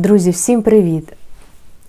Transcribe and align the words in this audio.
Друзі, 0.00 0.30
всім 0.30 0.62
привіт! 0.62 1.12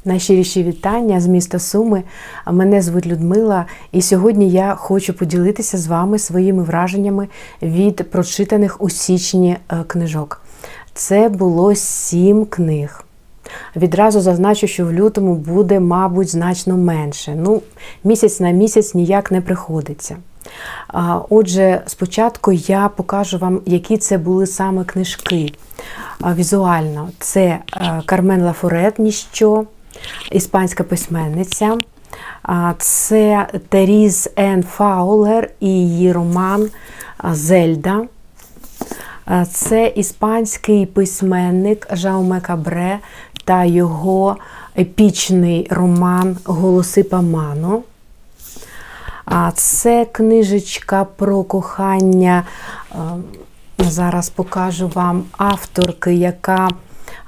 Найщиріші 0.05 0.63
вітання 0.63 1.21
з 1.21 1.27
міста 1.27 1.59
Суми. 1.59 2.03
Мене 2.47 2.81
звуть 2.81 3.05
Людмила, 3.05 3.65
і 3.91 4.01
сьогодні 4.01 4.49
я 4.49 4.75
хочу 4.75 5.13
поділитися 5.13 5.77
з 5.77 5.87
вами 5.87 6.19
своїми 6.19 6.63
враженнями 6.63 7.27
від 7.61 8.11
прочитаних 8.11 8.81
у 8.81 8.89
січні 8.89 9.57
е, 9.69 9.83
книжок. 9.87 10.41
Це 10.93 11.29
було 11.29 11.75
сім 11.75 12.45
книг. 12.45 13.05
Відразу 13.75 14.21
зазначу, 14.21 14.67
що 14.67 14.85
в 14.85 14.93
лютому 14.93 15.35
буде, 15.35 15.79
мабуть, 15.79 16.29
значно 16.29 16.77
менше. 16.77 17.35
Ну, 17.37 17.61
місяць 18.03 18.39
на 18.39 18.51
місяць 18.51 18.95
ніяк 18.95 19.31
не 19.31 19.41
приходиться. 19.41 20.17
Отже, 21.29 21.81
спочатку 21.85 22.51
я 22.51 22.87
покажу 22.87 23.37
вам, 23.37 23.61
які 23.65 23.97
це 23.97 24.17
були 24.17 24.47
саме 24.47 24.83
книжки 24.83 25.53
візуально. 26.25 27.09
Це 27.19 27.41
е, 27.41 28.01
Кармен 28.05 28.43
Лафорет, 28.43 28.99
ніщо, 28.99 29.65
іспанська 30.31 30.83
письменниця. 30.83 31.77
Це 32.77 33.47
Теріз 33.69 34.29
Ен 34.35 34.63
Фаулер 34.63 35.49
і 35.59 35.67
її 35.67 36.11
роман 36.11 36.69
Зельда. 37.31 38.01
Це 39.51 39.87
іспанський 39.87 40.85
письменник 40.85 41.87
Жауме 41.93 42.41
Кабре 42.41 42.99
та 43.45 43.63
його 43.63 44.37
епічний 44.79 45.67
роман 45.69 46.37
Голоси 46.43 47.03
Памано. 47.03 47.81
Це 49.53 50.05
книжечка 50.11 51.05
про 51.15 51.43
кохання. 51.43 52.43
Зараз 53.77 54.29
покажу 54.29 54.91
вам 54.93 55.23
авторки, 55.37 56.13
яка 56.13 56.69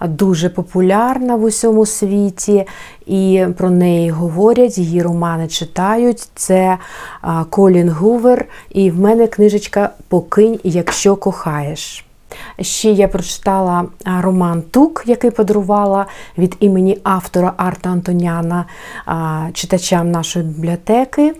дуже 0.01 0.49
популярна 0.49 1.35
в 1.35 1.43
усьому 1.43 1.85
світі, 1.85 2.67
і 3.05 3.45
про 3.57 3.69
неї 3.69 4.09
говорять, 4.09 4.77
її 4.77 5.01
романи 5.01 5.47
читають. 5.47 6.27
Це 6.35 6.77
Колін 7.49 7.89
Гувер, 7.89 8.45
і 8.69 8.91
в 8.91 8.99
мене 8.99 9.27
книжечка 9.27 9.89
Покинь, 10.07 10.59
якщо 10.63 11.15
кохаєш. 11.15 12.05
Ще 12.61 12.91
я 12.91 13.07
прочитала 13.07 13.85
роман 14.21 14.61
Тук, 14.61 15.03
який 15.05 15.31
подарувала 15.31 16.05
від 16.37 16.57
імені 16.59 16.97
автора 17.03 17.53
Арта 17.57 17.89
Антоняна 17.89 18.65
читачам 19.53 20.11
нашої 20.11 20.45
бібліотеки. 20.45 21.33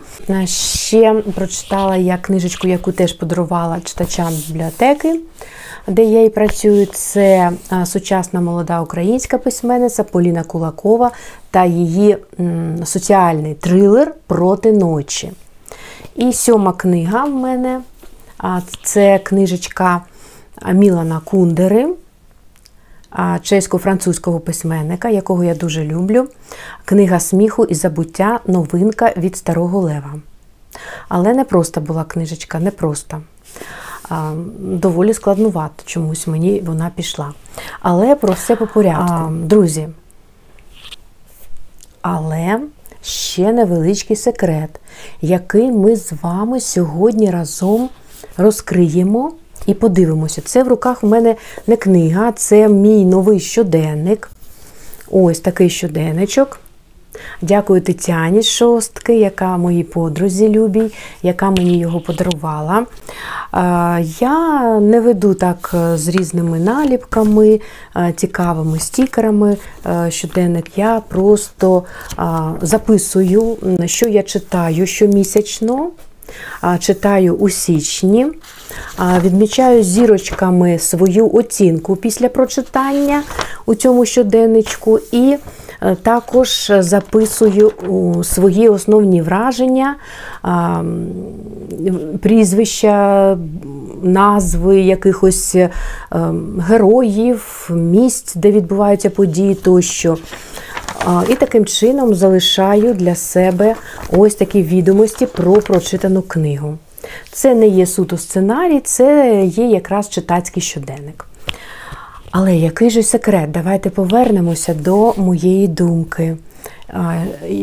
Ще 0.46 1.14
прочитала 1.36 1.96
я 1.96 2.18
книжечку, 2.18 2.68
яку 2.68 2.92
теж 2.92 3.14
подарувала 3.14 3.80
читачам 3.80 4.34
бібліотеки, 4.48 5.20
де 5.88 6.04
я 6.04 6.24
і 6.24 6.30
працюю. 6.30 6.86
Це 6.86 7.52
сучасна 7.86 8.42
молода 8.42 8.82
українська 8.82 9.38
письменниця 9.38 10.04
Поліна 10.04 10.44
Кулакова 10.44 11.12
та 11.52 11.66
її 11.66 12.18
соціальний 12.86 13.54
трилер 13.54 14.16
проти 14.28 14.72
ночі. 14.72 15.32
І 16.16 16.34
сьома 16.34 16.74
книга 16.74 17.26
в 17.26 17.32
мене 17.32 17.82
це 18.84 19.20
книжечка. 19.20 20.02
Мілана 20.72 21.22
Кундери, 21.25 21.94
чесько-французького 23.42 24.39
письменника, 24.39 25.09
якого 25.09 25.44
я 25.44 25.56
дуже 25.56 25.83
люблю. 25.83 26.28
Книга 26.86 27.19
сміху 27.19 27.66
і 27.66 27.75
забуття 27.75 28.39
новинка 28.47 29.14
від 29.17 29.36
Старого 29.36 29.80
Лева. 29.80 30.14
Але 31.09 31.34
не 31.34 31.44
просто 31.44 31.81
була 31.81 32.03
книжечка, 32.03 32.59
не 32.59 32.72
просто. 32.72 33.22
Доволі 34.59 35.14
складнувато, 35.14 35.84
чомусь 35.85 36.28
мені 36.28 36.62
вона 36.66 36.91
пішла. 36.96 37.34
Але 37.81 38.16
про 38.16 38.34
все 38.34 38.56
по 38.56 38.68
порядку. 38.68 39.31
Друзі. 39.31 39.90
Але 42.02 42.59
ще 43.02 43.53
невеличкий 43.53 44.16
секрет, 44.16 44.79
який 45.22 45.72
ми 45.72 45.96
з 45.96 46.13
вами 46.22 46.59
сьогодні 46.59 47.31
разом 47.31 47.90
розкриємо 48.38 49.34
і 49.66 49.74
подивимося. 49.74 50.41
Це 50.41 50.63
в 50.63 50.68
руках 50.68 51.03
у 51.03 51.07
мене 51.07 51.35
не 51.68 51.75
книга, 51.75 52.31
це 52.31 52.68
мій 52.68 53.06
новий 53.06 53.40
щоденник. 53.40 54.29
Ось 55.12 55.40
такий 55.40 55.69
щоденничок. 55.69 56.59
Дякую 57.41 57.81
Тетяні 57.81 58.44
шостки, 58.44 59.16
яка 59.16 59.57
моїй 59.57 59.84
подрузі 59.84 60.50
любій, 60.50 60.91
яка 61.23 61.52
мені 61.52 61.79
його 61.79 62.00
подарувала. 62.00 62.85
Я 64.19 64.79
не 64.79 65.02
веду 65.02 65.34
так 65.34 65.72
е, 65.73 65.97
з 65.97 66.07
різними 66.07 66.59
наліпками, 66.59 67.62
е, 67.96 68.13
цікавими 68.16 68.79
стікерами 68.79 69.57
щоденник. 70.09 70.78
Я 70.78 71.02
просто 71.07 71.84
записую, 72.62 73.57
що 73.85 74.07
я 74.07 74.23
читаю 74.23 74.88
щомісячно 74.88 75.91
читаю 76.80 77.36
у 77.36 77.50
січні, 77.50 78.28
відмічаю 79.24 79.84
зірочками 79.84 80.80
свою 80.80 81.34
оцінку 81.34 81.96
після 81.96 82.30
прочитання 82.30 83.24
у 83.66 83.76
цьому 83.76 84.06
щоденничку, 84.06 85.00
і 85.12 85.38
е, 85.82 85.96
також 85.96 86.72
записую 86.80 87.72
свої 88.24 88.70
основні 88.70 89.22
враження, 89.22 89.96
прізвища, 92.22 93.38
назви 94.04 94.82
якихось 94.82 95.56
е, 95.56 95.70
героїв, 96.68 97.70
місць, 97.74 98.36
де 98.36 98.52
відбуваються 98.52 99.10
події 99.10 99.56
тощо. 99.56 100.18
І 101.30 101.36
таким 101.36 101.66
чином 101.66 102.16
залишаю 102.16 102.94
для 102.94 103.16
себе 103.16 103.75
ось 104.12 104.36
такі 104.36 104.64
відомості 104.64 105.25
про 105.25 105.53
прочитану 105.53 106.22
книгу. 106.22 106.78
Це 107.31 107.56
не 107.56 107.68
є 107.68 107.86
суто 107.86 108.18
сценарій, 108.18 108.80
це 108.80 109.41
є 109.46 109.68
якраз 109.68 110.09
читацький 110.09 110.64
щоденник. 110.64 111.25
Але 112.31 112.56
який 112.56 112.90
же 112.90 113.03
секрет? 113.03 113.52
Давайте 113.52 113.90
повернемося 113.90 114.74
до 114.74 115.14
моєї 115.18 115.68
думки. 115.68 116.38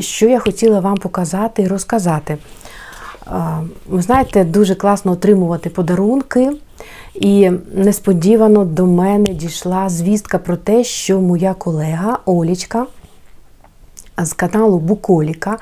Що 0.01 0.29
я 0.29 0.39
хотіла 0.39 0.81
вам 0.81 0.97
показати 0.97 1.63
і 1.63 1.69
розказати. 1.69 2.39
Ви 3.89 4.03
знаєте, 4.03 4.45
дуже 4.45 4.75
класно 4.75 5.13
отримувати 5.13 5.71
подарунки, 5.71 6.51
і 7.15 7.51
несподівано 7.75 8.65
до 8.65 8.87
мене 8.87 9.35
дійшла 9.35 9.89
звістка 9.89 10.39
про 10.39 10.57
те, 10.57 10.85
що 10.85 11.21
моя 11.21 11.55
колега 11.55 12.19
Олічка 12.25 12.87
з 14.25 14.33
каналу 14.33 14.79
Буколіка. 14.79 15.59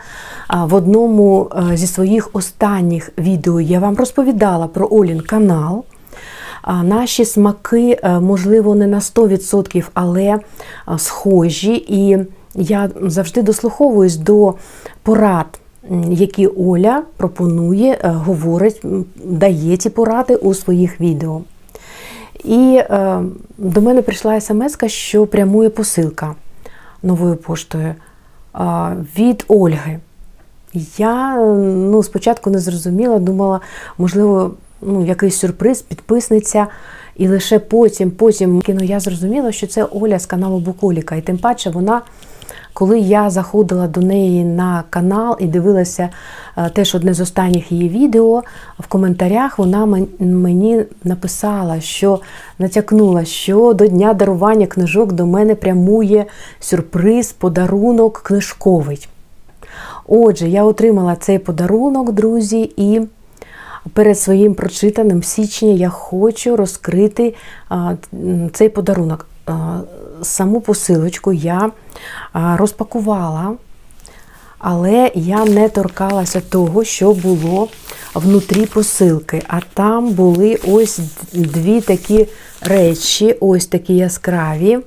В 0.65 0.75
одному 0.75 1.51
е, 1.73 1.77
зі 1.77 1.87
своїх 1.87 2.31
останніх 2.33 3.11
відео 3.19 3.61
я 3.61 3.79
вам 3.79 3.97
розповідала 3.97 4.67
про 4.67 4.89
Олін 4.91 5.21
канал. 5.21 5.85
Наші 6.83 7.25
смаки, 7.25 7.99
е, 8.03 8.21
можливо, 8.21 8.75
не 8.75 8.87
на 8.87 8.99
100%, 8.99 9.85
але 9.95 10.23
е, 10.23 10.39
схожі. 10.97 11.85
І 11.89 12.19
я 12.55 12.91
завжди 13.03 13.43
дослуховуюсь 13.43 14.17
до 14.17 14.55
порад, 15.03 15.61
які 16.11 16.47
Оля 16.47 17.03
пропонує, 17.17 17.99
говорить, 18.03 18.81
дає 19.25 19.77
ці 19.77 19.91
поради 19.91 20.37
у 20.37 20.55
своїх 20.55 21.01
відео. 21.01 21.41
І 22.45 22.81
до 23.59 23.81
мене 23.81 24.03
прийшла 24.03 24.41
смс, 24.41 24.77
що 24.87 25.27
прямує 25.27 25.71
посилка 25.71 26.35
новою 27.03 27.37
поштою 27.37 27.95
від 29.19 29.44
Ольги. 29.48 29.98
Я 30.98 31.36
ну, 31.65 32.03
спочатку 32.03 32.50
не 32.50 32.59
зрозуміла, 32.59 33.18
думала, 33.18 33.60
можливо, 33.98 34.54
ну, 34.83 35.06
якийсь 35.06 35.36
сюрприз, 35.36 35.83
підписниця. 35.83 36.66
І 37.16 37.28
лише 37.28 37.59
потім, 37.59 38.10
потім 38.10 38.62
ну, 38.68 38.84
я 38.84 39.00
зрозуміла, 39.00 39.53
що 39.53 39.66
це 39.66 39.84
Оля 39.84 40.18
з 40.18 40.27
каналу 40.27 40.59
Буколіка. 40.59 41.16
І 41.16 41.21
тим 41.21 41.39
паче 41.39 41.71
вона 41.71 42.03
коли 42.72 42.98
я 42.98 43.30
заходила 43.30 43.88
до 43.88 44.00
неї 44.00 44.44
на 44.44 44.84
канал 44.91 45.36
і 45.41 45.47
дивилася 45.47 46.09
е, 46.56 46.70
теж 46.70 46.94
одне 46.94 47.15
з 47.15 47.20
останніх 47.20 47.72
її 47.72 47.88
відео, 47.88 48.42
в 48.78 48.86
коментарях 48.86 49.59
вона 49.59 50.06
мені 50.18 50.84
написала, 51.04 51.80
що 51.80 52.20
натякнула, 52.59 53.24
що 53.24 53.72
до 53.72 53.86
дня 53.86 54.15
дарування 54.15 54.66
книжок 54.66 55.12
до 55.12 55.26
мене 55.26 55.54
прямує 55.54 56.26
сюрприз, 56.60 57.32
подарунок 57.32 58.18
книжковий. 58.18 59.09
Отже, 60.06 60.48
я 60.48 60.65
отримала 60.65 61.16
цей 61.16 61.38
подарунок, 61.38 62.12
друзі, 62.12 62.72
і 62.76 63.00
перед 63.92 64.18
своїм 64.18 64.54
прочитаним 64.54 65.22
січня 65.22 65.68
я 65.68 65.88
хочу 65.88 66.56
розкрити 66.56 67.34
цей 68.53 68.68
подарунок 68.68 69.26
саму 70.22 70.60
посилочку 70.60 71.32
я 71.32 71.70
розпакувала, 72.34 73.54
але 74.59 75.10
я 75.15 75.44
не 75.44 75.68
торкалася 75.68 76.41
того, 76.41 76.84
що 76.84 77.12
було 77.12 77.68
внутрі 78.15 78.66
посилки. 78.66 79.42
А 79.48 79.60
там 79.74 80.10
були 80.10 80.59
ось 80.68 81.00
дві 81.32 81.80
такі 81.80 82.26
речі, 82.60 83.36
ось 83.41 83.66
такі 83.66 83.97
яскраві. 83.97 84.78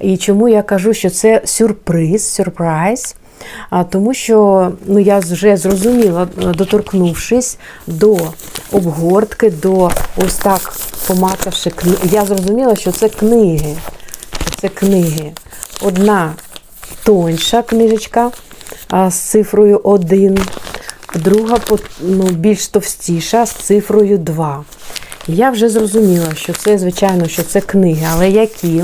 І 0.00 0.16
чому 0.16 0.48
я 0.48 0.62
кажу, 0.62 0.94
що 0.94 1.10
це 1.10 1.42
сюрприз, 1.44 2.28
сюрприз? 2.34 3.16
Тому 3.90 4.14
що 4.14 4.72
ну, 4.86 4.98
я 4.98 5.18
вже 5.18 5.56
зрозуміла, 5.56 6.28
доторкнувшись 6.36 7.58
до 7.86 8.18
обгортки, 8.72 9.50
до 9.50 9.90
ось 10.16 10.34
так 10.34 10.72
помацавши 11.06 11.70
книги, 11.70 11.98
я 12.10 12.24
зрозуміла, 12.24 12.76
що 12.76 12.92
це 12.92 13.08
книги. 13.08 13.76
Це 14.66 14.70
книги. 14.74 15.32
Одна 15.82 16.34
тоньша 17.04 17.62
книжечка 17.62 18.30
з 19.08 19.14
цифрою 19.14 19.80
1, 19.84 20.38
друга 21.14 21.58
ну, 22.00 22.24
більш 22.24 22.68
товстіша 22.68 23.46
з 23.46 23.50
цифрою 23.50 24.18
2. 24.18 24.64
Я 25.28 25.50
вже 25.50 25.68
зрозуміла, 25.68 26.34
що 26.34 26.52
це, 26.52 26.78
звичайно, 26.78 27.28
що 27.28 27.42
це 27.42 27.60
книги, 27.60 28.06
але 28.12 28.30
які? 28.30 28.82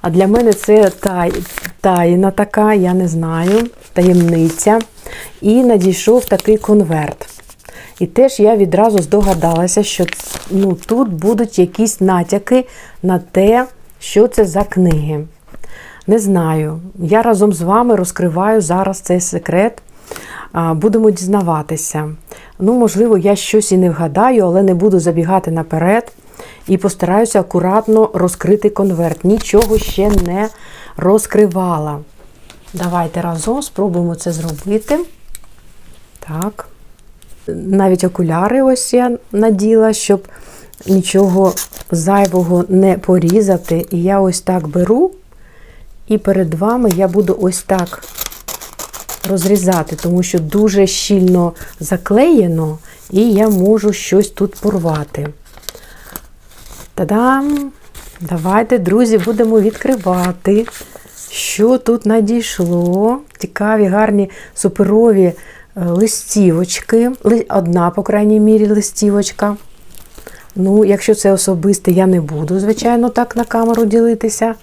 А 0.00 0.10
для 0.10 0.26
мене 0.26 0.52
це 0.52 0.90
тай, 0.90 1.32
тайна 1.80 2.30
така, 2.30 2.74
я 2.74 2.94
не 2.94 3.08
знаю, 3.08 3.66
таємниця. 3.92 4.78
І 5.40 5.62
надійшов 5.62 6.24
такий 6.24 6.56
конверт. 6.56 7.28
І 8.00 8.06
теж 8.06 8.40
я 8.40 8.56
відразу 8.56 8.98
здогадалася, 8.98 9.82
що 9.82 10.06
ну, 10.50 10.78
тут 10.86 11.08
будуть 11.08 11.58
якісь 11.58 12.00
натяки 12.00 12.64
на 13.02 13.18
те, 13.18 13.66
що 13.98 14.28
це 14.28 14.44
за 14.44 14.64
книги. 14.64 15.24
Не 16.06 16.18
знаю. 16.18 16.80
Я 16.98 17.22
разом 17.22 17.52
з 17.52 17.60
вами 17.60 17.96
розкриваю 17.96 18.60
зараз 18.60 19.00
цей 19.00 19.20
секрет. 19.20 19.82
Будемо 20.54 21.10
дізнаватися. 21.10 22.08
Ну, 22.58 22.74
можливо, 22.74 23.18
я 23.18 23.36
щось 23.36 23.72
і 23.72 23.76
не 23.76 23.90
вгадаю, 23.90 24.44
але 24.44 24.62
не 24.62 24.74
буду 24.74 25.00
забігати 25.00 25.50
наперед 25.50 26.12
і 26.68 26.76
постараюся 26.76 27.40
акуратно 27.40 28.10
розкрити 28.14 28.70
конверт. 28.70 29.24
Нічого 29.24 29.78
ще 29.78 30.10
не 30.10 30.48
розкривала. 30.96 31.98
Давайте 32.74 33.20
разом 33.20 33.62
спробуємо 33.62 34.14
це 34.14 34.32
зробити. 34.32 34.98
Так. 36.18 36.68
Навіть 37.46 38.04
окуляри 38.04 38.62
ось 38.62 38.94
я 38.94 39.18
наділа, 39.32 39.92
щоб 39.92 40.28
нічого 40.86 41.54
зайвого 41.90 42.64
не 42.68 42.98
порізати. 42.98 43.86
І 43.90 44.02
я 44.02 44.20
ось 44.20 44.40
так 44.40 44.68
беру, 44.68 45.10
і 46.06 46.18
перед 46.18 46.54
вами 46.54 46.90
я 46.96 47.08
буду 47.08 47.38
ось 47.40 47.62
так 47.62 48.04
розрізати, 49.28 49.96
тому 49.96 50.22
що 50.22 50.38
дуже 50.38 50.86
щільно 50.86 51.52
заклеєно, 51.80 52.78
і 53.10 53.32
я 53.32 53.48
можу 53.48 53.92
щось 53.92 54.28
тут 54.28 54.54
порвати. 54.54 55.28
Та-дам! 56.94 57.72
Давайте, 58.20 58.78
друзі, 58.78 59.18
будемо 59.18 59.60
відкривати, 59.60 60.66
що 61.30 61.78
тут 61.78 62.06
надійшло. 62.06 63.18
Цікаві, 63.38 63.86
гарні, 63.86 64.30
суперові 64.54 65.24
е, 65.24 65.34
листівочки. 65.74 67.10
Одна, 67.48 67.90
по 67.90 68.02
крайній 68.02 68.40
мірі, 68.40 68.66
листівочка. 68.66 69.56
Ну, 70.60 70.84
якщо 70.84 71.14
це 71.14 71.32
особисте, 71.32 71.92
я 71.92 72.06
не 72.06 72.20
буду, 72.20 72.60
звичайно, 72.60 73.08
так 73.08 73.36
на 73.36 73.44
камеру 73.44 73.84
ділитися. 73.84 74.54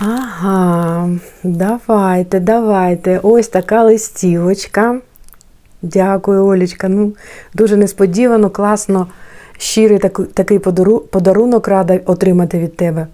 Ага, 0.00 1.10
давайте, 1.42 2.40
давайте. 2.40 3.20
Ось 3.22 3.48
така 3.48 3.84
листівочка. 3.84 5.00
Дякую, 5.82 6.44
Олечка. 6.44 6.88
Ну, 6.88 7.12
Дуже 7.54 7.76
несподівано, 7.76 8.50
класно 8.50 9.06
щирий 9.58 9.98
такий 10.34 10.58
подарунок 11.10 11.68
рада 11.68 12.00
отримати 12.06 12.58
від 12.58 12.76
тебе, 12.76 13.06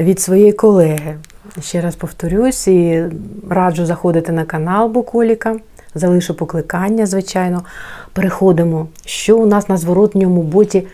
від 0.00 0.20
своєї 0.20 0.52
колеги. 0.52 1.16
Ще 1.60 1.80
раз 1.80 1.94
повторюсь 1.94 2.68
і 2.68 3.04
раджу 3.50 3.86
заходити 3.86 4.32
на 4.32 4.44
канал 4.44 4.88
Буколіка, 4.88 5.56
залишу 5.94 6.34
покликання, 6.34 7.06
звичайно. 7.06 7.64
Переходимо, 8.12 8.86
що 9.04 9.38
у 9.38 9.46
нас 9.46 9.68
на 9.68 9.76
зворотньому 9.76 10.42
боті 10.42 10.86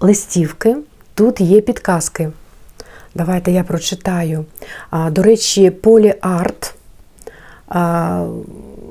листівки. 0.00 0.76
Тут 1.14 1.40
є 1.40 1.60
підказки. 1.60 2.30
Давайте 3.14 3.52
я 3.52 3.64
прочитаю. 3.64 4.44
До 5.10 5.22
речі, 5.22 5.70
Полі 5.70 6.14
Арт 6.20 6.74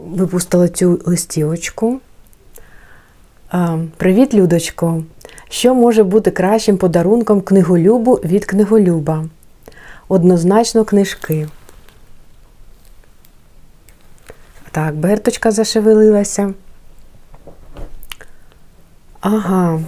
випустила 0.08 0.68
цю 0.68 1.00
листівочку. 1.06 2.00
Привіт, 3.98 4.34
Людочко! 4.34 5.04
Що 5.50 5.76
може 5.76 6.04
бути 6.04 6.32
кращим 6.32 6.78
подарунком 6.78 7.42
книголюбу 7.42 8.14
від 8.14 8.46
книголюба? 8.46 9.26
Однозначно 10.08 10.86
книжки. 10.86 11.48
Так, 14.72 14.96
Берточка 14.96 15.52
зашевелилася. 15.52 16.54
Ага. 19.22 19.80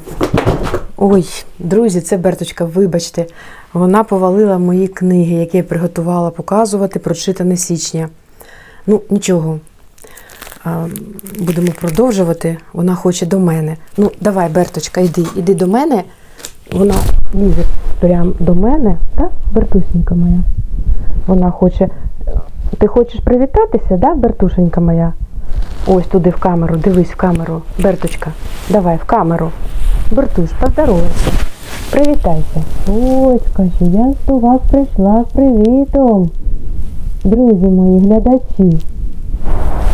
Ой, 0.98 1.26
друзі, 1.60 2.02
це 2.02 2.18
Берточка, 2.18 2.66
вибачте, 2.66 3.26
вона 3.74 4.04
повалила 4.04 4.58
мої 4.58 4.88
книги, 4.88 5.36
які 5.36 5.58
я 5.58 5.64
приготувала 5.64 6.30
показувати, 6.30 7.00
прочитане 7.00 7.58
січня. 7.58 8.10
Ну, 8.88 9.02
нічого 9.10 9.60
будемо 11.40 11.72
продовжувати. 11.82 12.58
Вона 12.74 12.96
хоче 12.96 13.26
до 13.26 13.40
мене. 13.40 13.78
Ну, 13.98 14.12
давай, 14.22 14.50
Берточка, 14.50 15.02
йди, 15.02 15.26
іди 15.36 15.54
до 15.56 15.68
мене. 15.68 16.04
Вона 16.72 16.96
лізе 17.36 17.64
прямо 18.00 18.34
до 18.40 18.54
мене, 18.54 18.98
так, 19.16 19.32
Бертусенька 19.54 20.16
моя? 20.16 20.40
Вона 21.28 21.52
хоче. 21.52 21.90
Ти 22.78 22.88
хочеш 22.88 23.20
привітатися, 23.24 23.98
да, 23.98 24.16
Бертушенька 24.16 24.82
моя? 24.82 25.14
Ось 25.88 26.08
туди 26.08 26.30
в 26.30 26.38
камеру, 26.38 26.76
дивись 26.76 27.10
в 27.10 27.16
камеру. 27.16 27.62
Берточка, 27.80 28.32
давай 28.70 28.98
в 28.98 29.04
камеру. 29.04 29.52
Бертуш, 30.12 30.50
поздоровайся. 30.62 31.32
Привітайся. 31.92 32.64
Ось, 32.88 33.42
каже, 33.54 33.72
я 33.80 34.14
до 34.28 34.38
вас 34.38 34.62
прийшла 34.72 35.26
з 35.30 35.34
привітом. 35.34 36.30
Друзі 37.24 37.66
мої 37.66 38.00
глядачі. 38.00 38.80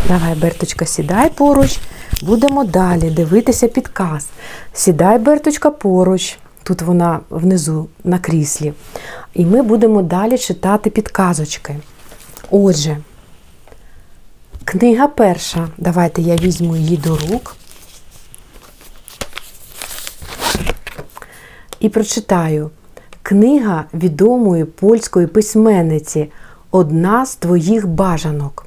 Давай, 0.08 0.36
Берточка, 0.42 0.86
сідай 0.86 1.30
поруч, 1.30 1.80
будемо 2.24 2.64
далі 2.64 3.10
дивитися 3.10 3.68
підказ. 3.68 4.28
Сідай, 4.74 5.20
Берточка, 5.20 5.72
поруч. 5.72 6.38
Тут 6.64 6.82
вона 6.82 7.20
внизу 7.30 7.88
на 8.04 8.20
кріслі. 8.20 8.74
І 9.34 9.46
ми 9.46 9.62
будемо 9.62 10.02
далі 10.02 10.38
читати 10.38 10.90
підказочки. 10.90 11.76
Отже, 12.52 12.98
книга 14.66 15.08
перша. 15.08 15.70
Давайте 15.78 16.22
я 16.22 16.36
візьму 16.36 16.76
її 16.76 16.98
до 16.98 17.18
рук. 17.18 17.56
І 21.80 21.90
прочитаю. 21.90 22.72
Книга 23.22 23.86
відомої 23.94 24.66
польської 24.66 25.28
письменниці 25.28 26.32
Одна 26.72 27.26
з 27.26 27.36
твоїх 27.36 27.88
бажанок. 27.88 28.66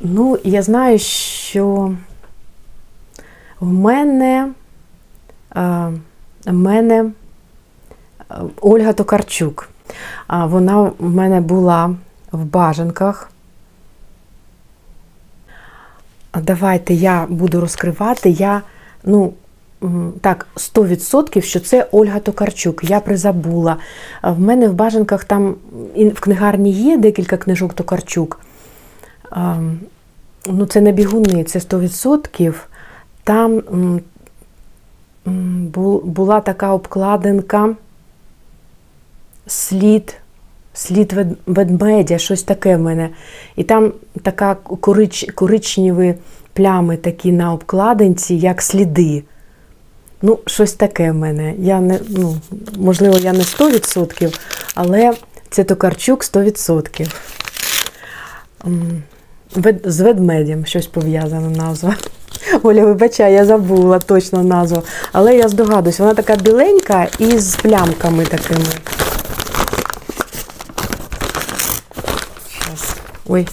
Ну, 0.00 0.38
я 0.44 0.62
знаю, 0.62 0.98
що 0.98 1.94
в 3.60 3.72
мене 3.72 4.52
в 5.54 6.52
мене 6.52 7.10
Ольга 8.60 8.92
Токарчук. 8.92 9.73
Вона 10.28 10.82
в 10.98 11.10
мене 11.14 11.40
була 11.40 11.94
в 12.32 12.44
бажанках. 12.44 13.30
Давайте 16.42 16.94
я 16.94 17.26
буду 17.28 17.60
розкривати. 17.60 18.30
Я, 18.30 18.62
ну, 19.04 19.32
так, 20.20 20.46
100%, 20.56 21.40
що 21.40 21.60
це 21.60 21.86
Ольга 21.92 22.18
Токарчук. 22.18 22.84
Я 22.84 23.00
призабула. 23.00 23.76
В 24.22 24.40
мене 24.40 24.68
в 24.68 24.74
бажанках 24.74 25.24
там 25.24 25.54
в 25.96 26.20
книгарні 26.20 26.70
є 26.70 26.96
декілька 26.96 27.36
книжок 27.36 27.74
Токарчук 27.74 28.40
ну 30.46 30.66
це 30.66 30.80
не 30.80 30.92
бігуни, 30.92 31.44
це 31.44 31.58
100%. 31.58 32.54
Там 33.24 33.62
була 36.04 36.40
така 36.40 36.72
обкладинка, 36.72 37.74
слід, 39.46 40.14
слід 40.74 41.14
ведмедя, 41.46 42.18
щось 42.18 42.42
таке 42.42 42.76
в 42.76 42.80
мене. 42.80 43.10
І 43.56 43.64
там 43.64 43.92
така 44.22 44.54
корич, 44.54 45.26
коричневі 45.34 46.14
плями 46.52 46.96
такі 46.96 47.32
на 47.32 47.52
обкладинці, 47.52 48.34
як 48.34 48.62
сліди. 48.62 49.22
Ну, 50.22 50.38
щось 50.46 50.72
таке 50.72 51.10
в 51.10 51.14
мене. 51.14 51.54
Я 51.58 51.80
не, 51.80 52.00
ну, 52.08 52.36
Можливо, 52.76 53.18
я 53.18 53.32
не 53.32 53.42
100%, 53.42 54.38
але 54.74 55.12
це 55.50 55.64
Токарчук 55.64 56.24
100% 56.24 57.12
з 59.84 60.00
ведмедем 60.00 60.66
щось 60.66 60.86
пов'язана 60.86 61.48
назва. 61.48 61.96
Оля, 62.62 62.84
вибачай, 62.84 63.32
я 63.32 63.44
забула 63.44 63.98
точно 63.98 64.42
назву. 64.42 64.82
Але 65.12 65.36
я 65.36 65.48
здогадуюсь, 65.48 65.98
вона 65.98 66.14
така 66.14 66.36
біленька 66.36 67.06
і 67.18 67.38
з 67.38 67.56
плямками 67.56 68.24
такими. 68.24 68.93
Ой. 73.26 73.48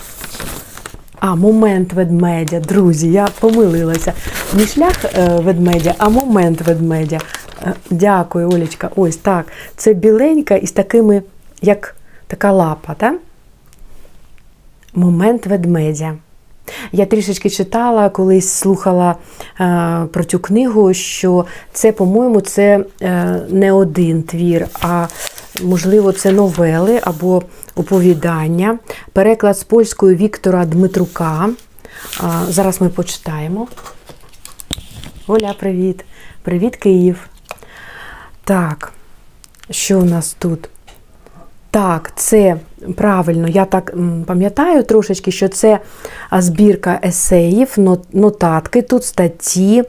А, 1.20 1.36
момент 1.36 1.94
ведмедя, 1.94 2.60
друзі, 2.60 3.12
я 3.12 3.28
помилилася. 3.40 4.14
Не 4.54 4.68
шлях 4.68 5.06
е, 5.06 5.40
ведмедя, 5.40 5.96
а 5.98 6.10
момент 6.10 6.62
ведмедя. 6.62 7.20
Е, 7.64 7.74
Дякую, 7.90 8.48
Олечка. 8.50 8.90
Ось 8.96 9.16
так. 9.16 9.46
Це 9.76 9.94
біленька 9.94 10.56
із 10.56 10.72
такими, 10.72 11.22
як 11.62 11.96
така 12.28 12.52
лапа, 12.52 12.94
так? 12.94 13.16
Момент 14.94 15.46
ведмедя. 15.46 16.14
Я 16.92 17.06
трішечки 17.06 17.50
читала, 17.50 18.10
колись 18.10 18.50
слухала 18.50 19.16
е, 19.60 20.06
про 20.14 20.24
цю 20.24 20.40
книгу, 20.40 20.94
що 20.94 21.46
це, 21.74 21.92
по-моєму, 21.92 22.42
це 22.42 22.86
е, 23.02 23.42
не 23.50 23.72
один 23.72 24.24
твір, 24.24 24.68
а 24.82 25.08
можливо, 25.62 26.12
це 26.12 26.32
новели 26.32 27.00
або 27.04 27.44
оповідання. 27.76 28.80
Переклад 29.14 29.58
з 29.58 29.64
польської 29.64 30.16
Віктора 30.16 30.66
Дмитрука. 30.66 31.50
Зараз 32.50 32.82
ми 32.82 32.90
почитаємо. 32.90 33.68
Оля, 35.28 35.54
привіт! 35.60 36.06
Привіт, 36.44 36.76
Київ! 36.76 37.28
Так, 38.44 38.94
що 39.70 40.00
у 40.00 40.04
нас 40.04 40.36
тут? 40.40 40.70
Так, 41.72 42.12
це 42.16 42.58
правильно, 42.96 43.48
я 43.48 43.66
так 43.66 43.94
пам'ятаю 44.28 44.84
трошечки, 44.84 45.32
що 45.32 45.48
це 45.48 45.80
збірка 46.32 47.00
есеїв, 47.04 47.78
нотатки, 48.14 48.82
тут 48.82 49.06
статті 49.06 49.84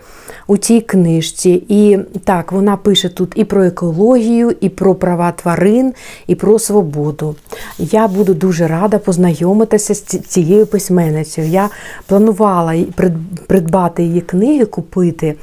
у 0.47 0.57
цій 0.57 0.81
книжці. 0.81 1.65
І 1.69 1.99
так, 2.25 2.53
вона 2.53 2.77
пише 2.77 3.09
тут 3.09 3.33
і 3.35 3.45
про 3.45 3.65
екологію, 3.65 4.57
і 4.61 4.69
про 4.69 4.95
права 4.95 5.33
тварин, 5.33 5.95
і 6.27 6.35
про 6.35 6.59
свободу. 6.59 7.37
Я 7.79 8.09
буду 8.09 8.35
дуже 8.35 8.67
рада 8.67 8.99
познайомитися 8.99 9.95
з 9.95 10.01
цією 10.03 10.67
письменницею. 10.67 11.49
Я 11.49 11.69
планувала 12.07 12.75
придбати 13.47 14.03
її 14.03 14.21
книги, 14.21 14.65
купити, 14.65 15.35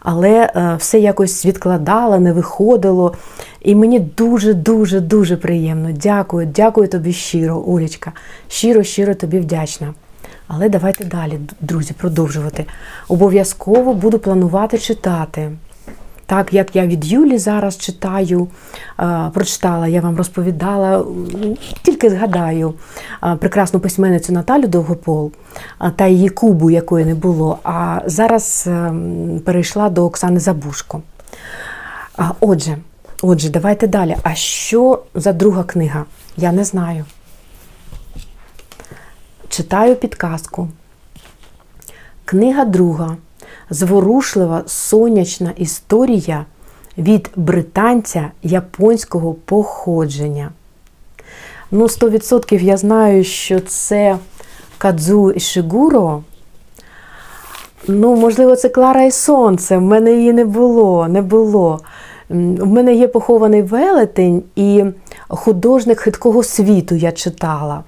але 0.00 0.30
е, 0.30 0.76
все 0.78 0.98
якось 0.98 1.46
відкладала, 1.46 2.18
не 2.18 2.32
виходило. 2.32 3.14
І 3.60 3.74
мені 3.74 4.00
дуже-дуже 4.00 5.00
дуже 5.00 5.36
приємно. 5.36 5.88
Дякую, 6.02 6.46
дякую 6.46 6.88
тобі 6.88 7.12
щиро, 7.12 7.64
Олічка. 7.66 8.12
Щиро, 8.48 8.82
щиро 8.82 9.14
тобі 9.14 9.38
вдячна. 9.38 9.94
Але 10.48 10.68
давайте 10.68 11.04
далі, 11.04 11.40
друзі, 11.60 11.94
продовжувати. 11.94 12.66
Обов'язково 13.08 13.94
буду 13.94 14.18
планувати 14.18 14.78
читати. 14.78 15.52
Так, 16.26 16.54
як 16.54 16.76
я 16.76 16.86
від 16.86 17.04
Юлі 17.04 17.38
зараз 17.38 17.78
читаю, 17.78 18.48
е, 19.00 19.30
прочитала, 19.34 19.88
я 19.88 20.00
вам 20.00 20.16
розповідала, 20.16 21.04
тільки 21.82 22.10
згадаю 22.10 22.74
е, 23.24 23.36
прекрасну 23.36 23.80
письменницю 23.80 24.32
Наталю 24.32 24.66
Довгопол 24.66 25.32
е, 25.82 25.92
та 25.96 26.06
її 26.06 26.28
кубу, 26.28 26.70
якої 26.70 27.04
не 27.04 27.14
було. 27.14 27.58
А 27.62 28.00
зараз 28.06 28.64
е, 28.66 28.92
перейшла 29.44 29.90
до 29.90 30.04
Оксани 30.04 30.40
Забушко. 30.40 31.02
Отже, 32.40 32.76
отже, 33.22 33.50
давайте 33.50 33.86
далі. 33.86 34.16
А 34.22 34.34
що 34.34 35.02
за 35.14 35.32
друга 35.32 35.62
книга? 35.62 36.04
Я 36.36 36.52
не 36.52 36.64
знаю. 36.64 37.04
Читаю 39.56 39.96
підказку. 39.96 40.68
Книга 42.24 42.64
друга. 42.64 43.16
Зворушлива 43.70 44.62
сонячна 44.66 45.52
історія 45.56 46.44
від 46.98 47.30
британця 47.36 48.30
японського 48.42 49.34
походження. 49.34 50.50
Ну, 51.70 51.84
100% 51.84 52.62
я 52.62 52.76
знаю, 52.76 53.24
що 53.24 53.60
це 53.60 54.18
Кадзу 54.78 55.30
Ішигуро. 55.30 56.22
Ну, 57.88 58.16
можливо, 58.16 58.56
це 58.56 58.68
Клара 58.68 59.02
і 59.02 59.10
Сонце. 59.10 59.76
В 59.76 59.82
мене 59.82 60.12
її 60.12 60.32
не 60.32 60.44
було, 60.44 61.08
не 61.08 61.22
було. 61.22 61.80
В 62.28 62.66
мене 62.66 62.94
є 62.94 63.08
похований 63.08 63.62
велетень 63.62 64.42
і 64.56 64.84
художник 65.28 66.00
хиткого 66.00 66.42
світу 66.42 66.94
я 66.94 67.12
читала. 67.12 67.84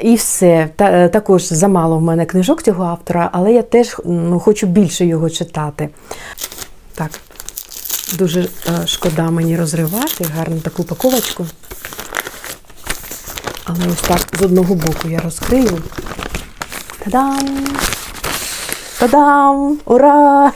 І 0.00 0.14
все. 0.14 0.68
Та, 0.76 0.84
е, 0.84 1.08
також 1.08 1.42
замало 1.42 1.98
в 1.98 2.02
мене 2.02 2.26
книжок 2.26 2.62
цього 2.62 2.84
автора, 2.84 3.30
але 3.32 3.52
я 3.52 3.62
теж 3.62 3.96
ну, 4.04 4.40
хочу 4.40 4.66
більше 4.66 5.06
його 5.06 5.30
читати. 5.30 5.88
Так, 6.94 7.10
дуже 8.14 8.40
е, 8.40 8.86
шкода 8.86 9.30
мені 9.30 9.56
розривати, 9.56 10.24
гарну 10.36 10.60
таку 10.60 10.82
упаковочку. 10.82 11.46
Але 13.64 13.78
ось 13.92 14.00
так 14.00 14.20
з 14.38 14.42
одного 14.42 14.74
боку 14.74 15.08
я 15.08 15.20
розкрию. 15.20 15.82
Та-дам! 16.98 17.66
Та-дам! 18.98 19.78
Ура! 19.84 20.52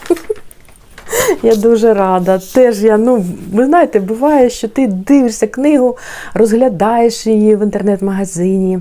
Я 1.42 1.56
дуже 1.56 1.94
рада. 1.94 2.40
Теж 2.54 2.82
я, 2.82 2.98
ну, 2.98 3.24
ви 3.52 3.66
знаєте, 3.66 4.00
буває, 4.00 4.50
що 4.50 4.68
ти 4.68 4.86
дивишся 4.86 5.46
книгу, 5.46 5.96
розглядаєш 6.34 7.26
її 7.26 7.56
в 7.56 7.62
інтернет-магазині. 7.62 8.78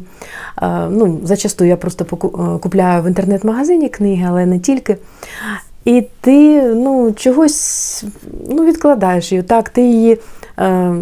Е, 0.62 0.88
Ну, 0.90 1.20
зачасту 1.24 1.66
я 1.66 1.78
просто 1.78 2.06
е, 2.14 2.60
купляю 2.60 3.04
в 3.04 3.08
інтернет-магазині 3.08 3.90
книги, 3.90 4.26
але 4.30 4.46
не 4.46 4.60
тільки. 4.60 4.98
І 5.86 6.04
ти 6.22 6.62
ну, 6.62 7.14
чогось 7.16 8.04
ну, 8.50 8.66
відкладаєш 8.66 9.32
її. 9.32 9.44
Так, 9.44 9.70
ти 9.70 9.82
її 9.82 10.20
е, 10.60 10.96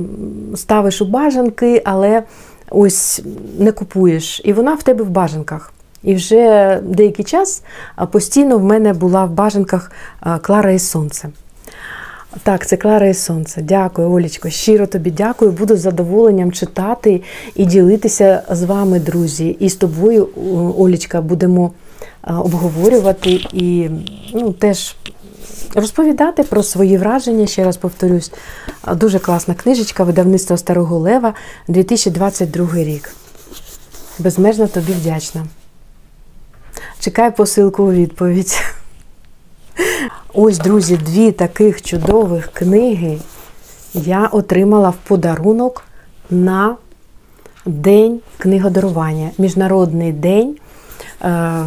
ставиш 0.55 1.01
у 1.01 1.05
бажанки, 1.05 1.81
але 1.85 2.23
ось 2.69 3.21
не 3.59 3.71
купуєш. 3.71 4.41
І 4.43 4.53
вона 4.53 4.75
в 4.75 4.83
тебе 4.83 5.03
в 5.03 5.09
бажанках. 5.09 5.73
І 6.03 6.15
вже 6.15 6.79
деякий 6.83 7.25
час 7.25 7.63
постійно 8.11 8.57
в 8.57 8.63
мене 8.63 8.93
була 8.93 9.25
в 9.25 9.31
бажанках 9.31 9.91
Клара 10.41 10.71
і 10.71 10.79
Сонце. 10.79 11.29
Так, 12.43 12.67
це 12.67 12.77
Клара 12.77 13.07
і 13.07 13.13
Сонце. 13.13 13.61
Дякую, 13.61 14.11
Олічко. 14.11 14.49
Щиро 14.49 14.87
тобі 14.87 15.11
дякую. 15.11 15.51
Буду 15.51 15.75
з 15.75 15.79
задоволенням 15.79 16.51
читати 16.51 17.21
і 17.55 17.65
ділитися 17.65 18.43
з 18.49 18.63
вами, 18.63 18.99
друзі. 18.99 19.57
І 19.59 19.69
з 19.69 19.75
тобою, 19.75 20.29
Олічка, 20.77 21.21
будемо 21.21 21.71
обговорювати 22.23 23.31
і 23.53 23.89
ну, 24.33 24.53
теж 24.53 24.95
розповідати 25.75 26.43
про 26.43 26.63
свої 26.63 26.97
враження. 26.97 27.47
Ще 27.47 27.63
раз 27.63 27.77
повторюсь. 27.77 28.31
Дуже 28.95 29.19
класна 29.19 29.53
книжечка 29.53 30.03
видавництва 30.03 30.57
Старого 30.57 30.97
Лева 30.97 31.33
2022 31.67 32.67
рік. 32.75 33.13
Безмежно 34.19 34.67
тобі 34.67 34.93
вдячна. 34.93 35.45
Чекай 36.99 37.35
посилку 37.35 37.83
у 37.83 37.91
відповідь. 37.91 38.61
Ось, 40.33 40.57
друзі, 40.57 40.97
дві 40.97 41.31
таких 41.31 41.81
чудових 41.81 42.47
книги 42.53 43.17
я 43.93 44.27
отримала 44.27 44.89
в 44.89 44.95
подарунок 45.07 45.83
на 46.29 46.75
День 47.65 48.19
книгодарування. 48.37 49.29
Міжнародний 49.37 50.11
день 50.11 50.55
е, 51.21 51.65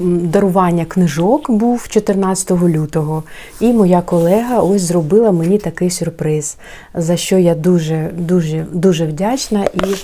дарування 0.00 0.84
книжок 0.84 1.50
був 1.50 1.88
14 1.88 2.50
лютого. 2.50 3.22
І 3.60 3.72
моя 3.72 4.02
колега 4.02 4.60
ось 4.60 4.82
зробила 4.82 5.32
мені 5.32 5.58
такий 5.58 5.90
сюрприз, 5.90 6.56
за 6.94 7.16
що 7.16 7.38
я 7.38 7.54
дуже, 7.54 8.10
дуже, 8.18 8.66
дуже 8.72 9.06
вдячна 9.06 9.64
і 9.64 9.94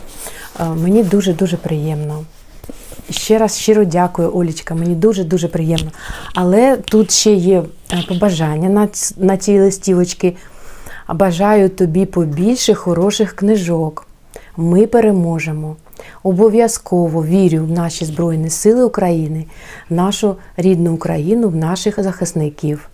е, 0.60 0.64
мені 0.82 1.02
дуже-дуже 1.02 1.56
приємно. 1.56 2.24
Ще 3.12 3.38
раз 3.38 3.58
щиро 3.58 3.84
дякую, 3.84 4.36
Олічка. 4.36 4.74
Мені 4.74 4.94
дуже 4.94 5.24
дуже 5.24 5.48
приємно. 5.48 5.90
Але 6.34 6.76
тут 6.76 7.10
ще 7.10 7.32
є 7.32 7.62
е, 7.92 8.04
побажання 8.08 8.68
на, 8.68 8.88
на 9.16 9.36
цій 9.36 9.60
листівочці. 9.60 10.36
Бажаю 11.08 11.68
тобі 11.68 12.06
побільше 12.06 12.74
хороших 12.74 13.32
книжок. 13.32 14.06
Ми 14.56 14.86
переможемо. 14.86 15.76
Обов'язково 16.22 17.24
вірю 17.24 17.64
в 17.64 17.70
наші 17.70 18.04
Збройні 18.04 18.50
Сили 18.50 18.84
України, 18.84 19.46
в 19.90 19.94
нашу 19.94 20.36
рідну 20.56 20.94
Україну, 20.94 21.48
в 21.48 21.56
наших 21.56 22.02
захисників. 22.02 22.88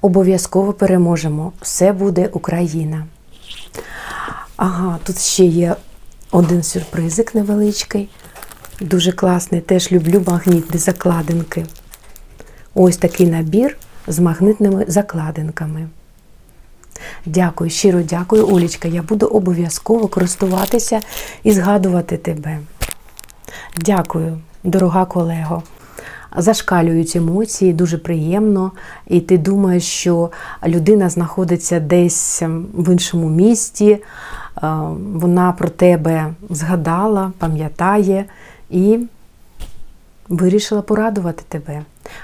Обов'язково 0.00 0.72
переможемо. 0.72 1.52
Все 1.60 1.92
буде 1.92 2.28
Україна. 2.32 3.06
Ага, 4.56 4.98
тут 5.04 5.18
ще 5.18 5.44
є 5.44 5.76
один 6.30 6.62
сюрпризик 6.62 7.34
невеличкий. 7.34 8.08
Дуже 8.80 9.12
класний. 9.12 9.60
Теж 9.60 9.92
люблю 9.92 10.24
магнітні 10.26 10.78
закладинки. 10.78 11.66
Ось 12.74 12.96
такий 12.96 13.26
набір 13.26 13.76
з 14.06 14.18
магнитними 14.18 14.84
закладинками. 14.88 15.88
Дякую, 17.26 17.70
щиро 17.70 18.02
дякую, 18.02 18.48
Олічка. 18.48 18.88
Я 18.88 19.02
буду 19.02 19.26
обов'язково 19.26 20.08
користуватися 20.08 21.00
і 21.42 21.52
згадувати 21.52 22.16
тебе. 22.16 22.58
Дякую, 23.76 24.38
дорога 24.64 25.04
колего. 25.04 25.62
зашкалюють 26.36 27.16
емоції, 27.16 27.72
дуже 27.72 27.98
приємно, 27.98 28.72
і 29.06 29.20
ти 29.20 29.38
думаєш, 29.38 29.84
що 29.84 30.30
людина 30.66 31.08
знаходиться 31.08 31.80
десь 31.80 32.42
в 32.74 32.92
іншому 32.92 33.28
місті, 33.28 33.98
вона 35.14 35.52
про 35.52 35.68
тебе 35.68 36.34
згадала, 36.50 37.32
пам'ятає 37.38 38.24
і 38.70 38.98
вирішила 40.28 40.82
порадувати 40.82 41.42
тебе. 41.48 41.82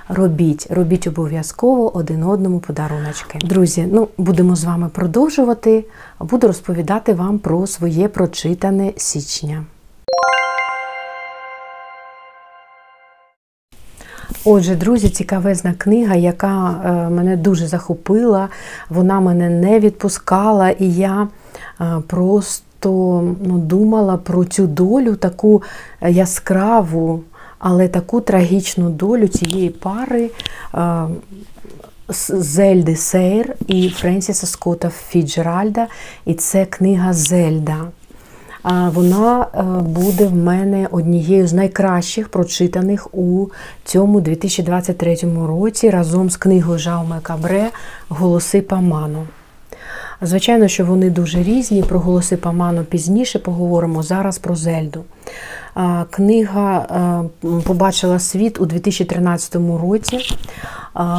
Робіть, 0.08 0.66
робіть 0.70 1.06
обов'язково 1.06 1.96
один 1.96 2.22
одному 2.22 2.60
подаруночки. 2.60 3.38
Друзі, 3.38 3.88
ну 3.92 4.08
будемо 4.18 4.56
з 4.56 4.64
вами 4.64 4.88
продовжувати. 4.88 5.84
Буду 6.20 6.46
розповідати 6.46 7.14
вам 7.14 7.38
про 7.38 7.66
своє 7.66 8.08
прочитане 8.08 8.92
січня. 8.96 9.64
Отже, 14.44 14.74
друзі, 14.74 15.08
цікавезна 15.08 15.74
книга, 15.78 16.14
яка 16.14 16.70
е, 16.70 17.10
мене 17.10 17.36
дуже 17.36 17.66
захопила, 17.66 18.48
вона 18.88 19.20
мене 19.20 19.50
не 19.50 19.80
відпускала, 19.80 20.70
і 20.70 20.92
я 20.92 21.28
е, 21.80 22.02
просто 22.86 23.36
ну, 23.42 23.58
думала 23.58 24.16
про 24.16 24.44
цю 24.44 24.66
долю, 24.66 25.16
таку 25.16 25.62
яскраву, 26.00 27.20
але 27.58 27.88
таку 27.88 28.20
трагічну 28.20 28.90
долю 28.90 29.28
цієї 29.28 29.70
пари 29.70 30.30
е, 30.74 31.06
Зельди 32.28 32.96
Сейр 32.96 33.54
і 33.66 33.88
Френсіса 33.88 34.46
Скотта 34.46 34.90
Фіджеральда. 35.08 35.86
І 36.26 36.34
це 36.34 36.66
книга 36.66 37.12
Зельда. 37.12 37.76
Вона 38.64 39.46
е, 39.54 39.62
буде 39.82 40.26
в 40.26 40.34
мене 40.34 40.88
однією 40.90 41.46
з 41.46 41.52
найкращих 41.52 42.28
прочитаних 42.28 43.14
у 43.14 43.48
цьому 43.84 44.20
2023 44.20 45.16
році 45.46 45.90
разом 45.90 46.30
з 46.30 46.36
книгою 46.36 46.78
Жауме 46.78 47.20
Кабре 47.22 47.70
Голоси 48.08 48.60
Паману. 48.62 49.26
Звичайно, 50.22 50.68
що 50.68 50.84
вони 50.84 51.10
дуже 51.10 51.42
різні. 51.42 51.82
Про 51.82 51.98
голоси 52.00 52.36
Паману 52.36 52.84
пізніше 52.84 53.38
поговоримо 53.38 54.02
зараз 54.02 54.38
про 54.38 54.56
Зельду. 54.56 55.04
Книга 56.10 56.78
е, 57.44 57.48
побачила 57.64 58.18
світ 58.18 58.60
у 58.60 58.66
2013 58.66 59.56
році. 59.82 60.18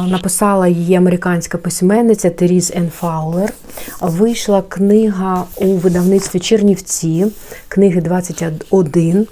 Написала 0.06 0.68
її 0.68 0.94
американська 0.94 1.58
письменниця 1.58 2.30
Теріз 2.30 2.72
Ен 2.76 2.90
Фаулер. 2.90 3.52
Вийшла 4.00 4.62
книга 4.62 5.44
у 5.56 5.66
видавництві 5.66 6.40
Чернівці, 6.40 7.26
книги 7.68 8.00
21 8.00 9.26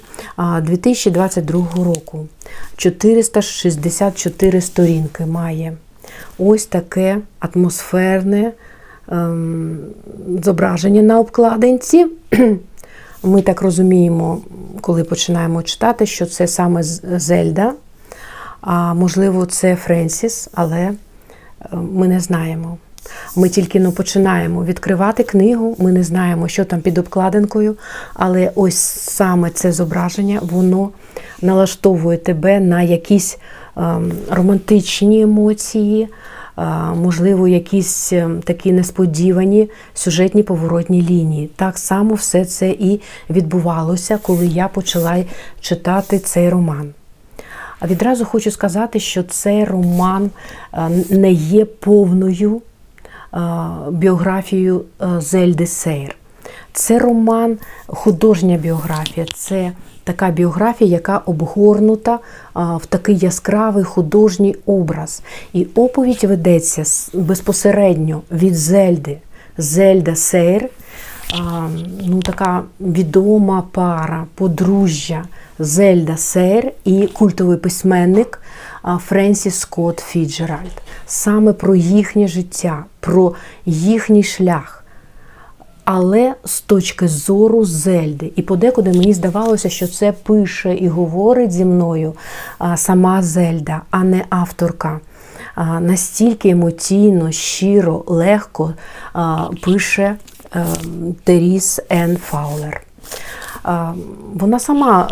2022 0.61 1.67
року. 1.75 2.25
464 2.77 4.61
сторінки 4.61 5.25
має. 5.25 5.73
Ось 6.37 6.65
таке 6.65 7.17
атмосферне 7.39 8.51
зображення 10.43 11.01
на 11.01 11.19
обкладинці. 11.19 12.05
Ми 13.23 13.41
так 13.41 13.61
розуміємо, 13.61 14.41
коли 14.81 15.03
починаємо 15.03 15.63
читати, 15.63 16.05
що 16.05 16.25
це 16.25 16.47
саме 16.47 16.83
Зельда, 16.83 17.73
а 18.61 18.93
можливо, 18.93 19.45
це 19.45 19.75
Френсіс, 19.75 20.49
але 20.53 20.77
е, 20.79 20.95
ми 21.71 22.07
не 22.07 22.19
знаємо. 22.19 22.77
Ми 23.35 23.49
тільки 23.49 23.79
ну, 23.79 23.91
починаємо 23.91 24.63
відкривати 24.63 25.23
книгу, 25.23 25.75
ми 25.79 25.91
не 25.91 26.03
знаємо, 26.03 26.47
що 26.47 26.65
там 26.65 26.81
під 26.81 26.97
обкладинкою, 26.97 27.75
але 28.13 28.51
ось 28.55 28.77
саме 28.77 29.49
це 29.49 29.71
зображення, 29.71 30.39
воно 30.41 30.89
налаштовує 31.41 32.17
тебе 32.17 32.59
на 32.59 32.81
якісь 32.81 33.37
ем, 33.77 34.11
романтичні 34.29 35.21
емоції 35.21 36.07
можливо, 36.95 37.47
якісь 37.47 38.13
е, 38.13 38.29
такі 38.43 38.71
несподівані 38.71 39.69
сюжетні 39.93 40.43
поворотні 40.43 41.01
лінії. 41.01 41.49
Так 41.55 41.77
само 41.77 42.15
все 42.15 42.45
це 42.45 42.69
і 42.69 43.01
відбувалося, 43.29 44.19
коли 44.21 44.47
я 44.47 44.67
почала 44.67 45.23
читати 45.61 46.19
цей 46.19 46.49
роман. 46.49 46.93
А 47.79 47.87
відразу 47.87 48.25
хочу 48.25 48.51
сказати, 48.51 48.99
що 48.99 49.23
цей 49.23 49.63
роман 49.63 50.29
е, 50.73 50.89
не 51.09 51.31
є 51.31 51.65
повною 51.65 52.61
е, 53.33 53.39
біографією 53.91 54.85
Зельди 55.17 55.67
Сейр. 55.67 56.15
Це 56.73 56.99
роман, 56.99 57.57
художня 57.87 58.57
біографія, 58.57 59.25
це 59.33 59.71
така 60.07 60.29
біографія, 60.31 60.91
яка 60.91 61.17
обгорнута 61.17 62.19
в 62.55 62.85
такий 62.89 63.17
яскравий 63.17 63.83
художній 63.83 64.55
образ. 64.65 65.21
І 65.53 65.67
оповідь 65.75 66.23
ведеться 66.23 66.83
безпосередньо 67.13 68.21
від 68.31 68.55
Зельди, 68.55 69.17
Зельда 69.57 70.15
Сейр, 70.15 70.69
ну, 72.05 72.19
така 72.19 72.63
відома 72.79 73.63
пара, 73.71 74.25
подружжя 74.35 75.23
Зельда 75.59 76.17
Сейр 76.17 76.71
і 76.85 77.07
культовий 77.07 77.57
письменник 77.57 78.41
Френсіс 78.99 79.59
Скотт 79.59 79.99
Фіцджеральд. 79.99 80.81
Саме 81.05 81.53
про 81.53 81.75
їхнє 81.75 82.27
життя, 82.27 82.85
про 82.99 83.33
їхній 83.65 84.23
шлях 84.23 84.76
але 85.87 86.33
з 86.45 86.61
точки 86.61 87.07
зору 87.07 87.65
Зельди. 87.65 88.31
І 88.35 88.41
подекуди 88.41 88.89
мені 88.89 89.13
здавалося, 89.13 89.69
що 89.69 89.87
це 89.87 90.11
пише 90.11 90.75
і 90.75 90.87
говорить 90.87 91.51
зі 91.51 91.65
мною 91.65 92.13
сама 92.75 93.21
Зельда, 93.21 93.81
а 93.91 94.03
не 94.03 94.25
авторка. 94.29 94.99
Настільки 95.79 96.49
емоційно, 96.49 97.31
щиро, 97.31 98.03
легко 98.07 98.73
пише 99.63 100.15
ем, 100.51 100.65
Теріз 101.23 101.79
Енн 101.89 102.17
Фаулер. 102.17 102.81
Вона 104.33 104.59
сама, 104.59 105.07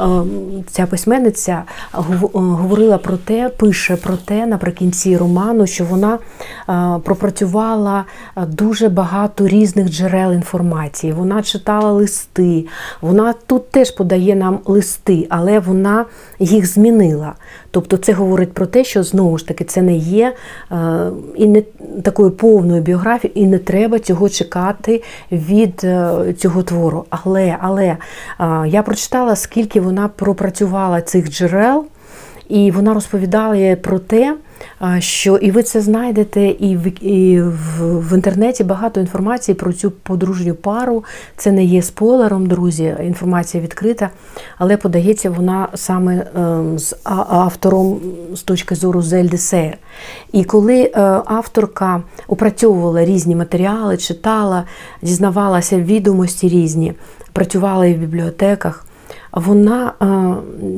ця 0.68 0.86
письменниця, 0.86 1.64
говорила 1.92 2.98
про 2.98 3.18
те, 3.18 3.50
пише 3.50 3.96
про 3.96 4.18
те 4.18 4.46
наприкінці 4.46 5.18
роману, 5.18 5.68
що 5.68 5.86
вона 5.86 6.20
пропрацювала 7.04 8.06
дуже 8.48 8.90
багато 8.90 9.48
різних 9.48 9.90
джерел 9.90 10.34
інформації. 10.34 11.14
Вона 11.14 11.42
читала 11.42 11.92
листи, 11.92 12.66
вона 13.02 13.34
тут 13.48 13.72
теж 13.72 13.92
подає 13.92 14.36
нам 14.36 14.60
листи, 14.66 15.28
але 15.30 15.60
вона 15.60 16.06
їх 16.40 16.66
змінила. 16.66 17.34
Тобто 17.76 17.98
це 17.98 18.14
говорить 18.14 18.54
про 18.54 18.66
те, 18.66 18.84
що 18.84 19.04
знову 19.04 19.38
ж 19.38 19.48
таки 19.48 19.64
це 19.64 19.82
не 19.82 19.96
є 19.96 20.34
і 21.36 21.48
не 21.48 21.62
такою 22.04 22.32
повною 22.32 22.82
біографією, 22.82 23.42
і 23.44 23.48
не 23.48 23.58
треба 23.60 24.00
цього 24.00 24.30
чекати 24.30 25.04
від 25.32 25.82
е, 25.84 26.34
цього 26.38 26.64
твору. 26.64 27.06
Але, 27.10 27.58
але 27.62 27.98
я 28.68 28.84
прочитала, 28.84 29.36
скільки 29.36 29.82
вона 29.82 30.08
пропрацювала 30.08 31.02
цих 31.02 31.30
джерел, 31.30 31.86
і 32.50 32.72
вона 32.72 32.94
розповідала 32.94 33.76
про 33.76 34.00
те, 34.00 34.38
що 35.00 35.38
і 35.38 35.52
ви 35.52 35.64
це 35.64 35.82
знайдете, 35.82 36.48
і 36.48 36.78
в 36.78 37.04
і 37.04 37.42
в, 37.42 38.00
в 38.00 38.14
інтернеті 38.16 38.64
багато 38.64 39.00
інформації 39.00 39.56
про 39.56 39.74
цю 39.74 39.92
подружню 39.92 40.56
пару. 40.56 41.04
Це 41.38 41.52
не 41.52 41.64
є 41.64 41.82
спойлером, 41.82 42.48
друзі. 42.48 42.96
Інформація 43.04 43.64
відкрита, 43.64 44.10
але 44.58 44.78
подається 44.78 45.30
вона 45.30 45.68
саме 45.74 46.28
ем, 46.36 46.80
з 46.80 46.96
автором 47.04 48.00
з 48.34 48.44
точки 48.44 48.76
зору 48.76 49.02
Зельди 49.02 49.38
Сейр. 49.38 49.78
І 50.32 50.44
коли 50.44 50.82
е, 50.82 50.92
авторка 51.26 52.04
опрацьовувала 52.28 53.06
різні 53.06 53.36
матеріали, 53.36 53.98
читала, 53.98 54.64
дізнавалася 55.02 55.80
відомості 55.80 56.50
різні, 56.50 56.94
працювала 57.34 57.86
і 57.86 57.94
в 57.94 57.98
бібліотеках 57.98 58.86
вона 59.36 59.94
е, 60.02 60.06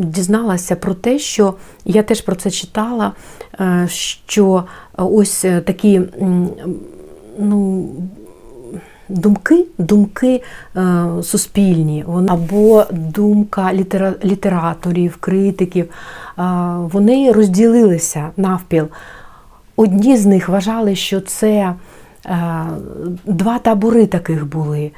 дізналася 0.04 0.76
про 0.76 0.94
те, 0.94 1.20
що 1.20 1.54
я 1.86 2.04
теж 2.04 2.22
про 2.22 2.36
це 2.36 2.52
читала, 2.52 3.12
е, 3.60 3.88
що 3.92 4.64
ось 4.98 5.46
такі 5.66 6.02
ну, 7.40 7.90
думки 9.10 9.66
думки 9.78 10.44
е, 10.76 11.06
суспільні, 11.24 12.06
або 12.28 12.86
думка 12.92 13.74
літера, 13.74 14.14
літераторів, 14.24 15.18
критиків, 15.20 15.90
вони 16.78 17.32
розділилися 17.32 18.30
навпіл. 18.38 18.88
Одні 19.76 20.18
з 20.18 20.26
них 20.26 20.50
вважали, 20.50 20.96
що 20.96 21.22
це 21.22 21.74
два 23.26 23.60
табори 23.60 24.06
таких 24.06 24.48
були 24.48 24.92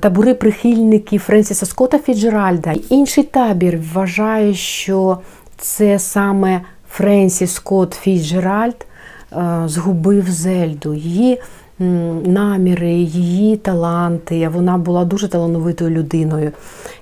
табори 0.00 0.34
прихильників 0.34 1.20
Френсіса 1.20 1.66
Скотта 1.66 1.98
Фіджеральда. 1.98 2.74
Інший 2.90 3.24
табір 3.24 3.80
вважає, 3.92 4.54
що 4.54 5.18
це 5.58 5.98
саме 5.98 6.60
Френсіс 6.90 7.52
Скотт 7.52 7.94
Фіджеральд 7.94 8.86
е, 9.32 9.62
згубив 9.66 10.30
Зельду. 10.30 10.94
Її 10.94 11.40
наміри, 12.24 12.92
її 12.92 13.56
таланти. 13.56 14.48
Вона 14.48 14.78
була 14.78 15.04
дуже 15.04 15.28
талановитою 15.28 15.90
людиною. 15.90 16.52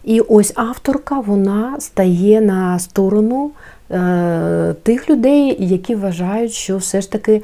І 0.05 0.21
ось 0.21 0.53
авторка 0.57 1.21
вона 1.21 1.81
стає 1.81 2.41
на 2.41 2.79
сторону 2.79 3.51
е, 3.91 4.75
тих 4.83 5.11
людей, 5.11 5.57
які 5.59 5.95
вважають, 5.95 6.53
що 6.53 6.77
все 6.77 7.01
ж 7.01 7.13
таки 7.13 7.43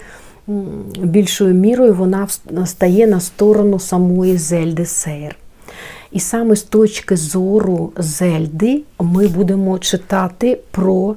більшою 1.03 1.55
мірою 1.55 1.95
вона 1.95 2.29
стає 2.67 3.07
на 3.07 3.21
сторону 3.21 3.79
самої 3.79 4.39
Зельди 4.39 4.87
Сейр. 4.87 5.37
І 6.13 6.21
саме 6.21 6.57
з 6.57 6.63
точки 6.63 7.17
зору 7.17 7.93
Зельди 7.97 8.83
ми 8.99 9.29
будемо 9.29 9.79
читати 9.79 10.59
про 10.71 11.17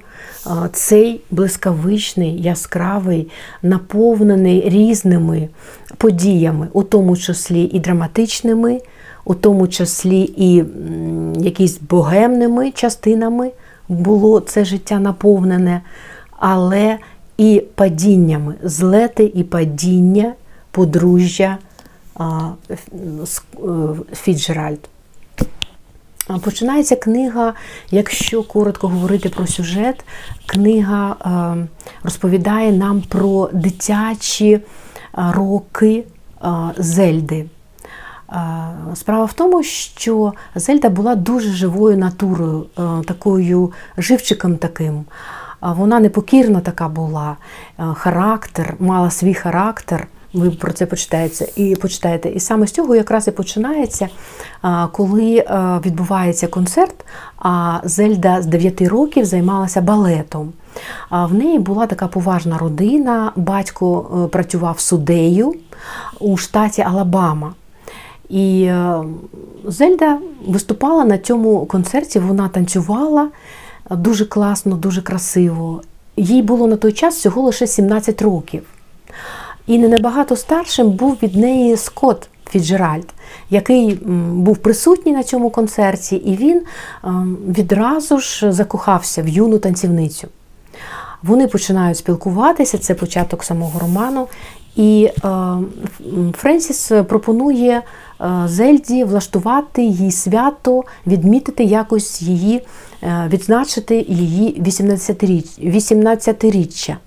цей 0.74 1.22
блискавичний, 1.32 2.41
яскравий, 2.41 3.28
наповнений 3.63 4.70
різними 4.70 5.50
подіями, 5.98 6.67
у 6.74 6.84
тому 6.84 7.17
числі 7.17 7.63
і 7.63 7.80
драматичними, 7.80 8.82
у 9.26 9.34
тому 9.34 9.67
числі 9.67 10.34
і 10.38 10.63
якісь 11.39 11.80
богемними 11.89 12.72
частинами 12.72 13.52
було 13.89 14.39
це 14.39 14.65
життя 14.65 15.00
наповнене, 15.00 15.82
але 16.39 16.98
і 17.41 17.63
падіннями, 17.75 18.56
злети 18.63 19.32
і 19.36 19.43
падіння 19.43 20.34
подружжя 20.71 21.58
Фіджеральд. 24.13 24.89
Починається 26.43 26.95
книга, 26.95 27.54
якщо 27.91 28.43
коротко 28.43 28.88
говорити 28.88 29.30
про 29.30 29.47
сюжет, 29.47 30.06
книга 30.45 31.15
розповідає 32.04 32.71
нам 32.71 33.01
про 33.01 33.49
дитячі 33.54 34.60
роки 35.13 36.04
Зельди. 36.77 37.45
Справа 38.95 39.25
в 39.25 39.34
тому, 39.34 39.63
що 39.63 40.34
Зельда 40.56 40.89
була 40.89 41.15
дуже 41.15 41.49
живою 41.49 41.97
натурою, 41.97 42.65
такою 43.06 43.71
живчиком 43.97 44.58
таким. 44.58 45.06
Вона 45.62 46.00
непокірна 46.00 46.60
така 46.60 46.88
була, 46.88 47.38
характер, 47.93 48.76
мала 48.80 49.12
свій 49.12 49.34
характер. 49.34 50.08
Ви 50.34 50.50
про 50.50 50.74
це 50.74 50.86
почитаєте 50.86 51.47
і 51.56 51.76
почитаєте. 51.76 52.30
І 52.30 52.39
саме 52.39 52.67
з 52.67 52.71
цього 52.71 52.95
якраз 52.95 53.28
і 53.28 53.32
починається, 53.32 54.10
коли 54.91 55.45
відбувається 55.86 56.47
концерт. 56.47 57.06
А 57.38 57.80
Зельда 57.84 58.41
з 58.41 58.45
9 58.45 58.82
років 58.82 59.26
займалася 59.26 59.82
балетом. 59.82 60.54
В 61.12 61.34
неї 61.34 61.60
була 61.60 61.88
така 61.88 62.08
поважна 62.08 62.58
родина. 62.58 63.32
Батько 63.36 64.06
е, 64.26 64.28
працював 64.28 64.80
судею 64.80 65.56
у 66.19 66.38
штаті 66.38 66.82
Алабама. 66.82 67.54
І 68.30 68.63
е, 68.63 69.04
Зельда 69.65 70.17
виступала 70.47 71.06
на 71.06 71.17
цьому 71.17 71.65
концерті, 71.65 72.19
вона 72.19 72.50
танцювала 72.50 73.30
дуже 73.95 74.25
класно, 74.25 74.75
дуже 74.75 75.01
красиво. 75.01 75.82
Їй 76.17 76.41
було 76.41 76.67
на 76.67 76.75
той 76.75 76.93
час 76.93 77.15
всього 77.17 77.41
лише 77.41 77.67
17 77.67 78.21
років. 78.21 78.63
І 79.67 79.77
не 79.77 79.88
набагато 79.88 80.36
старшим 80.36 80.89
був 80.91 81.17
від 81.23 81.36
неї 81.36 81.77
Скотт 81.77 82.30
Фіджеральд, 82.49 83.08
який 83.49 83.95
був 84.32 84.58
присутній 84.58 85.12
на 85.12 85.23
цьому 85.23 85.49
концерті, 85.49 86.15
і 86.15 86.36
він 86.36 86.62
відразу 87.47 88.19
ж 88.19 88.51
закохався 88.51 89.21
в 89.21 89.27
юну 89.27 89.60
танцівницю. 89.60 90.27
Вони 91.23 91.47
починають 91.47 91.97
спілкуватися, 91.97 92.77
це 92.77 92.93
початок 92.93 93.43
самого 93.43 93.80
роману. 93.80 94.27
І 94.75 95.10
Френсіс 96.34 96.91
пропонує 97.08 97.82
Зельді 98.45 99.03
влаштувати 99.03 99.84
їй 99.84 100.12
свято, 100.12 100.84
відмітити 101.07 101.63
якось 101.63 102.21
її, 102.21 102.62
е, 103.03 103.29
відзначити 103.34 104.05
її 104.10 104.62
18-річчя. 104.62 106.97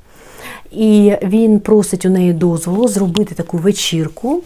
І 0.76 1.16
він 1.22 1.60
просить 1.60 2.06
у 2.06 2.10
неї 2.10 2.32
дозволу 2.32 2.88
зробити 2.88 3.34
таку 3.34 3.58
вечірку. 3.58 4.42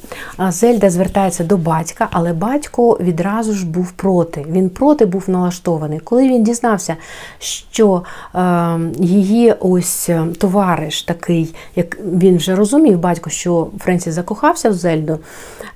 Зельда 0.48 0.90
звертається 0.90 1.44
до 1.44 1.56
батька, 1.56 2.08
але 2.10 2.32
батько 2.32 2.98
відразу 3.00 3.52
ж 3.52 3.66
був 3.66 3.92
проти. 3.92 4.46
Він 4.50 4.70
проти 4.70 5.06
був 5.06 5.24
налаштований. 5.26 5.98
Коли 5.98 6.28
він 6.28 6.44
дізнався, 6.44 6.96
що 7.38 8.02
е, 8.34 8.78
її 8.98 9.54
ось 9.60 10.08
е, 10.08 10.26
товариш 10.38 11.02
такий, 11.02 11.54
як 11.76 11.98
він 12.00 12.36
вже 12.36 12.54
розумів, 12.54 12.98
батько, 12.98 13.30
що 13.30 13.66
Френсіс 13.78 14.14
закохався 14.14 14.70
в 14.70 14.72
Зельду, 14.72 15.18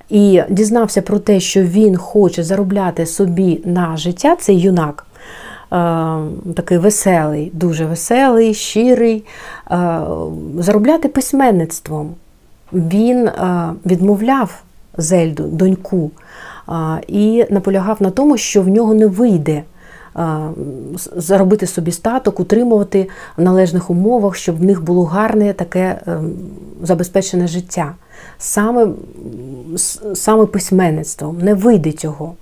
і 0.09 0.41
дізнався 0.49 1.01
про 1.01 1.19
те, 1.19 1.39
що 1.39 1.61
він 1.61 1.97
хоче 1.97 2.43
заробляти 2.43 3.05
собі 3.05 3.61
на 3.65 3.97
життя, 3.97 4.35
цей 4.35 4.59
юнак. 4.59 5.05
Е, 5.73 6.53
такий 6.55 6.77
веселий, 6.77 7.51
дуже 7.53 7.85
веселий, 7.85 8.53
щирий, 8.53 9.23
е, 9.71 9.99
заробляти 10.57 11.07
письменництвом. 11.07 12.13
Він 12.73 13.27
е, 13.27 13.69
відмовляв 13.85 14.63
Зельду, 14.97 15.43
доньку, 15.43 16.11
і 17.07 17.45
наполягав 17.49 17.97
на 17.99 18.09
тому, 18.09 18.37
що 18.37 18.61
в 18.61 18.67
нього 18.67 18.93
не 18.93 19.07
вийде. 19.07 19.63
Заробити 21.15 21.67
собі 21.67 21.91
статок, 21.91 22.39
утримувати 22.39 23.09
в 23.37 23.41
належних 23.41 23.89
умовах, 23.89 24.35
щоб 24.35 24.59
в 24.59 24.63
них 24.63 24.83
було 24.83 25.03
гарне 25.03 25.53
таке 25.53 25.99
забезпечене 26.83 27.47
життя. 27.47 27.93
Саме 28.37 28.87
саме 30.13 30.45
письменництвом 30.45 31.37
не 31.37 31.53
вийде 31.53 31.91
цього. 31.91 32.33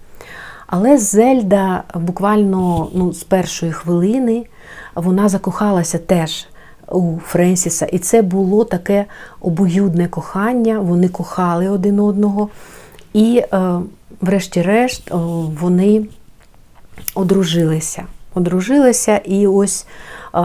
Але 0.71 0.97
Зельда 0.97 1.83
буквально 1.95 2.87
ну, 2.93 3.13
з 3.13 3.23
першої 3.23 3.71
хвилини 3.71 4.45
вона 4.95 5.29
закохалася 5.29 5.97
теж 5.97 6.45
у 6.87 7.17
Френсіса. 7.25 7.85
І 7.85 7.99
це 7.99 8.21
було 8.21 8.63
таке 8.63 9.05
обоюдне 9.41 10.07
кохання, 10.07 10.79
вони 10.79 11.09
кохали 11.09 11.69
один 11.69 11.99
одного. 11.99 12.49
І, 13.13 13.43
е, 13.53 13.79
врешті-решт, 14.21 15.11
вони 15.61 16.05
одружилися. 17.15 18.03
Одружилися, 18.33 19.17
і 19.17 19.47
ось 19.47 19.85
е, 20.35 20.39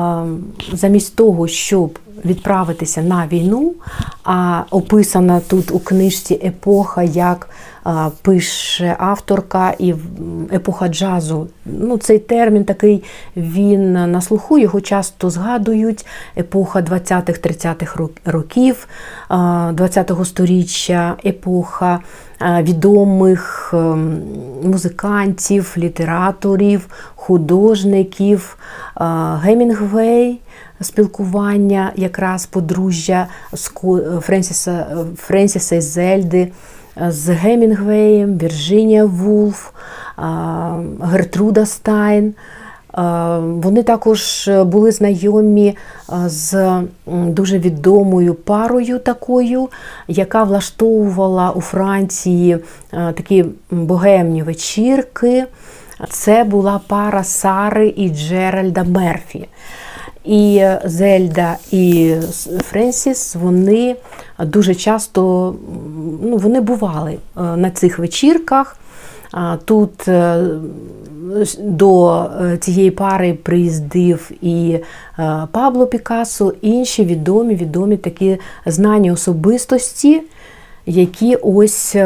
замість 0.72 1.16
того, 1.16 1.48
щоб 1.48 1.98
відправитися 2.24 3.02
на 3.02 3.26
війну, 3.26 3.74
а 4.24 4.62
описана 4.70 5.40
тут 5.40 5.70
у 5.70 5.78
книжці 5.78 6.40
епоха 6.44 7.02
як 7.02 7.48
пише 8.22 8.96
авторка 8.98 9.74
і 9.78 9.94
епоха 10.52 10.88
джазу. 10.88 11.48
Ну, 11.64 11.98
Цей 11.98 12.18
термін 12.18 12.64
такий 12.64 13.04
він 13.36 13.92
на 13.92 14.20
слуху, 14.20 14.58
його 14.58 14.80
часто 14.80 15.30
згадують. 15.30 16.06
Епоха 16.36 16.80
20-30-х 16.80 18.08
років, 18.24 18.88
20-го 19.30 20.24
сторіччя, 20.24 21.16
епоха 21.24 22.00
відомих 22.42 23.70
ем, 23.74 24.18
музикантів, 24.64 25.74
літераторів, 25.76 26.86
художників, 27.14 28.58
Гемінгвей. 29.42 30.40
Спілкування 30.80 31.92
якраз 31.96 32.46
подружжя 32.46 33.26
Френсіса 34.20 34.86
Френсіса 35.16 35.76
і 35.76 35.80
Зельди 35.80 36.52
з 37.08 37.28
Гемінгвеєм, 37.28 38.38
Вірджинія 38.38 39.04
Вулф, 39.04 39.70
Гертруда 41.02 41.66
Стайн. 41.66 42.34
Вони 43.42 43.82
також 43.82 44.50
були 44.64 44.92
знайомі 44.92 45.76
з 46.26 46.80
дуже 47.08 47.58
відомою 47.58 48.34
парою 48.34 48.98
такою, 48.98 49.68
яка 50.08 50.44
влаштовувала 50.44 51.50
у 51.50 51.60
Франції 51.60 52.58
такі 52.90 53.44
богемні 53.70 54.42
вечірки. 54.42 55.44
Це 56.10 56.44
була 56.44 56.80
пара 56.86 57.24
Сари 57.24 57.94
і 57.96 58.08
Джеральда 58.08 58.84
Мерфі. 58.84 59.48
І 60.26 60.64
Зельда 60.84 61.56
і 61.72 62.14
Френсіс 62.70 63.34
вони 63.34 63.96
дуже 64.38 64.74
часто 64.74 65.54
ну, 66.22 66.36
вони 66.36 66.60
бували 66.60 67.12
е, 67.12 67.40
на 67.40 67.70
цих 67.70 67.98
вечірках. 67.98 68.76
Тут 69.64 70.08
е, 70.08 70.44
до 71.58 72.22
е, 72.22 72.56
цієї 72.56 72.90
пари 72.90 73.38
приїздив 73.42 74.30
і 74.42 74.78
Пабло 75.52 75.86
Пікассо, 75.86 76.54
інші 76.60 77.04
відомі 77.04 77.54
відомі 77.54 77.96
такі 77.96 78.38
знані 78.66 79.12
особистості, 79.12 80.22
які 80.86 81.36
ось 81.36 81.96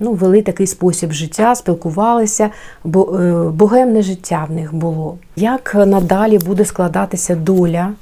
ну, 0.00 0.12
вели 0.12 0.42
такий 0.42 0.66
спосіб 0.66 1.12
життя, 1.12 1.54
спілкувалися, 1.54 2.50
бо 2.84 3.18
е, 3.18 3.50
богемне 3.50 4.02
життя 4.02 4.46
в 4.48 4.52
них 4.52 4.74
було. 4.74 5.18
Як 5.36 5.74
надалі 5.74 6.38
буде 6.38 6.64
складатися 6.64 7.34
доля 7.34 7.92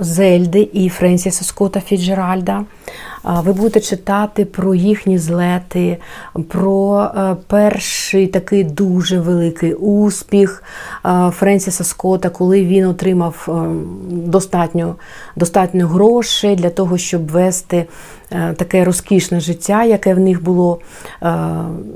Зельди 0.00 0.68
і 0.72 0.88
Френсіса 0.88 1.44
Скотта 1.44 1.80
Фіджеральда. 1.80 2.64
Ви 3.24 3.52
будете 3.52 3.80
читати 3.80 4.44
про 4.44 4.74
їхні 4.74 5.18
злети, 5.18 5.96
про 6.48 7.02
е, 7.02 7.36
перший 7.46 8.26
такий 8.26 8.64
дуже 8.64 9.20
великий 9.20 9.74
успіх 9.74 10.62
е, 11.06 11.30
Френсіса 11.30 11.84
Скотта, 11.84 12.30
коли 12.30 12.64
він 12.64 12.84
отримав 12.84 13.48
е, 13.48 13.52
достатньо 14.10 14.94
достатньо 15.36 15.86
грошей 15.86 16.56
для 16.56 16.70
того, 16.70 16.98
щоб 16.98 17.30
вести 17.30 17.86
таке 18.56 18.84
розкішне 18.84 19.40
життя, 19.40 19.84
яке 19.84 20.14
в 20.14 20.18
них 20.18 20.42
було. 20.42 20.78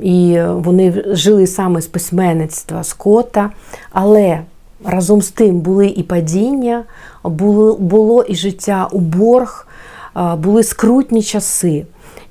І 0.03 0.38
вони 0.48 1.05
жили 1.07 1.46
саме 1.46 1.81
з 1.81 1.87
письменництва 1.87 2.85
Скотта. 2.85 3.51
Але 3.90 4.40
разом 4.85 5.22
з 5.22 5.31
тим 5.31 5.61
були 5.61 5.87
і 5.87 6.03
падіння, 6.03 6.85
було, 7.24 7.76
було 7.76 8.22
і 8.22 8.35
життя 8.35 8.88
у 8.92 8.98
борг 8.98 9.66
були 10.37 10.62
скрутні 10.62 11.22
часи. 11.22 11.87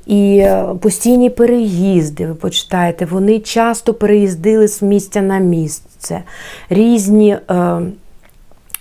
І 0.05 0.37
е, 0.37 0.65
постійні 0.81 1.29
переїзди, 1.29 2.27
ви 2.27 2.33
почитаєте, 2.33 3.05
вони 3.05 3.39
часто 3.39 3.93
переїздили 3.93 4.67
з 4.67 4.81
місця 4.81 5.21
на 5.21 5.37
місце, 5.37 6.23
різні 6.69 7.31
е, 7.31 7.81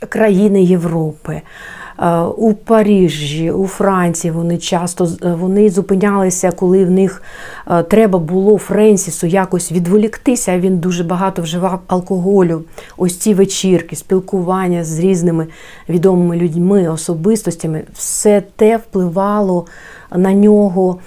країни 0.09 0.63
Європи. 0.63 1.43
Е, 2.01 2.21
у 2.21 2.55
Парижі, 2.55 3.51
у 3.51 3.67
Франції 3.67 4.31
вони 4.31 4.59
часто 4.59 5.09
е, 5.23 5.35
вони 5.35 5.71
зупинялися, 5.71 6.53
коли 6.53 6.85
в 6.85 6.91
них 6.91 7.23
е, 7.71 7.83
треба 7.83 8.19
було 8.19 8.59
Френсісу 8.59 9.27
якось 9.27 9.73
відволіктися. 9.73 10.59
Він 10.59 10.79
дуже 10.79 11.05
багато 11.05 11.43
вживав 11.43 11.81
алкоголю. 11.87 12.63
Ось 12.97 13.17
ці 13.17 13.35
вечірки, 13.35 13.97
спілкування 13.97 14.85
з 14.85 14.99
різними 14.99 15.47
відомими 15.89 16.37
людьми, 16.37 16.89
особистостями, 16.89 17.83
все 17.95 18.43
те 18.57 18.77
впливало 18.77 19.67
на 20.17 20.35
нього. 20.35 20.99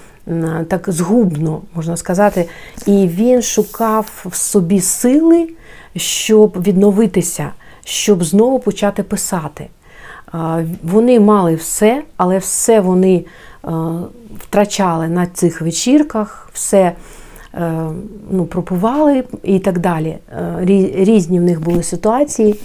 Так 0.67 0.85
згубно, 0.87 1.61
можна 1.75 1.97
сказати, 1.97 2.49
і 2.85 3.07
він 3.07 3.41
шукав 3.41 4.25
в 4.25 4.35
собі 4.35 4.81
сили, 4.81 5.49
щоб 5.95 6.63
відновитися, 6.63 7.51
щоб 7.83 8.23
знову 8.23 8.59
почати 8.59 9.03
писати. 9.03 9.67
Вони 10.83 11.19
мали 11.19 11.55
все, 11.55 12.03
але 12.17 12.37
все 12.37 12.79
вони 12.79 13.25
е, 13.65 13.69
втрачали 14.39 15.07
на 15.07 15.27
цих 15.27 15.61
вечірках, 15.61 16.49
все 16.53 16.91
е, 17.53 17.71
ну, 18.31 18.45
пропували 18.45 19.23
і 19.43 19.59
так 19.59 19.79
далі. 19.79 20.17
Е, 20.31 20.55
різні 20.95 21.39
в 21.39 21.43
них 21.43 21.61
були 21.61 21.83
ситуації. 21.83 22.55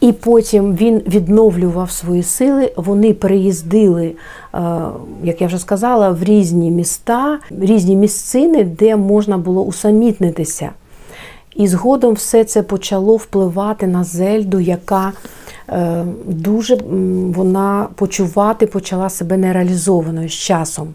І 0.00 0.12
потім 0.12 0.74
він 0.74 0.98
відновлював 0.98 1.90
свої 1.90 2.22
сили. 2.22 2.72
Вони 2.76 3.14
переїздили, 3.14 4.12
як 5.22 5.40
я 5.40 5.46
вже 5.46 5.58
сказала, 5.58 6.10
в 6.10 6.24
різні 6.24 6.70
міста, 6.70 7.38
різні 7.50 7.96
місцини, 7.96 8.64
де 8.64 8.96
можна 8.96 9.38
було 9.38 9.62
усамітнитися. 9.62 10.70
І 11.56 11.68
згодом 11.68 12.14
все 12.14 12.44
це 12.44 12.62
почало 12.62 13.16
впливати 13.16 13.86
на 13.86 14.04
Зельду, 14.04 14.60
яка 14.60 15.12
Е, 15.68 16.04
дуже 16.26 16.78
вона 17.34 17.88
почувати 17.94 18.66
почала 18.66 19.10
себе 19.10 19.36
нереалізованою 19.36 20.28
з 20.28 20.32
часом. 20.32 20.94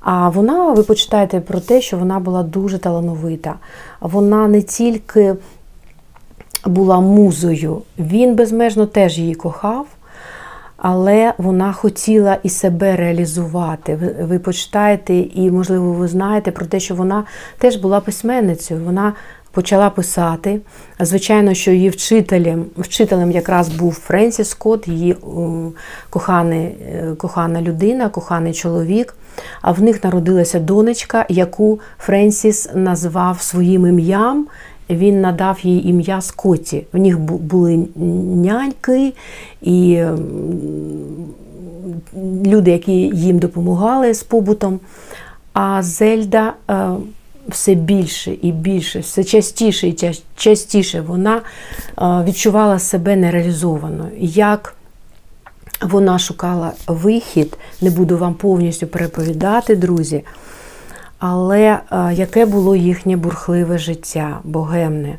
А 0.00 0.28
вона, 0.28 0.72
ви 0.72 0.82
почитаєте 0.82 1.40
про 1.40 1.60
те, 1.60 1.80
що 1.80 1.98
вона 1.98 2.20
була 2.20 2.42
дуже 2.42 2.78
талановита. 2.78 3.54
Вона 4.00 4.48
не 4.48 4.62
тільки 4.62 5.34
була 6.64 7.00
музою, 7.00 7.82
він 7.98 8.34
безмежно 8.34 8.86
теж 8.86 9.18
її 9.18 9.34
кохав, 9.34 9.86
але 10.76 11.34
вона 11.38 11.72
хотіла 11.72 12.38
і 12.42 12.48
себе 12.48 12.96
реалізувати. 12.96 13.96
Ви, 13.96 14.24
ви 14.24 14.38
почитаєте, 14.38 15.14
і, 15.14 15.50
можливо, 15.50 15.92
ви 15.92 16.08
знаєте 16.08 16.50
про 16.50 16.66
те, 16.66 16.80
що 16.80 16.94
вона 16.94 17.24
теж 17.58 17.76
була 17.76 18.00
письменницею. 18.00 18.80
Вона 18.84 19.12
почала 19.54 19.90
писати. 19.90 20.60
Звичайно, 21.00 21.54
що 21.54 21.70
її 21.70 21.88
вчителем 21.88 22.64
вчителем 22.76 23.30
якраз 23.30 23.68
був 23.68 23.94
Френсіс 23.94 24.48
Скотт, 24.48 24.88
її 24.88 25.16
коханий, 26.10 26.64
е, 26.64 27.14
кохана 27.18 27.62
людина, 27.62 28.08
коханий 28.08 28.52
чоловік. 28.52 29.14
А 29.62 29.72
в 29.72 29.82
них 29.82 30.04
народилася 30.04 30.60
донечка, 30.60 31.26
яку 31.28 31.80
Френсіс 31.98 32.68
назвав 32.74 33.40
своїм 33.40 33.86
ім'ям. 33.86 34.46
Він 34.90 35.20
надав 35.20 35.58
їй 35.62 35.88
ім'я 35.88 36.20
Скотті. 36.20 36.86
В 36.92 36.98
них 36.98 37.18
були 37.20 37.86
няньки 38.34 39.12
і 39.62 40.04
люди, 42.46 42.70
які 42.70 42.92
їм 43.14 43.38
допомагали 43.38 44.14
з 44.14 44.22
побутом. 44.22 44.80
А 45.52 45.82
Зельда 45.82 46.52
е, 46.70 46.90
все 47.48 47.74
більше 47.74 48.36
і 48.42 48.52
більше, 48.52 49.00
все 49.00 49.24
частіше 49.24 49.88
і 49.88 50.14
частіше 50.36 51.00
вона 51.00 51.42
відчувала 52.00 52.78
себе 52.78 53.16
нереалізованою. 53.16 54.10
Як 54.18 54.74
вона 55.82 56.18
шукала 56.18 56.72
вихід, 56.86 57.58
не 57.80 57.90
буду 57.90 58.18
вам 58.18 58.34
повністю 58.34 58.86
переповідати, 58.86 59.76
друзі, 59.76 60.24
але 61.18 61.78
яке 62.12 62.46
було 62.46 62.76
їхнє 62.76 63.16
бурхливе 63.16 63.78
життя, 63.78 64.38
богемне. 64.44 65.18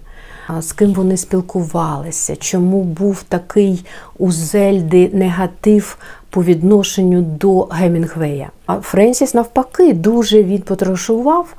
З 0.60 0.72
ким 0.72 0.94
вони 0.94 1.18
спілкувалися, 1.18 2.36
чому 2.36 2.84
був 2.84 3.24
такий 3.24 3.86
у 4.18 4.32
Зельди 4.32 5.10
негатив 5.14 5.98
по 6.36 6.44
відношенню 6.44 7.22
до 7.22 7.62
Гемінгвея. 7.62 8.50
А 8.66 8.76
Френсіс, 8.76 9.34
навпаки, 9.34 9.94
дуже 9.94 10.44
він 10.44 10.62
потрошував 10.62 11.56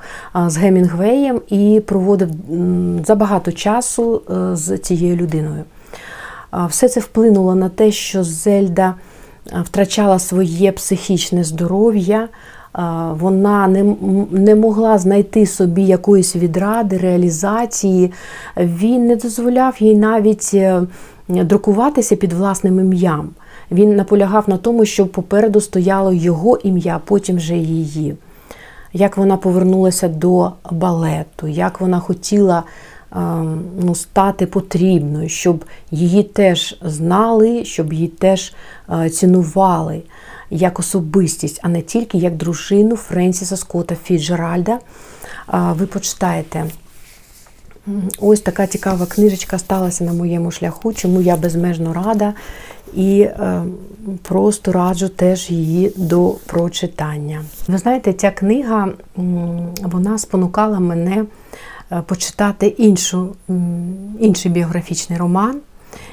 з 0.47 0.57
Гемінгвеєм 0.57 1.41
і 1.49 1.81
проводив 1.85 2.29
забагато 3.05 3.51
часу 3.51 4.21
е, 4.29 4.55
з 4.55 4.77
цією 4.77 5.15
людиною. 5.15 5.63
Все 6.69 6.89
це 6.89 6.99
вплинуло 6.99 7.55
на 7.55 7.69
те, 7.69 7.91
що 7.91 8.23
Зельда 8.23 8.93
втрачала 9.63 10.19
своє 10.19 10.71
психічне 10.71 11.43
здоров'я. 11.43 12.29
Вона 13.11 13.67
не 13.67 13.95
не 14.31 14.55
могла 14.55 14.97
знайти 14.97 15.45
собі 15.45 15.83
якоїсь 15.83 16.35
відради, 16.35 16.97
реалізації. 16.97 18.11
Він 18.57 19.07
не 19.07 19.15
дозволяв 19.15 19.75
їй 19.79 19.95
навіть 19.95 20.51
е, 20.53 20.81
друкуватися 21.27 22.15
під 22.15 22.33
власним 22.33 22.79
ім'ям. 22.79 23.29
Він 23.71 23.95
наполягав 23.95 24.49
на 24.49 24.57
тому, 24.57 24.85
щоб 24.85 25.11
попереду 25.11 25.61
стояло 25.61 26.13
його 26.13 26.57
ім'я, 26.57 27.01
потім 27.05 27.35
вже 27.35 27.55
її. 27.55 28.15
Як 28.93 29.17
вона 29.17 29.37
повернулася 29.37 30.07
до 30.07 30.51
балету, 30.71 31.47
як 31.47 31.81
вона 31.81 31.99
хотіла 31.99 32.63
ем, 33.15 33.61
ну, 33.79 33.95
стати 33.95 34.45
потрібною, 34.45 35.29
щоб 35.29 35.65
її 35.91 36.23
теж 36.23 36.77
знали, 36.81 37.65
щоб 37.65 37.93
її 37.93 38.07
теж 38.07 38.53
е, 38.89 39.09
цінували 39.09 40.01
як 40.49 40.79
особистість, 40.79 41.59
а 41.63 41.69
не 41.69 41.81
тільки 41.81 42.17
як 42.17 42.35
дружину 42.35 42.95
Френсіса 42.95 43.57
Скотта 43.57 43.95
Фіджеральда. 43.95 44.79
Ви 45.53 45.85
почитаєте. 45.85 46.65
Ось 48.19 48.41
така 48.41 48.67
цікава 48.67 49.05
книжечка 49.05 49.57
сталася 49.57 50.03
на 50.03 50.13
моєму 50.13 50.51
шляху, 50.51 50.93
чому 50.93 51.21
я 51.21 51.37
безмежно 51.37 51.93
рада 51.93 52.33
і 52.93 53.21
е, 53.21 53.63
просто 54.21 54.71
раджу 54.71 55.07
теж 55.15 55.49
її 55.51 55.93
до 55.95 56.29
прочитання. 56.45 57.43
Ви 57.67 57.77
знаєте, 57.77 58.13
ця 58.13 58.31
книга 58.31 58.89
вона 59.83 60.17
спонукала 60.17 60.79
мене 60.79 61.25
е, 61.91 62.01
почитати 62.05 62.67
іншу, 62.67 63.35
інший 64.19 64.51
біографічний 64.51 65.19
роман. 65.19 65.59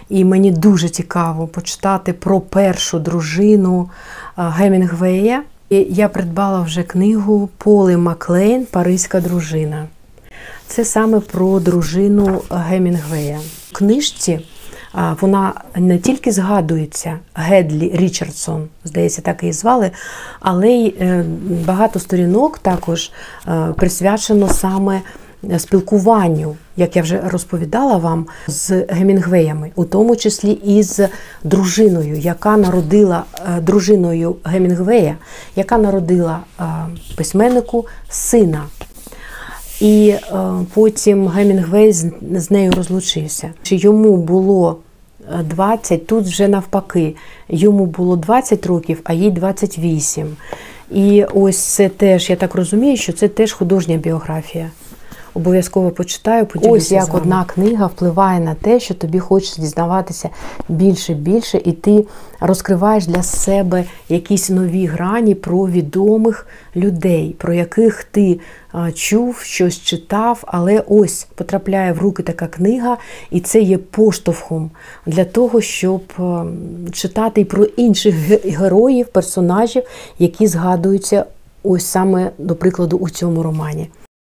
І 0.09 0.25
мені 0.25 0.51
дуже 0.51 0.89
цікаво 0.89 1.47
почитати 1.47 2.13
про 2.13 2.41
першу 2.41 2.99
дружину 2.99 3.91
е, 4.39 4.43
Гемінгвея. 4.57 5.43
І 5.71 5.87
Я 5.91 6.09
придбала 6.09 6.61
вже 6.61 6.83
книгу 6.83 7.49
Поли 7.59 7.97
Маклейн 7.97 8.67
Паризька 8.67 9.21
дружина. 9.21 9.87
Це 10.67 10.85
саме 10.85 11.21
про 11.21 11.61
дружину 11.61 12.43
Гемінгвея. 12.51 13.41
В 13.71 13.73
книжці 13.73 14.41
вона 15.21 15.53
не 15.77 15.99
тільки 15.99 16.33
згадується 16.33 17.19
Гедлі 17.35 17.93
Річардсон, 17.95 18.69
здається, 18.85 19.23
так 19.23 19.43
її 19.43 19.53
звали, 19.53 19.91
але 20.41 20.69
й 20.69 20.95
е, 21.01 21.25
багато 21.67 21.99
сторінок 21.99 22.59
також 22.59 23.11
е, 23.49 23.67
присвячено 23.77 24.49
саме 24.49 25.01
спілкуванню, 25.59 26.57
як 26.77 26.97
я 26.97 27.03
вже 27.03 27.21
розповідала 27.27 27.97
вам, 27.97 28.27
з 28.47 28.87
Гемінгвеями, 28.89 29.71
у 29.75 29.85
тому 29.85 30.17
числі 30.17 30.51
і 30.51 30.83
з 30.83 31.09
дружиною, 31.45 32.17
яка 32.17 32.57
народила 32.57 33.25
е, 33.37 33.61
дружиною 33.61 34.37
Гемінгвея, 34.45 35.17
яка 35.57 35.79
народила 35.79 36.41
письменнику 37.17 37.87
сина. 38.09 38.63
І 39.81 40.15
потім 40.75 41.29
Гемінгвей 41.29 41.93
з 42.33 42.51
нею 42.51 42.73
розлучився. 42.73 43.51
Чи 43.63 43.77
йому 43.77 44.17
було 44.17 44.79
20, 45.43 46.07
тут 46.07 46.25
вже 46.25 46.49
навпаки. 46.49 47.17
Йому 47.49 47.87
було 47.87 48.17
20 48.17 48.67
років, 48.67 49.01
а 49.05 49.13
їй 49.13 49.31
28. 49.31 50.37
І 50.91 51.25
ось 51.35 51.59
це 51.59 51.89
теж, 51.89 52.31
я 52.31 52.37
так 52.37 52.55
розумію, 52.55 52.97
що 52.97 53.13
це 53.13 53.29
теж 53.29 53.53
художня 53.53 53.97
біографія. 53.97 54.71
Обов'язково 55.35 55.91
почитаю, 55.91 56.47
поділюся 56.47 56.77
Ось 56.77 56.93
як 56.93 57.05
з 57.05 57.09
вами. 57.09 57.21
одна 57.21 57.45
книга 57.45 57.87
впливає 57.87 58.41
на 58.41 58.55
те, 58.55 58.81
що 58.81 58.95
тобі 58.95 59.19
хочеться 59.19 59.63
дізнаватися 59.63 60.29
більше, 60.69 61.15
більше, 61.15 61.61
і 61.65 61.73
ти 61.73 62.05
розкриваєш 62.41 63.07
для 63.07 63.23
себе 63.23 63.85
якісь 64.09 64.51
нові 64.51 64.87
грані 64.87 65.35
про 65.35 65.67
відомих 65.67 66.47
людей, 66.77 67.37
про 67.39 67.55
яких 67.55 68.05
ти 68.05 68.41
а, 68.73 68.93
чув, 68.93 69.39
щось 69.39 69.81
читав, 69.81 70.45
але 70.47 70.83
ось 70.89 71.27
потрапляє 71.35 71.93
в 71.93 71.99
руки 71.99 72.23
така 72.23 72.47
книга, 72.47 72.97
і 73.31 73.41
це 73.41 73.61
є 73.61 73.79
поштовхом 73.79 74.71
для 75.07 75.25
того, 75.25 75.61
щоб 75.61 76.03
а, 76.19 76.45
читати 76.93 77.41
і 77.41 77.45
про 77.45 77.65
інших 77.65 78.15
героїв, 78.45 79.07
персонажів, 79.07 79.83
які 80.19 80.47
згадуються 80.47 81.25
ось 81.63 81.87
саме, 81.87 82.31
до 82.39 82.57
прикладу, 82.57 82.97
у 82.97 83.11
цьому 83.11 83.43
романі. 83.43 83.89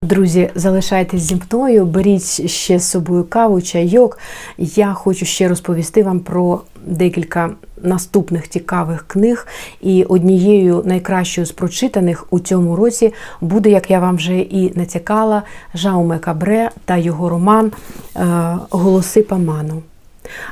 Друзі, 0.02 0.50
залишайтесь 0.54 1.22
зі 1.22 1.40
мною, 1.50 1.84
беріть 1.84 2.50
ще 2.50 2.78
з 2.78 2.90
собою 2.90 3.24
каву, 3.24 3.62
чайок. 3.62 4.18
Я 4.58 4.92
хочу 4.92 5.26
ще 5.26 5.48
розповісти 5.48 6.02
вам 6.02 6.20
про 6.20 6.60
декілька 6.86 7.50
наступних 7.82 8.48
цікавих 8.48 9.04
книг. 9.08 9.46
І 9.80 10.04
однією 10.04 10.82
найкращою 10.86 11.46
з 11.46 11.52
прочитаних 11.52 12.26
у 12.30 12.40
цьому 12.40 12.76
році 12.76 13.12
буде, 13.40 13.70
як 13.70 13.90
я 13.90 14.00
вам 14.00 14.16
вже 14.16 14.38
і 14.38 14.72
натякала, 14.78 15.42
Жауме 15.74 16.18
Кабре 16.18 16.70
та 16.84 16.96
його 16.96 17.28
роман 17.28 17.72
е, 18.16 18.56
Голоси 18.70 19.22
Паману. 19.22 19.82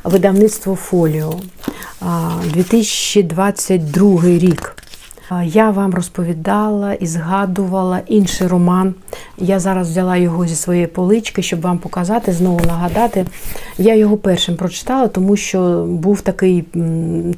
Видавництво 0.05 0.75
Фоліо, 0.75 1.35
а, 2.01 2.31
2022 2.53 4.23
рік. 4.25 4.77
Я 5.45 5.71
вам 5.71 5.95
розповідала 5.95 6.93
і 6.93 7.07
згадувала 7.07 8.01
інший 8.07 8.47
роман. 8.47 8.95
Я 9.39 9.61
зараз 9.61 9.91
взяла 9.91 10.17
його 10.17 10.47
зі 10.47 10.57
своєї 10.57 10.87
полички, 10.87 11.43
щоб 11.43 11.61
вам 11.61 11.79
показати, 11.79 12.33
знову 12.33 12.61
нагадати. 12.67 13.27
Я 13.79 13.95
його 13.95 14.17
першим 14.17 14.57
прочитала, 14.57 15.09
тому 15.09 15.37
що 15.37 15.85
був 15.89 16.21
такий 16.21 16.65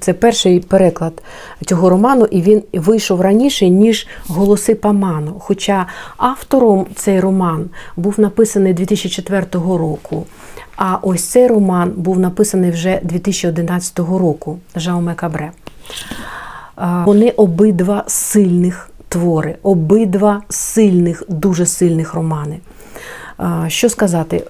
це 0.01 0.13
перший 0.13 0.61
переклад 0.61 1.23
цього 1.67 1.91
роману, 1.91 2.25
і 2.25 2.43
він 2.43 2.63
вийшов 2.73 3.21
раніше, 3.21 3.69
ніж 3.69 4.07
Голоси 4.27 4.75
Паману. 4.75 5.37
Хоча 5.39 5.87
автором 6.17 6.87
цей 6.95 7.21
роман 7.21 7.65
був 7.97 8.21
написаний 8.21 8.75
2004 8.75 9.47
року. 9.53 10.27
А 10.77 10.99
ось 11.03 11.25
цей 11.25 11.47
роман 11.47 11.93
був 11.97 12.19
написаний 12.19 12.71
вже 12.71 13.01
2011 13.03 13.99
року 13.99 14.59
Жауме 14.77 15.15
Кабре. 15.15 15.51
Вони 17.07 17.31
обидва 17.31 18.05
сильних 18.07 18.91
твори, 19.09 19.57
обидва 19.63 20.43
сильних, 20.49 21.23
дуже 21.29 21.67
сильних 21.67 22.15
романи. 22.15 22.59
Що 23.67 23.89
сказати, 23.89 24.45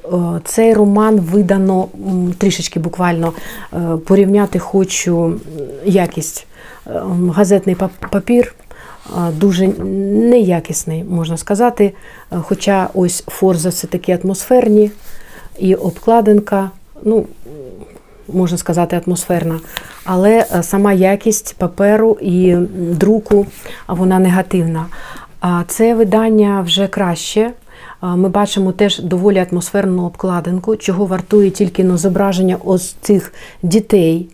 цей 0.44 0.74
роман 0.74 1.20
видано 1.20 1.88
трішечки 2.38 2.80
буквально 2.80 3.32
е, 3.72 3.96
порівняти 4.06 4.58
хочу 4.58 5.34
якість. 5.84 6.46
Е, 6.86 7.02
Газетний 7.34 7.76
папір 8.10 8.54
дуже 9.32 9.68
неякісний, 9.68 11.04
можна 11.04 11.36
сказати. 11.36 11.92
Е, 12.32 12.36
Хоча 12.42 12.88
ось 12.94 13.24
форза 13.26 13.68
все 13.68 13.86
таки 13.86 14.18
атмосферні, 14.24 14.90
і 15.58 15.74
обкладинка, 15.74 16.70
ну, 17.02 17.26
можна 18.32 18.58
сказати, 18.58 19.00
атмосферна. 19.06 19.60
Але 20.04 20.46
е, 20.54 20.62
сама 20.62 20.92
якість 20.92 21.54
паперу 21.58 22.18
і 22.20 22.56
друку 22.76 23.46
вона 23.88 24.18
негативна. 24.18 24.86
А 25.40 25.62
це 25.66 25.94
видання 25.94 26.60
вже 26.60 26.86
краще. 26.86 27.52
Ми 28.02 28.28
бачимо 28.28 28.72
теж 28.72 28.98
доволі 28.98 29.46
атмосферну 29.50 30.04
обкладинку, 30.04 30.76
чого 30.76 31.06
вартує 31.06 31.50
тільки 31.50 31.84
на 31.84 31.96
зображення 31.96 32.56
ось 32.64 32.96
цих 33.00 33.32
дітей, 33.62 34.28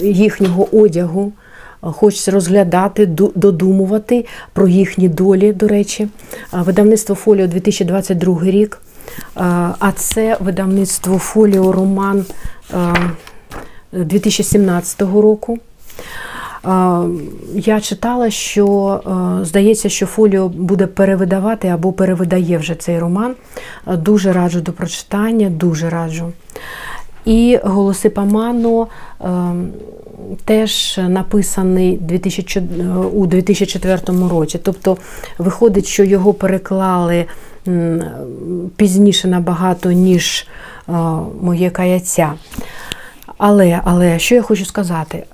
їхнього 0.00 0.68
одягу. 0.72 1.32
Хочеться 1.80 2.30
розглядати, 2.30 3.06
додумувати 3.34 4.26
про 4.52 4.68
їхні 4.68 5.08
долі, 5.08 5.52
до 5.52 5.68
речі. 5.68 6.08
Видавництво 6.52 7.14
Фоліо 7.14 7.46
2022 7.46 8.44
рік. 8.44 8.80
А, 9.34 9.92
це 9.96 10.36
видавництво 10.40 11.18
Фоліо 11.18 11.72
роман 11.72 12.24
2017 13.92 15.00
року. 15.00 15.58
Я 17.54 17.80
читала, 17.80 18.30
що 18.30 19.00
здається, 19.42 19.88
що 19.88 20.06
Фоліо 20.06 20.48
буде 20.48 20.86
перевидавати 20.86 21.68
або 21.68 21.92
перевидає 21.92 22.58
вже 22.58 22.74
цей 22.74 22.98
роман. 22.98 23.34
Дуже 23.86 24.32
раджу 24.32 24.60
до 24.60 24.72
прочитання, 24.72 25.50
дуже 25.50 25.90
раджу. 25.90 26.32
І 27.24 27.58
Голоси 27.64 28.10
Памано 28.10 28.86
е, 29.20 29.26
теж 30.44 31.00
написаний 31.08 31.96
2000, 31.96 32.62
у 33.12 33.26
2004 33.26 33.98
році. 34.30 34.60
Тобто 34.62 34.96
виходить, 35.38 35.86
що 35.86 36.04
його 36.04 36.34
переклали 36.34 37.24
пізніше 38.76 39.28
набагато, 39.28 39.92
ніж 39.92 40.46
е, 40.46 40.77
моє 41.40 41.70
каяття. 41.70 42.34
Але, 43.38 43.80
але 43.84 44.18
що 44.18 44.34
я 44.34 44.42
хочу 44.42 44.64
сказати, 44.64 45.24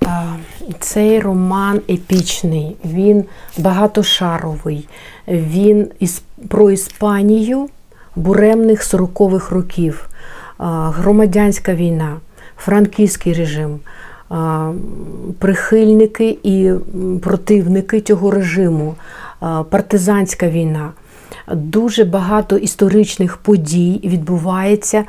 цей 0.79 1.19
роман 1.19 1.81
епічний, 1.89 2.75
він 2.85 3.23
багатошаровий, 3.57 4.87
він 5.27 5.87
про 6.47 6.71
Іспанію 6.71 7.69
буремних 8.15 8.83
40-х 8.83 9.55
років, 9.55 10.09
громадянська 10.57 11.73
війна, 11.73 12.17
франківський 12.57 13.33
режим, 13.33 13.79
прихильники 15.39 16.37
і 16.43 16.71
противники 17.21 18.01
цього 18.01 18.31
режиму, 18.31 18.95
партизанська 19.69 20.47
війна. 20.47 20.91
Дуже 21.51 22.03
багато 22.03 22.57
історичних 22.57 23.37
подій 23.37 23.99
відбувається 24.03 25.03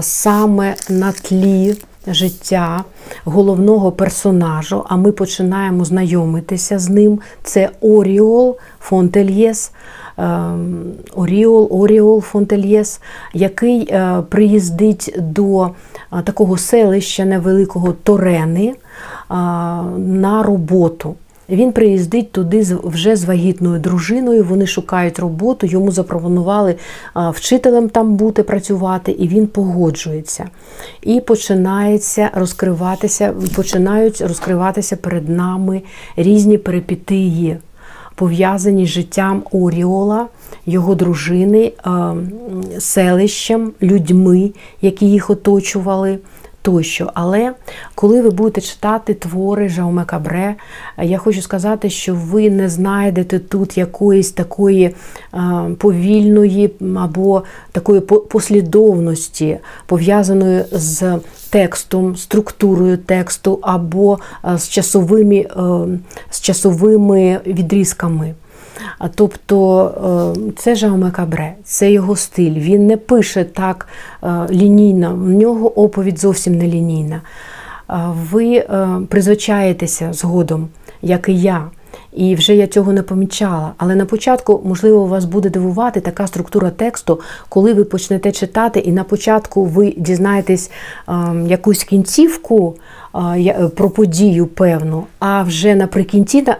саме 0.00 0.74
на 0.88 1.12
тлі 1.12 1.76
життя 2.06 2.84
головного 3.24 3.92
персонажу, 3.92 4.84
а 4.88 4.96
ми 4.96 5.12
починаємо 5.12 5.84
знайомитися 5.84 6.78
з 6.78 6.88
ним. 6.88 7.20
Це 7.42 7.70
Оріол 7.80 8.56
Фонтельєс. 8.80 9.72
ем, 10.18 10.92
Оріол, 11.14 11.68
Оріол 11.70 12.20
Фонтельєс, 12.20 13.00
який 13.34 13.88
е, 13.90 14.22
приїздить 14.28 15.14
до 15.18 15.64
е, 15.64 15.70
такого 16.24 16.56
селища 16.56 17.24
невеликого 17.24 17.92
Торени 17.92 18.66
е, 18.66 18.74
на 19.98 20.42
роботу. 20.42 21.14
Він 21.48 21.72
приїздить 21.72 22.32
туди 22.32 22.66
вже 22.84 23.16
з 23.16 23.24
вагітною 23.24 23.80
дружиною. 23.80 24.44
Вони 24.44 24.66
шукають 24.66 25.18
роботу. 25.18 25.66
Йому 25.66 25.92
запропонували 25.92 26.74
вчителем 27.14 27.88
там 27.88 28.14
бути, 28.14 28.42
працювати, 28.42 29.12
і 29.12 29.28
він 29.28 29.46
погоджується. 29.46 30.48
І 31.02 31.20
починається 31.20 32.30
розкриватися, 32.34 33.34
починають 33.56 34.20
розкриватися 34.20 34.96
перед 34.96 35.28
нами 35.28 35.82
різні 36.16 36.58
перипетії, 36.58 37.56
пов'язані 38.14 38.86
з 38.86 38.88
життям 38.88 39.42
Оріола, 39.52 40.26
його 40.66 40.94
дружини, 40.94 41.72
селищем, 42.78 43.72
людьми, 43.82 44.50
які 44.82 45.06
їх 45.06 45.30
оточували 45.30 46.18
тощо. 46.70 47.10
Але 47.14 47.52
коли 47.94 48.22
ви 48.22 48.30
будете 48.30 48.60
читати 48.60 49.14
твори 49.14 49.68
Жауме 49.68 50.04
Кабре, 50.04 50.54
я 51.02 51.18
хочу 51.18 51.42
сказати, 51.42 51.90
що 51.90 52.14
ви 52.14 52.50
не 52.50 52.68
знайдете 52.68 53.38
тут 53.38 53.78
якоїсь 53.78 54.30
такої 54.30 54.84
е, 54.84 54.94
повільної 55.78 56.70
або 56.96 57.42
такої 57.72 58.00
по- 58.00 58.20
послідовності, 58.20 59.58
пов'язаної 59.86 60.64
з 60.72 61.18
текстом, 61.50 62.16
структурою 62.16 62.98
тексту, 62.98 63.58
або 63.62 64.18
е, 64.44 64.58
з 64.58 64.68
часовими, 64.68 65.36
е, 65.36 65.48
з 66.30 66.40
часовими 66.40 67.40
відрізками. 67.46 68.34
Тобто 69.14 70.34
е, 70.36 70.52
це 70.56 70.74
Жауме 70.74 71.10
Кабре, 71.10 71.54
це 71.64 71.92
його 71.92 72.16
стиль. 72.16 72.54
Він 72.54 72.86
не 72.86 72.96
пише 72.96 73.44
так 73.44 73.88
е, 74.22 74.46
лінійно, 74.50 75.14
в 75.14 75.30
нього 75.30 75.80
оповідь 75.80 76.18
зовсім 76.18 76.58
не 76.58 76.66
лінійна. 76.66 77.20
Ви 78.32 78.54
е, 78.54 78.88
призвичаєтеся 79.08 80.12
згодом, 80.12 80.68
як 81.02 81.28
і 81.28 81.40
я. 81.40 81.64
І 82.12 82.34
вже 82.34 82.54
я 82.54 82.66
цього 82.66 82.92
не 82.92 83.02
помічала. 83.02 83.72
Але 83.76 83.94
на 83.94 84.04
початку, 84.04 84.62
можливо, 84.64 85.06
вас 85.06 85.24
буде 85.24 85.50
дивувати 85.50 86.00
така 86.00 86.26
структура 86.26 86.70
тексту, 86.70 87.20
коли 87.48 87.74
ви 87.74 87.84
почнете 87.84 88.32
читати, 88.32 88.80
і 88.80 88.92
на 88.92 89.04
початку 89.04 89.64
ви 89.64 89.94
дізнаєтесь 89.96 90.70
е, 91.08 91.12
якусь 91.46 91.84
кінцівку 91.84 92.76
про 93.74 93.90
подію 93.90 94.46
певну, 94.46 95.04
а 95.18 95.42
вже 95.42 95.74
наприкінці 95.74 96.44
е, 96.48 96.54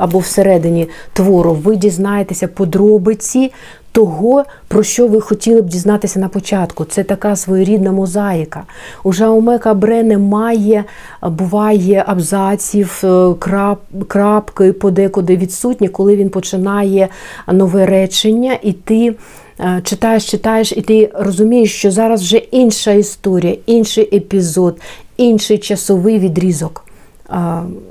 або 0.00 0.18
всередині 0.18 0.88
твору 1.12 1.52
ви 1.52 1.76
дізнаєтеся 1.76 2.48
подробиці 2.48 3.52
того, 3.92 4.44
про 4.68 4.82
що 4.82 5.08
ви 5.08 5.20
хотіли 5.20 5.62
б 5.62 5.66
дізнатися 5.66 6.20
на 6.20 6.28
початку. 6.28 6.84
Це 6.84 7.04
така 7.04 7.36
своєрідна 7.36 7.92
мозаїка. 7.92 8.62
У 9.04 9.12
Жауме 9.12 9.58
Кабре 9.58 10.02
немає, 10.02 10.84
буває 11.22 12.04
абзаців, 12.06 13.00
е, 13.04 13.34
крап, 13.38 13.80
крапки 14.08 14.72
подекуди 14.72 15.36
відсутні, 15.36 15.88
коли 15.88 16.16
він 16.16 16.30
починає 16.30 17.08
нове 17.52 17.86
речення, 17.86 18.58
і 18.62 18.72
ти. 18.72 19.14
е, 19.60 19.80
Читаєш, 19.84 20.30
читаєш, 20.30 20.72
і 20.72 20.80
ти 20.80 21.10
розумієш, 21.14 21.74
що 21.74 21.90
зараз 21.90 22.22
вже 22.22 22.36
інша 22.36 22.92
історія, 22.92 23.56
інший 23.66 24.16
епізод, 24.16 24.80
інший 25.16 25.58
часовий 25.58 26.18
відрізок, 26.18 26.84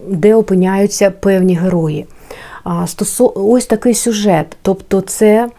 де 0.07 0.35
опиняються 0.35 1.11
певні 1.11 1.55
герої. 1.55 2.05
Ось 3.35 3.65
такий 3.65 3.93
сюжет. 3.93 4.57
Тобто 4.61 5.01
це 5.01 5.49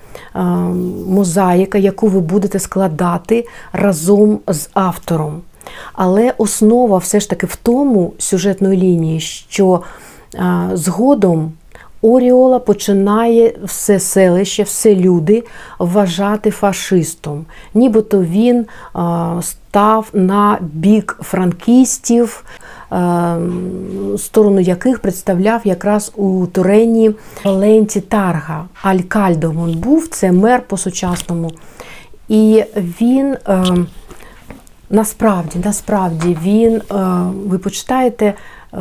мозаїка, 1.09 1.79
яку 1.79 2.09
ви 2.09 2.21
будете 2.21 2.59
складати 2.59 3.47
разом 3.73 4.39
з 4.49 4.69
автором. 4.75 5.41
Але 5.93 6.35
основа 6.39 6.99
все 6.99 7.21
ж 7.21 7.31
таки 7.31 7.47
в 7.47 7.57
тому 7.57 8.13
сюжетної 8.19 8.81
лінії, 8.81 9.21
що 9.21 9.83
згодом 10.73 11.53
Оріола 12.05 12.59
починає 12.59 13.55
все 13.65 14.01
селище, 14.01 14.63
все 14.63 14.95
люди 14.95 15.45
вважати 15.79 16.51
фашистом. 16.51 17.45
Нібито 17.75 18.23
він 18.23 18.67
а, 18.93 19.41
став 19.43 20.09
на 20.13 20.59
бік 20.61 21.19
франкістів, 21.23 22.45
а, 22.91 23.39
сторону 24.19 24.61
яких 24.61 24.99
представляв 24.99 25.61
якраз 25.65 26.13
у 26.17 26.47
Турені 26.47 27.11
Валенті 27.45 28.01
Тарга. 28.01 28.65
Алькальдо 28.83 29.51
він 29.51 29.79
був, 29.79 30.09
це 30.09 30.33
мер 30.33 30.63
по-сучасному. 30.67 31.51
І 32.29 32.65
він. 32.75 33.37
Насправді, 34.91 35.59
насправді 35.65 36.39
він, 36.43 36.75
е, 36.77 36.83
ви 37.47 37.59
почитаєте, 37.59 38.25
е, 38.25 38.79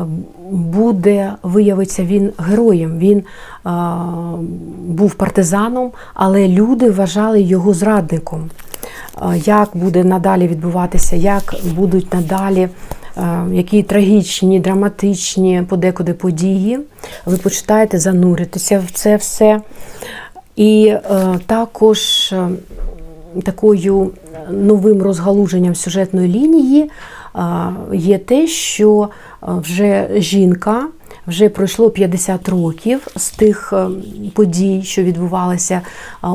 буде, 0.52 1.34
виявиться 1.44 2.04
він 2.04 2.32
героєм. 2.38 2.98
Він 2.98 3.18
е, 3.18 3.24
був 4.88 5.14
партизаном, 5.14 5.92
але 6.14 6.48
люди 6.48 6.92
вважали 6.92 7.42
його 7.42 7.74
зрадником. 7.74 8.50
Як 9.36 9.70
буде 9.74 10.04
надалі 10.04 10.48
відбуватися, 10.48 11.16
як 11.16 11.56
будуть 11.76 12.14
надалі 12.14 12.70
які 13.52 13.84
трагічні, 13.84 14.60
драматичні 14.60 15.64
подекуди 15.70 16.14
події. 16.14 16.80
Ви 17.26 17.38
почитаєте, 17.38 18.00
зануритеся 18.00 18.84
в 18.88 18.92
це 18.92 19.16
все. 19.16 19.62
І 20.56 20.94
також 21.46 22.34
такою 23.44 24.12
новим 24.52 25.02
розгалуженням 25.02 25.76
сюжетної 25.76 26.28
лінії 26.34 26.92
є 27.94 28.18
те, 28.18 28.48
що 28.48 29.10
вже 29.42 30.10
жінка. 30.16 30.88
Вже 31.28 31.50
пройшло 31.50 31.90
50 31.90 32.50
років 32.50 33.08
з 33.16 33.30
тих 33.32 33.74
е, 33.74 33.88
подій, 34.34 34.82
що 34.84 35.04
відбувалися 35.04 35.82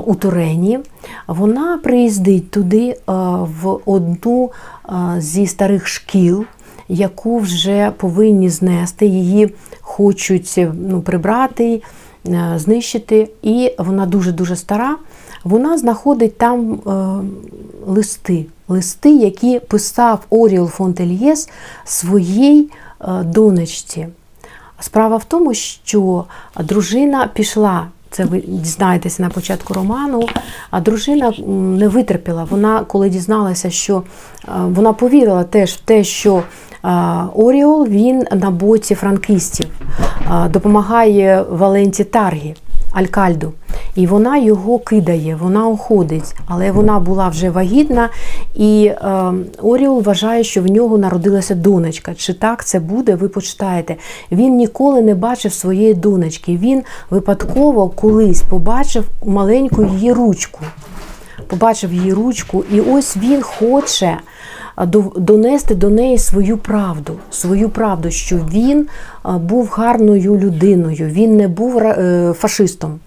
у 0.07 0.15
Турені. 0.15 0.79
Вона 1.27 1.79
приїздить 1.79 2.51
туди 2.51 2.97
в 3.63 3.79
одну 3.85 4.51
зі 5.19 5.47
старих 5.47 5.87
шкіл, 5.87 6.45
яку 6.89 7.39
вже 7.39 7.93
повинні 7.97 8.49
знести. 8.49 9.07
Її 9.07 9.55
хочуть 9.81 10.61
ну, 10.75 11.01
прибрати, 11.01 11.83
е, 12.29 12.53
знищити. 12.57 13.29
І 13.43 13.73
вона 13.79 14.07
дуже-дуже 14.07 14.57
стара. 14.57 14.97
Вона 15.45 15.79
знаходить 15.79 16.39
там 16.39 16.73
е, 16.73 16.91
листи, 17.87 18.47
листи, 18.69 19.11
які 19.11 19.59
писав 19.59 20.21
Оріол 20.31 20.69
Фонтельєс 20.69 21.49
своїй 21.85 22.71
е, 23.01 23.23
донечці. 23.23 24.07
Справа 24.81 25.17
в 25.17 25.25
тому, 25.25 25.55
що 25.55 26.25
дружина 26.61 27.31
пішла. 27.35 27.87
Це 28.11 28.25
ви 28.25 28.41
дізнаєтеся 28.41 29.23
на 29.23 29.31
початку 29.31 29.75
роману. 29.75 30.29
А 30.71 30.81
дружина 30.81 31.33
не 31.77 31.89
витерпіла. 31.89 32.45
Вона, 32.51 32.81
коли 32.81 33.09
дізналася, 33.09 33.71
що 33.71 33.97
е, 33.97 34.51
вона 34.67 34.93
повірила 34.93 35.45
теж 35.45 35.73
в 35.73 35.81
те, 35.81 36.05
що 36.05 36.43
Оріол 37.35 37.87
він 37.87 38.25
на 38.33 38.51
боці 38.51 38.95
франкістів, 38.95 39.67
допомагає 40.51 41.45
Валенті 41.51 42.05
Таргі, 42.05 42.55
Алькальду. 42.93 43.53
І 43.95 44.07
вона 44.07 44.39
його 44.39 44.79
кидає, 44.79 45.39
вона 45.41 45.67
уходить, 45.67 46.35
але 46.47 46.71
вона 46.71 46.99
була 46.99 47.29
вже 47.29 47.51
вагітна, 47.51 48.09
і 48.55 48.87
е, 48.87 49.33
Оріол 49.63 50.03
вважає, 50.03 50.45
що 50.45 50.63
в 50.63 50.67
нього 50.67 50.99
народилася 50.99 51.55
донечка. 51.55 52.15
Чи 52.15 52.35
так 52.35 52.65
це 52.65 52.81
буде? 52.81 53.15
Ви 53.15 53.29
почитаєте. 53.29 53.97
Він 54.33 54.57
ніколи 54.57 55.03
не 55.03 55.15
бачив 55.15 55.53
своєї 55.53 55.95
донечки. 55.95 56.57
Він 56.57 56.83
випадково 57.11 57.89
колись 57.89 58.43
побачив 58.43 59.05
маленьку 59.27 59.85
її 59.85 60.13
ручку. 60.13 60.61
Побачив 61.47 61.93
її 61.93 62.13
ручку, 62.13 62.65
і 62.73 62.81
ось 62.81 63.17
він 63.17 63.43
хоче 63.43 64.19
донести 65.17 65.75
до 65.75 65.91
неї 65.91 66.19
свою 66.19 66.59
правду, 66.59 67.13
свою 67.31 67.69
правду, 67.69 68.11
що 68.11 68.37
він 68.37 68.89
був 69.25 69.69
гарною 69.69 70.37
людиною, 70.37 71.07
він 71.07 71.37
не 71.37 71.49
був 71.49 71.79
е, 71.79 72.33
фашистом. 72.39 72.99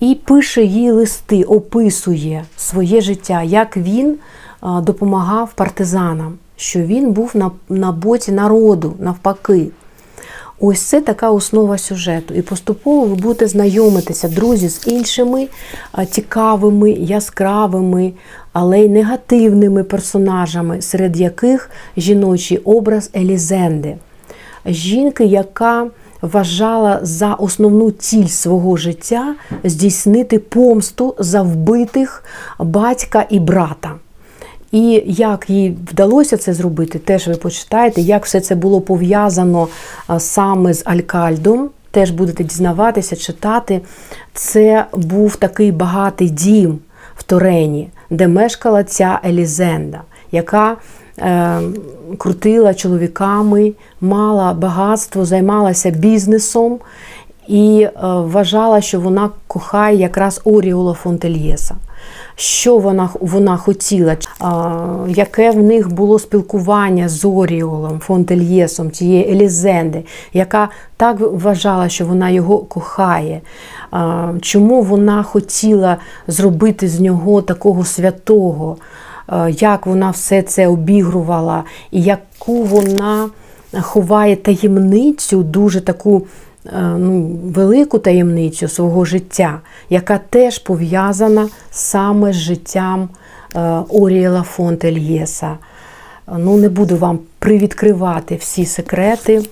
І 0.00 0.14
пише 0.24 0.62
їй 0.62 0.90
листи, 0.90 1.42
описує 1.42 2.44
своє 2.56 3.00
життя, 3.00 3.42
як 3.42 3.76
він 3.76 4.16
допомагав 4.62 5.52
партизанам, 5.52 6.34
що 6.56 6.80
він 6.80 7.12
був 7.12 7.30
на, 7.34 7.50
на 7.68 7.92
боці 7.92 8.32
народу, 8.32 8.94
навпаки. 8.98 9.66
Ось 10.60 10.82
це 10.82 11.00
така 11.00 11.30
основа 11.30 11.78
сюжету. 11.78 12.34
І 12.34 12.42
поступово 12.42 13.06
ви 13.06 13.14
будете 13.14 13.46
знайомитися, 13.46 14.28
друзі, 14.28 14.68
з 14.68 14.86
іншими 14.86 15.48
цікавими, 16.10 16.90
яскравими, 16.90 18.12
але 18.52 18.80
й 18.80 18.88
негативними 18.88 19.84
персонажами, 19.84 20.82
серед 20.82 21.16
яких 21.20 21.70
жіночий 21.96 22.58
образ 22.58 23.10
Елізенди. 23.16 23.96
Жінки, 24.66 25.24
яка 25.24 25.86
вважала 26.22 26.98
за 27.02 27.34
основну 27.34 27.90
ціль 27.90 28.26
свого 28.26 28.76
життя 28.76 29.34
здійснити 29.64 30.38
помсту 30.38 31.14
за 31.18 31.42
вбитих 31.42 32.24
батька 32.58 33.26
і 33.30 33.40
брата. 33.40 33.94
І 34.72 35.02
як 35.06 35.50
їй 35.50 35.76
вдалося 35.90 36.36
це 36.36 36.54
зробити, 36.54 36.98
теж 36.98 37.28
ви 37.28 37.34
почитаєте, 37.34 38.00
як 38.00 38.24
все 38.24 38.40
це 38.40 38.54
було 38.54 38.80
пов'язано 38.80 39.68
саме 40.18 40.74
з 40.74 40.82
Алькальдом. 40.84 41.70
Теж 41.90 42.10
будете 42.10 42.44
дізнаватися, 42.44 43.16
читати. 43.16 43.80
Це 44.34 44.84
був 44.92 45.36
такий 45.36 45.72
багатий 45.72 46.30
дім 46.30 46.78
в 47.16 47.22
Турені, 47.22 47.88
де 48.10 48.28
мешкала 48.28 48.84
ця 48.84 49.20
Елізенда, 49.24 50.02
яка 50.32 50.76
е, 51.18 51.60
крутила 52.18 52.74
чоловіками, 52.74 53.72
мала 54.00 54.52
багатство, 54.52 55.24
займалася 55.24 55.90
бізнесом 55.90 56.78
і 57.48 57.82
е, 57.82 57.90
вважала, 58.02 58.80
що 58.80 59.00
вона 59.00 59.30
кохає 59.46 59.96
якраз 59.96 60.40
Оріола 60.44 60.94
Фонтельєса. 60.94 61.74
Що 62.40 62.78
вона, 62.78 63.08
вона 63.20 63.56
хотіла, 63.56 64.16
яке 65.08 65.50
в 65.50 65.62
них 65.62 65.92
було 65.92 66.18
спілкування 66.18 67.08
з 67.08 67.24
Оріолом, 67.24 67.98
Фонтельєсом, 67.98 68.90
тієї 68.90 69.32
Елізенди, 69.32 70.04
яка 70.32 70.68
так 70.96 71.16
вважала, 71.20 71.88
що 71.88 72.06
вона 72.06 72.30
його 72.30 72.58
кохає. 72.58 73.40
Чому 74.40 74.82
вона 74.82 75.22
хотіла 75.22 75.96
зробити 76.26 76.88
з 76.88 77.00
нього 77.00 77.42
такого 77.42 77.84
святого, 77.84 78.76
як 79.48 79.86
вона 79.86 80.10
все 80.10 80.42
це 80.42 80.68
обігрувала, 80.68 81.64
і 81.90 82.02
яку 82.02 82.62
вона 82.62 83.28
ховає 83.80 84.36
таємницю, 84.36 85.42
дуже 85.42 85.80
таку 85.80 86.26
ну, 86.98 87.38
велику 87.44 87.98
таємницю 87.98 88.68
свого 88.68 89.04
життя, 89.04 89.60
яка 89.90 90.18
теж 90.30 90.58
пов'язана 90.58 91.48
саме 91.70 92.32
з 92.32 92.36
життям 92.36 93.08
Оріела 93.54 93.84
Орієла 93.88 94.42
Фонтельєса. 94.42 95.58
Ну, 96.38 96.56
не 96.56 96.68
буду 96.68 96.96
вам 96.96 97.18
привідкривати 97.38 98.36
всі 98.36 98.66
секрети. 98.66 99.42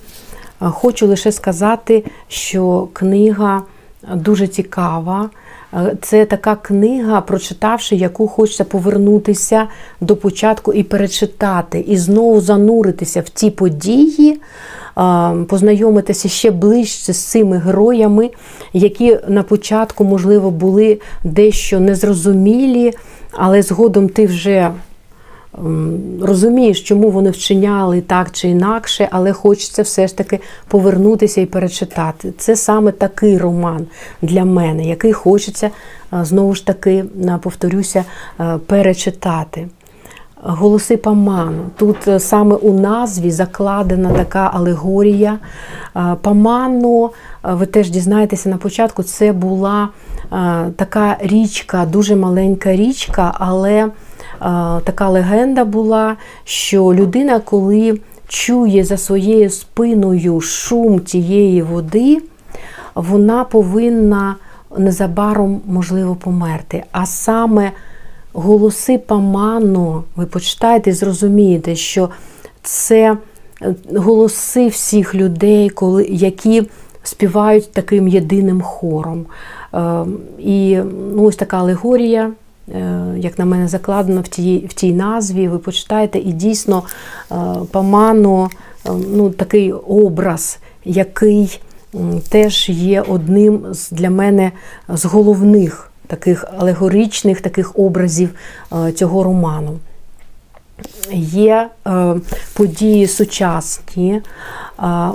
Хочу 0.59 1.07
лише 1.07 1.31
сказати, 1.31 2.03
що 2.27 2.87
книга 2.93 3.61
дуже 4.13 4.47
цікава. 4.47 5.29
Е, 5.73 5.95
це 6.01 6.25
така 6.25 6.55
книга, 6.55 7.21
прочитавши, 7.21 7.95
яку 7.95 8.27
хочеться 8.27 8.63
повернутися 8.63 9.67
до 10.01 10.15
початку 10.15 10.73
і 10.73 10.83
перечитати, 10.83 11.79
і 11.79 11.97
знову 11.97 12.41
зануритися 12.41 13.21
в 13.21 13.29
ті 13.29 13.51
події, 13.51 14.39
познайомитися 15.49 16.29
ще 16.29 16.51
ближче 16.51 17.13
з 17.13 17.23
цими 17.23 17.57
героями, 17.57 18.29
які 18.73 19.19
на 19.27 19.43
початку, 19.43 20.03
можливо, 20.03 20.51
були 20.51 20.99
дещо 21.23 21.79
незрозумілі, 21.79 22.93
але 23.31 23.61
згодом 23.61 24.09
ти 24.09 24.25
вже 24.25 24.71
розумієш, 26.21 26.81
чому 26.81 27.09
вони 27.09 27.29
вчиняли 27.29 28.01
так 28.01 28.31
чи 28.31 28.49
інакше, 28.49 29.07
але 29.11 29.33
хочеться 29.33 29.81
все 29.81 30.07
ж 30.07 30.17
таки 30.17 30.39
повернутися 30.67 31.41
і 31.41 31.45
перечитати. 31.45 32.33
Це 32.37 32.55
саме 32.55 32.91
такий 32.91 33.37
роман 33.37 33.85
для 34.21 34.45
мене, 34.45 34.85
який 34.85 35.13
хочеться 35.13 35.69
знову 36.11 36.55
ж 36.55 36.65
таки, 36.65 37.05
повторюся, 37.41 38.03
перечитати. 38.65 39.67
Голоси 40.41 40.97
Паману. 40.97 41.63
Тут 41.77 42.07
е, 42.07 42.19
саме 42.19 42.55
у 42.55 42.73
назві 42.73 43.31
закладена 43.31 44.11
така 44.11 44.51
алегорія. 44.53 45.39
Паману, 46.21 47.11
ви 47.43 47.65
теж 47.65 47.89
дізнаєтеся 47.89 48.49
на 48.49 48.57
початку, 48.57 49.03
це 49.03 49.33
була 49.33 49.89
така 50.75 51.17
річка, 51.19 51.85
дуже 51.85 52.15
маленька 52.15 52.75
річка, 52.75 53.33
але 53.39 53.89
така 54.83 55.09
легенда 55.09 55.65
була, 55.65 56.15
що 56.43 56.83
людина, 56.83 57.39
коли 57.39 57.99
чує 58.27 58.83
за 58.83 58.97
своєю 58.97 59.49
спиною 59.49 60.41
шум 60.41 60.99
тієї 60.99 61.61
води, 61.61 62.21
вона 62.95 63.43
повинна 63.43 64.35
незабаром, 64.77 65.61
можливо, 65.65 66.15
померти. 66.15 66.83
А 66.91 67.05
саме 67.05 67.71
голоси 68.33 68.97
Паману, 68.97 70.03
ви 70.15 70.25
почитаєте 70.25 70.89
і 70.89 70.93
зрозумієте, 70.93 71.75
що 71.75 72.09
це 72.61 73.17
е, 73.61 73.75
голоси 73.95 74.67
всіх 74.67 75.15
людей, 75.15 75.71
які 76.09 76.63
співають 77.03 77.71
таким 77.71 78.07
єдиним 78.07 78.61
хором. 78.61 79.25
Ем, 79.73 80.17
і 80.39 80.77
ну, 81.15 81.23
ось 81.23 81.35
така 81.35 81.57
алегорія. 81.57 82.31
Е, 82.75 83.13
як 83.17 83.39
на 83.39 83.45
мене, 83.45 83.67
закладено 83.67 84.21
в 84.21 84.27
тій 84.27 84.65
в 84.69 84.73
тій 84.73 84.93
назві, 84.93 85.47
ви 85.47 85.57
почитаєте, 85.57 86.19
і 86.19 86.31
дійсно 86.31 86.83
е, 87.31 87.35
Памано 87.71 88.49
е, 88.85 88.89
ну, 89.15 89.29
такий 89.29 89.71
образ, 89.71 90.59
який 90.85 91.59
теж 92.29 92.69
є 92.69 93.01
одним 93.01 93.65
з 93.71 93.91
для 93.91 94.09
мене 94.09 94.51
з 94.89 95.05
головних 95.05 95.91
таких 96.07 96.45
алегоричних 96.57 97.41
таких 97.41 97.79
образів 97.79 98.29
цього 98.95 99.23
роману. 99.23 99.79
Є 101.13 101.69
події 102.53 103.07
сучасні. 103.07 104.21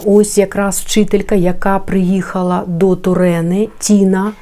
Ось 0.05 0.39
якраз 0.39 0.81
вчителька, 0.81 1.35
яка 1.35 1.79
приїхала 1.79 2.65
до 2.67 2.97
Турени, 2.97 3.69
Тіна. 3.79 4.33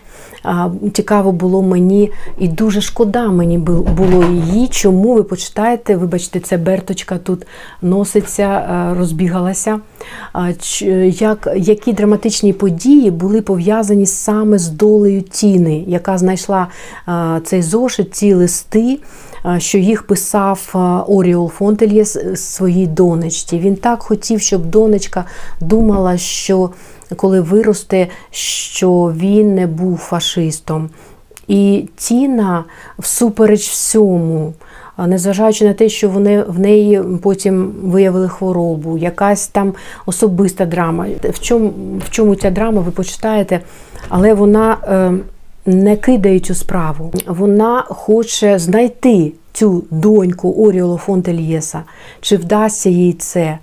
Цікаво 0.93 1.33
було 1.33 1.63
мені, 1.63 2.13
і 2.39 2.49
дуже 2.49 2.81
шкода 2.81 3.29
мені 3.29 3.59
було 3.59 4.25
її. 4.25 4.69
Чому 4.69 5.15
ви 5.15 5.23
почитаєте? 5.23 5.97
Вибачте, 5.97 6.41
це 6.41 6.57
Берточка 6.57 7.19
тут 7.19 7.47
носиться, 7.83 8.65
розбігалася. 8.99 9.81
Як, 11.05 11.49
Які 11.57 11.93
драматичні 11.93 12.53
події 12.53 13.11
були 13.11 13.43
пов'язані 13.43 14.07
саме 14.07 14.59
з 14.59 14.69
долею 14.69 15.23
Тіни, 15.23 15.85
яка 15.87 16.19
знайшла 16.19 16.67
цей 17.45 17.63
зошит, 17.63 18.15
ці 18.15 18.35
листи. 18.35 18.99
Що 19.59 19.79
їх 19.79 20.03
писав 20.03 20.71
Оріол 21.09 21.49
Фонтельє 21.49 22.05
своїй 22.37 22.87
донечці. 22.87 23.59
Він 23.59 23.77
так 23.77 24.03
хотів, 24.03 24.41
щоб 24.41 24.67
донечка 24.67 25.25
думала, 25.61 26.19
що 26.19 26.71
коли 27.17 27.41
виросте, 27.41 28.09
що 28.31 29.13
він 29.17 29.55
не 29.55 29.67
був 29.67 29.99
фашистом. 29.99 30.91
І 31.49 31.89
Тіна, 31.97 32.65
всупереч 32.99 33.69
всьому, 33.69 34.53
незважаючи 34.99 35.65
на 35.65 35.73
те, 35.73 35.89
що 35.89 36.09
вони 36.09 36.43
в 36.43 36.59
неї 36.59 37.03
потім 37.23 37.73
виявили 37.83 38.29
хворобу, 38.29 38.99
якась 38.99 39.47
там 39.47 39.75
особиста 40.07 40.67
драма. 40.67 41.07
В 41.25 41.41
чому 41.41 41.73
в 42.07 42.11
чому 42.11 42.35
ця 42.35 42.51
драма, 42.51 42.81
ви 42.81 42.91
почитаєте, 42.91 43.61
але 44.09 44.35
вона 44.35 44.77
е, 44.85 45.13
не 45.67 45.97
кидає 45.97 46.41
цю 46.41 46.55
справу. 46.55 47.13
Вона 47.27 47.83
хоче 47.89 48.59
знайти 48.59 49.33
цю 49.53 49.85
доньку 49.91 50.53
Оріола 50.53 50.97
Фонтельєса, 50.97 51.83
чи 52.21 52.37
вдасться 52.37 52.91
їй 52.91 53.13
це. 53.13 53.59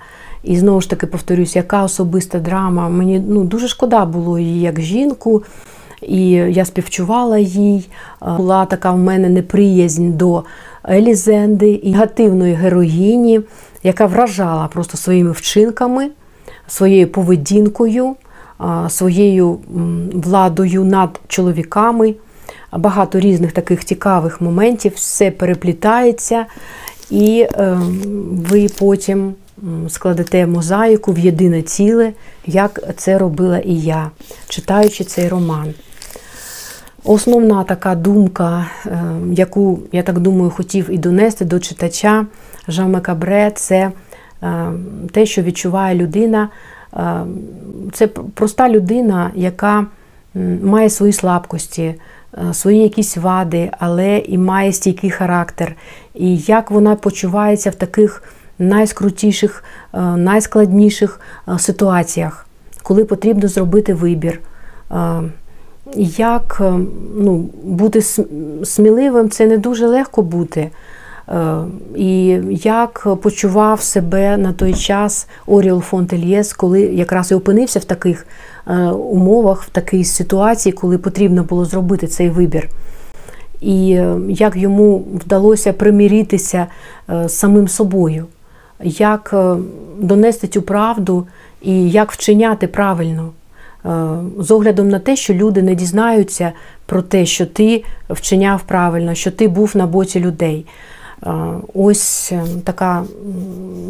І 0.48 0.58
знову 0.58 0.82
ж 0.82 0.90
таки 0.90 1.08
повторюсь, 1.08 1.56
яка 1.56 1.84
особиста 1.84 2.40
драма. 2.40 2.90
Мені 2.90 3.24
ну, 3.28 3.44
дуже 3.44 3.68
шкода 3.68 4.06
було 4.06 4.40
її 4.40 4.62
як 4.62 4.82
жінку, 4.82 5.44
і 6.02 6.30
я 6.32 6.66
співчувала 6.66 7.38
їй. 7.38 7.90
Була 8.38 8.66
така 8.66 8.92
в 8.92 8.98
мене 8.98 9.30
неприязнь 9.30 10.12
до 10.12 10.44
Елізенди 10.90 11.72
і 11.72 11.92
негативної 11.92 12.54
героїні, 12.54 13.42
яка 13.84 14.06
вражала 14.06 14.68
просто 14.68 14.98
своїми 14.98 15.32
вчинками, 15.32 16.10
своєю 16.68 17.08
поведінкою, 17.08 18.16
своєю 18.90 19.60
владою 20.14 20.84
над 20.84 21.20
чоловіками. 21.28 22.16
Багато 22.78 23.20
різних 23.20 23.52
таких 23.52 23.86
цікавих 23.86 24.42
моментів, 24.42 24.92
все 24.96 25.32
переплітається, 25.32 26.46
і 27.10 27.48
е, 27.52 27.78
ви 28.32 28.68
потім 28.80 29.34
складете 29.90 30.48
мозаїку 30.48 31.14
в 31.14 31.20
єдине 31.20 31.62
ціле, 31.62 32.14
як 32.46 32.80
це 32.98 33.18
робила 33.18 33.58
і 33.58 33.74
я, 33.74 34.12
читаючи 34.50 35.04
цей 35.04 35.30
роман. 35.30 35.74
Основна 37.04 37.64
така 37.64 37.96
думка, 37.96 38.68
е, 38.86 39.02
яку, 39.32 39.80
я 39.92 40.04
так 40.04 40.20
думаю, 40.20 40.52
хотів 40.52 40.90
і 40.90 40.98
донести 40.98 41.46
до 41.46 41.60
читача 41.60 42.26
Жан 42.68 43.02
Кабре, 43.02 43.52
це 43.56 43.92
е, 44.44 44.72
те, 45.12 45.26
що 45.26 45.42
відчуває 45.42 45.96
людина. 45.96 46.50
Е, 46.94 47.22
це 47.94 48.08
проста 48.08 48.70
людина, 48.70 49.32
яка 49.36 49.86
має 50.64 50.90
свої 50.90 51.14
слабкості, 51.14 51.96
свої 52.52 52.80
якісь 52.80 53.18
вади, 53.18 53.72
але 53.80 54.18
і 54.18 54.38
має 54.38 54.74
стійкий 54.74 55.10
характер. 55.10 55.76
І 56.14 56.38
як 56.38 56.72
вона 56.72 56.96
почувається 56.96 57.70
в 57.70 57.76
таких 57.76 58.24
найскрутіших, 58.60 59.64
е, 59.94 60.00
найскладніших 60.02 61.20
е, 61.48 61.60
ситуаціях, 61.60 62.48
коли 62.84 63.06
потрібно 63.06 63.48
зробити 63.48 63.94
вибір. 63.94 64.40
Е, 64.92 65.22
як 65.96 66.62
ну, 67.16 67.50
бути 67.64 68.02
сміливим, 68.64 69.30
це 69.30 69.48
не 69.48 69.58
дуже 69.58 69.88
легко 69.88 70.22
бути. 70.22 70.70
І 71.96 72.40
як 72.52 73.08
почував 73.22 73.82
себе 73.82 74.38
на 74.38 74.54
той 74.54 74.74
час 74.74 75.28
Оріол 75.46 75.82
Фонтельєс, 75.82 76.54
коли 76.54 76.82
якраз 76.82 77.32
і 77.32 77.36
опинився 77.36 77.80
в 77.80 77.84
таких 77.84 78.28
умовах, 79.12 79.64
в 79.64 79.70
такій 79.70 80.04
ситуації, 80.04 80.74
коли 80.74 80.98
потрібно 80.98 81.44
було 81.44 81.66
зробити 81.66 82.08
цей 82.08 82.30
вибір. 82.30 82.70
І 83.62 83.88
як 84.30 84.56
йому 84.56 85.04
вдалося 85.14 85.74
приміритися 85.74 86.68
з 87.08 87.30
самим 87.30 87.68
собою 87.68 88.26
як 88.84 89.30
е, 89.34 89.56
донести 90.00 90.48
цю 90.48 90.62
правду 90.62 91.28
і 91.62 91.90
як 91.90 92.12
вчиняти 92.12 92.68
правильно. 92.68 93.30
Е, 93.86 93.90
з 94.40 94.52
оглядом 94.52 94.90
на 94.90 95.00
те, 95.00 95.16
що 95.16 95.34
люди 95.34 95.62
не 95.62 95.76
дізнаються 95.76 96.52
про 96.86 97.02
те, 97.02 97.26
що 97.26 97.46
ти 97.46 97.84
вчиняв 98.10 98.62
правильно, 98.62 99.14
що 99.14 99.32
ти 99.32 99.48
був 99.48 99.72
на 99.76 99.86
боці 99.86 100.20
людей. 100.20 100.66
Е, 101.24 101.30
ось 101.74 102.34
така 102.64 103.04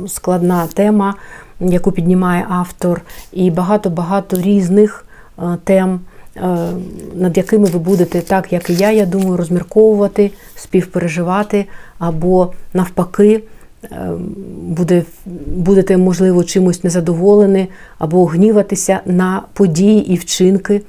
складна 0.07 0.67
тема, 0.67 1.15
яку 1.59 1.91
піднімає 1.91 2.45
автор, 2.49 3.01
і 3.33 3.51
багато-багато 3.51 4.41
різних 4.41 5.05
тем, 5.63 5.99
над 7.15 7.38
якими 7.38 7.67
ви 7.67 7.79
будете, 7.79 8.21
так 8.21 8.53
як 8.53 8.69
і 8.69 8.73
я, 8.73 8.91
я 8.91 9.05
думаю, 9.05 9.38
розмірковувати, 9.38 10.31
співпереживати 10.55 11.65
або 11.99 12.53
навпаки. 12.73 13.43
Ем, 13.84 14.36
буде, 14.67 15.03
будете, 15.45 15.97
можливо, 15.97 16.43
чимось 16.43 16.84
незадоволені 16.84 17.67
або 17.97 18.25
гніватися 18.25 18.99
на 19.05 19.43
події 19.53 20.13
і 20.13 20.15
вчинки 20.15 20.82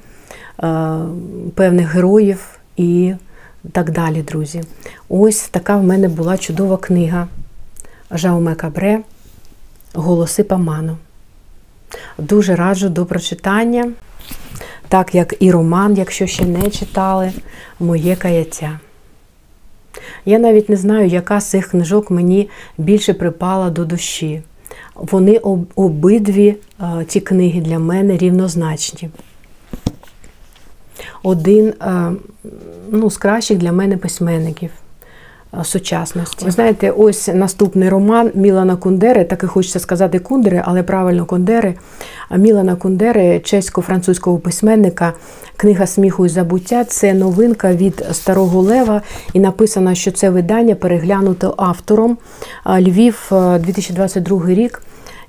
е, 0.63 0.97
певних 1.55 1.87
героїв 1.93 2.59
і 2.77 3.13
так 3.71 3.91
далі, 3.91 4.21
друзі. 4.21 4.63
Ось 5.09 5.49
така 5.49 5.77
в 5.77 5.83
мене 5.83 6.07
була 6.07 6.37
чудова 6.37 6.77
книга 6.77 7.27
Жауме 8.11 8.55
Кабре 8.55 8.99
Голоси 9.93 10.43
Паману. 10.43 10.97
Дуже 12.17 12.55
раджу 12.55 12.87
до 12.87 13.05
прочитання, 13.05 13.91
так 14.87 15.15
як 15.15 15.33
і 15.39 15.51
роман, 15.51 15.97
якщо 15.97 16.27
ще 16.27 16.45
не 16.45 16.69
читали, 16.69 17.31
Моє 17.79 18.15
каяття. 18.15 18.79
Я 20.25 20.39
навіть 20.39 20.69
не 20.69 20.75
знаю, 20.75 21.07
яка 21.07 21.39
з 21.39 21.49
цих 21.49 21.67
книжок 21.67 22.11
мені 22.11 22.49
більше 22.77 23.13
припала 23.13 23.69
до 23.69 23.85
душі. 23.85 24.41
Вони 24.95 25.37
обидві 25.75 26.55
ці 27.07 27.19
книги 27.19 27.61
для 27.61 27.79
мене 27.79 28.17
рівнозначні. 28.17 29.09
Один 31.23 31.73
ну, 32.91 33.09
з 33.09 33.17
кращих 33.17 33.57
для 33.57 33.71
мене 33.71 33.97
письменників 33.97 34.71
сучасності. 35.63 36.45
Ви 36.45 36.51
знаєте, 36.51 36.91
ось 36.91 37.27
наступний 37.27 37.89
роман 37.89 38.31
Мілана 38.33 38.75
Кундери, 38.75 39.23
так 39.23 39.43
і 39.43 39.47
хочеться 39.47 39.79
сказати 39.79 40.19
Кундери, 40.19 40.61
але 40.65 40.83
правильно 40.83 41.25
Кундери. 41.25 41.73
Мілана 42.37 42.75
Кундери, 42.75 43.39
чесько-французького 43.39 44.37
письменника, 44.37 45.13
книга 45.57 45.87
сміху 45.87 46.25
і 46.25 46.29
забуття 46.29 46.83
це 46.83 47.13
новинка 47.13 47.73
від 47.73 48.05
Старого 48.11 48.61
Лева, 48.61 49.01
і 49.33 49.39
написано, 49.39 49.95
що 49.95 50.11
це 50.11 50.29
видання 50.29 50.75
переглянуто 50.75 51.53
автором 51.57 52.17
Львів 52.65 53.27
2022 53.31 54.47
рік. 54.47 54.81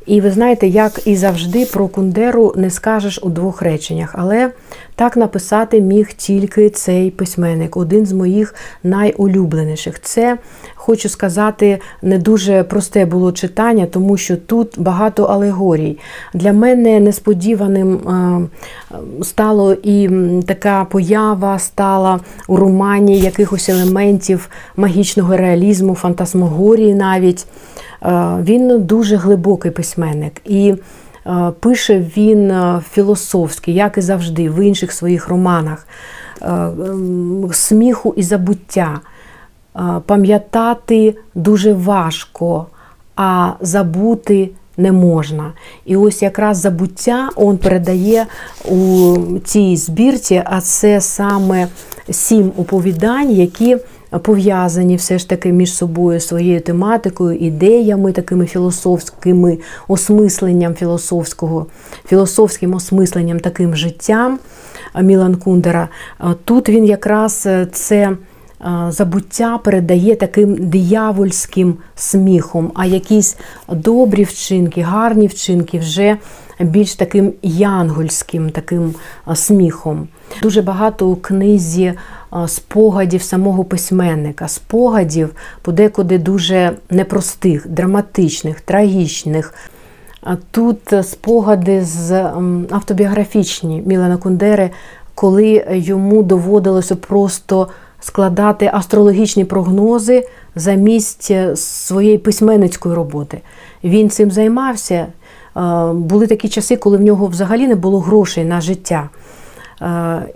І 0.06 0.20
ви 0.20 0.30
знаєте, 0.30 0.66
як 0.66 1.06
і 1.06 1.16
завжди 1.16 1.66
про 1.66 1.88
Кундеру 1.88 2.54
не 2.56 2.70
скажеш 2.70 3.20
у 3.22 3.28
двох 3.28 3.62
реченнях, 3.62 4.14
але 4.18 4.50
так 5.00 5.16
написати 5.16 5.80
міг 5.80 6.12
тільки 6.12 6.70
цей 6.70 7.10
письменник, 7.10 7.76
один 7.76 8.06
з 8.06 8.12
моїх 8.12 8.54
найулюбленіших. 8.82 10.00
Це, 10.00 10.38
хочу 10.74 11.08
сказати, 11.08 11.80
не 12.02 12.18
дуже 12.18 12.62
просте 12.62 13.06
було 13.06 13.32
читання, 13.32 13.86
тому 13.86 14.16
що 14.16 14.36
тут 14.36 14.74
багато 14.80 15.24
алегорій. 15.24 15.98
Для 16.34 16.52
мене 16.52 17.00
несподіваним 17.00 18.00
стало 19.22 19.72
і 19.72 20.10
така 20.46 20.84
поява 20.84 21.58
стала 21.58 22.20
у 22.48 22.56
романі 22.56 23.18
якихось 23.18 23.68
елементів 23.68 24.48
магічного 24.76 25.36
реалізму, 25.36 25.94
фантасмогорії 25.94 26.94
навіть. 26.94 27.46
Він 28.42 28.82
дуже 28.82 29.16
глибокий 29.16 29.70
письменник. 29.70 30.32
І 30.44 30.74
пише 31.60 32.04
він 32.16 32.52
філософськи, 32.92 33.72
як 33.72 33.98
і 33.98 34.00
завжди, 34.00 34.50
в 34.50 34.64
інших 34.64 34.92
своїх 34.92 35.28
романах, 35.28 35.86
сміху 37.52 38.14
і 38.16 38.22
забуття. 38.22 39.00
Пам'ятати 40.06 41.16
дуже 41.34 41.72
важко, 41.72 42.66
а 43.16 43.52
забути 43.60 44.50
не 44.76 44.92
можна. 44.92 45.52
І 45.84 45.96
ось 45.96 46.22
якраз 46.22 46.58
забуття 46.58 47.28
він 47.36 47.58
передає 47.58 48.26
у 48.64 49.16
цій 49.44 49.76
збірці, 49.76 50.42
а 50.44 50.60
це 50.60 51.00
саме 51.00 51.68
сім 52.10 52.52
оповідань, 52.58 53.30
які 53.30 53.76
пов'язані 54.18 54.96
все 54.96 55.18
ж 55.18 55.28
таки 55.28 55.52
між 55.52 55.74
собою 55.74 56.20
своєю 56.20 56.60
тематикою, 56.60 57.38
ідеями, 57.38 58.12
такими 58.12 58.46
філософськими 58.46 59.58
осмисленням 59.88 60.74
філософського, 60.74 61.66
філософським 62.08 62.74
осмисленням 62.74 63.40
таким 63.40 63.76
життям 63.76 64.38
Мілан 65.02 65.34
Кундера. 65.34 65.88
Тут 66.44 66.68
він 66.68 66.84
якраз 66.84 67.42
е, 67.46 67.66
це. 67.72 68.16
Забуття 68.88 69.58
передає 69.58 70.16
таким 70.16 70.56
диявольським 70.58 71.74
сміхом, 71.94 72.72
а 72.74 72.86
якісь 72.86 73.36
добрі 73.68 74.24
вчинки, 74.24 74.82
гарні 74.82 75.26
вчинки 75.26 75.78
вже 75.78 76.16
більш 76.60 76.94
таким 76.94 77.32
янгольським 77.42 78.50
таким 78.50 78.94
сміхом. 79.34 80.08
Дуже 80.42 80.62
багато 80.62 81.08
у 81.08 81.16
книзі 81.16 81.92
спогадів 82.46 83.22
самого 83.22 83.64
письменника, 83.64 84.48
спогадів 84.48 85.34
подекуди 85.62 86.18
дуже 86.18 86.72
непростих, 86.90 87.68
драматичних, 87.68 88.60
трагічних. 88.60 89.54
Тут 90.50 90.78
спогади 91.02 91.84
з 91.84 92.12
автобіографічні 92.70 93.82
Мілана 93.86 94.16
Кундери, 94.16 94.70
коли 95.14 95.66
йому 95.70 96.22
доводилося 96.22 96.96
просто 96.96 97.68
складати 98.00 98.70
астрологічні 98.72 99.44
прогнози 99.44 100.28
замість 100.54 101.32
своєї 101.54 102.18
письменницької 102.18 102.94
роботи. 102.94 103.40
Він 103.84 104.10
цим 104.10 104.30
займався. 104.30 105.06
Були 105.92 106.26
такі 106.26 106.48
часи, 106.48 106.76
коли 106.76 106.96
в 106.96 107.00
нього 107.00 107.26
взагалі 107.26 107.68
не 107.68 107.74
було 107.74 108.00
грошей 108.00 108.44
на 108.44 108.60
життя. 108.60 109.08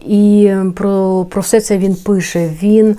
І 0.06 0.52
про 0.76 1.26
про 1.30 1.42
все 1.42 1.60
це 1.60 1.78
він 1.78 1.94
пише. 1.94 2.50
Він 2.62 2.96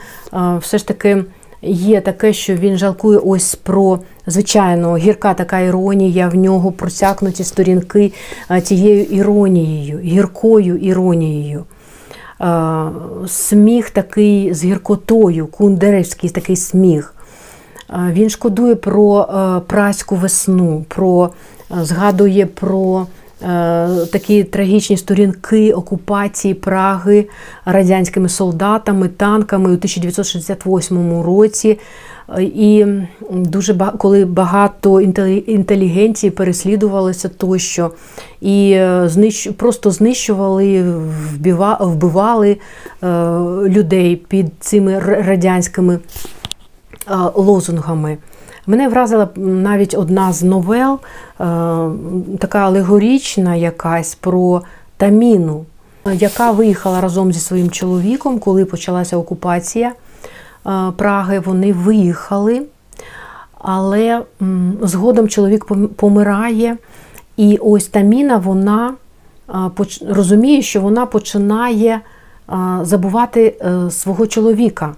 все 0.59 0.77
ж 0.77 0.87
таки 0.87 1.23
є 1.61 2.01
таке, 2.01 2.33
що 2.33 2.55
він 2.55 2.77
жалкує 2.77 3.19
ось 3.19 3.55
про 3.55 3.99
звичайно 4.27 4.97
гірка 4.97 5.33
така 5.33 5.59
іронія, 5.59 6.27
в 6.27 6.35
нього 6.35 6.71
просякнуті 6.71 7.43
сторінки 7.43 8.13
тією 8.63 9.03
іронією, 9.03 9.99
гіркою 9.99 10.77
іронією. 10.77 11.63
Сміх 13.27 13.89
такий 13.89 14.53
з 14.53 14.63
гіркотою, 14.63 15.47
кундеревський 15.47 16.29
такий 16.29 16.55
сміх. 16.55 17.13
Він 18.11 18.29
шкодує 18.29 18.75
про 18.75 19.29
праську 19.67 20.15
весну, 20.15 20.85
про, 20.89 21.29
згадує 21.69 22.45
про 22.45 23.07
Е, 23.43 24.05
такі 24.11 24.43
трагічні 24.43 24.97
сторінки 24.97 25.73
окупації 25.73 26.53
Праги 26.53 27.27
радянськими 27.65 28.29
солдатами, 28.29 29.07
танками 29.07 29.69
у 29.69 29.73
1968 29.73 31.21
році. 31.21 31.79
І 32.39 32.85
дуже 33.31 33.91
коли 33.97 34.25
багато 34.25 35.01
інтелігенції 35.47 36.31
переслідувалося 36.31 37.29
тощо, 37.29 37.91
і 38.41 38.71
е, 38.71 39.09
просто 39.57 39.91
знищували, 39.91 40.83
вбивали 41.79 42.49
е, 42.51 43.07
людей 43.69 44.15
під 44.15 44.45
цими 44.59 44.99
радянськими 44.99 45.99
лозунгами. 47.35 48.17
Мене 48.67 48.87
вразила 48.87 49.29
навіть 49.35 49.95
одна 49.97 50.33
з 50.33 50.43
новел, 50.43 50.93
е, 50.93 50.99
така 52.39 52.59
алегорічна 52.59 53.55
якась 53.55 54.15
про 54.15 54.61
Таміну, 54.97 55.65
яка 56.13 56.51
виїхала 56.51 57.01
разом 57.01 57.33
зі 57.33 57.39
своїм 57.39 57.69
чоловіком, 57.69 58.39
коли 58.39 58.65
почалася 58.65 59.17
окупація 59.17 59.87
е, 59.87 59.93
Праги. 60.97 61.39
Вони 61.39 61.73
виїхали, 61.73 62.61
але 63.57 64.21
згодом 64.81 65.27
чоловік 65.27 65.65
помирає. 65.95 66.77
І 67.37 67.57
ось 67.61 67.87
Таміна 67.87 68.37
вона 68.37 68.93
е, 69.49 69.53
розуміє, 70.09 70.61
що 70.61 70.81
вона 70.81 71.05
починає 71.05 72.01
забувати 72.81 73.55
свого 73.89 74.27
чоловіка. 74.27 74.95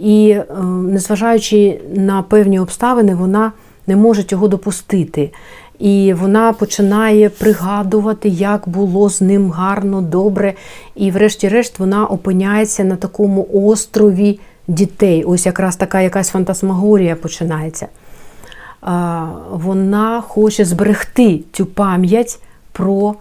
І, 0.00 0.30
е, 0.30 0.62
незважаючи 0.64 1.80
на 1.94 2.22
певні 2.22 2.60
обставини, 2.60 3.14
вона 3.14 3.52
не 3.86 3.96
може 3.96 4.22
цього 4.22 4.48
допустити. 4.48 5.30
І 5.78 6.14
вона 6.20 6.52
починає 6.52 7.28
пригадувати, 7.28 8.28
як 8.28 8.68
було 8.68 9.10
з 9.10 9.20
ним 9.20 9.50
гарно, 9.50 10.00
добре. 10.00 10.54
І, 10.94 11.10
врешті-решт, 11.10 11.78
вона 11.78 12.06
опиняється 12.06 12.84
на 12.84 12.96
такому 12.96 13.48
острові 13.52 14.40
дітей. 14.70 15.24
Ось 15.24 15.46
якраз 15.46 15.76
така 15.76 16.00
якась 16.00 16.28
фантасмагорія 16.28 17.16
починається. 17.16 17.86
Вона 19.50 20.20
хоче 20.20 20.64
зберегти 20.64 21.40
цю 21.52 21.66
пам'ять 21.66 22.38
про 22.72 23.14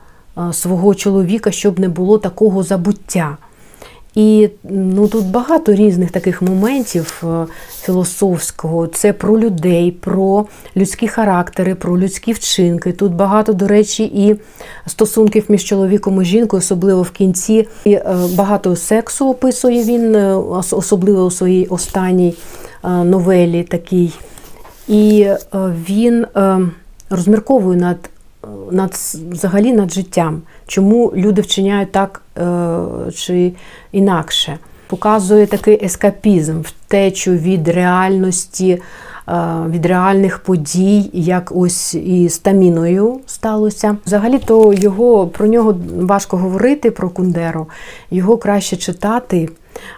свого 0.52 0.96
чоловіка, 0.96 1.52
щоб 1.52 1.80
не 1.80 1.90
було 1.90 2.18
такого 2.18 2.64
забуття. 2.64 3.38
І 4.16 4.50
ну, 4.64 5.08
тут 5.08 5.26
багато 5.26 5.74
різних 5.74 6.12
таких 6.12 6.42
моментів 6.42 7.24
е, 7.24 7.46
філософського. 7.82 8.88
Це 8.88 9.14
про 9.14 9.40
людей, 9.40 9.92
про 9.92 10.46
людські 10.78 11.08
характери, 11.08 11.76
про 11.76 12.00
людські 12.00 12.34
вчинки. 12.34 12.92
Тут 12.92 13.14
багато, 13.14 13.54
до 13.54 13.68
речі, 13.68 14.04
і 14.04 14.36
стосунків 14.86 15.46
між 15.50 15.64
чоловіком 15.64 16.22
і 16.22 16.26
жінкою, 16.26 16.60
особливо 16.60 17.02
в 17.02 17.12
кінці. 17.12 17.68
І 17.86 17.94
е, 17.94 18.16
Багато 18.36 18.76
сексу 18.76 19.30
описує 19.30 19.84
він, 19.84 20.16
е, 20.16 20.36
особливо 20.72 21.26
у 21.26 21.32
своїй 21.32 21.66
останній 21.66 22.36
новелі 22.84 23.64
такій. 23.64 24.12
І 24.88 25.28
він 25.90 26.26
розмірковує 27.10 27.80
над 27.80 27.98
над 28.72 28.94
взагалі 29.32 29.74
над 29.74 29.94
життям, 29.94 30.42
чому 30.68 31.14
люди 31.16 31.42
вчиняють 31.42 31.92
так 31.92 32.22
е, 32.38 33.12
чи 33.16 33.54
інакше. 33.92 34.58
Показує 34.88 35.48
такий 35.48 35.86
ескапізм, 35.86 36.62
втечу 36.62 37.32
від 37.32 37.68
реальності, 37.68 38.82
від 39.70 39.86
реальних 39.86 40.40
подій, 40.40 41.10
як 41.14 41.52
ось 41.56 41.96
і 41.96 42.30
з 42.30 42.38
Таміною 42.38 43.20
сталося. 43.26 43.98
Взагалі-то 44.06 44.74
його 44.74 45.28
про 45.28 45.48
нього 45.48 45.78
важко 46.00 46.38
говорити 46.38 46.92
про 46.92 47.10
Кундеру, 47.10 47.68
його 48.12 48.38
краще 48.38 48.78
читати. 48.78 49.50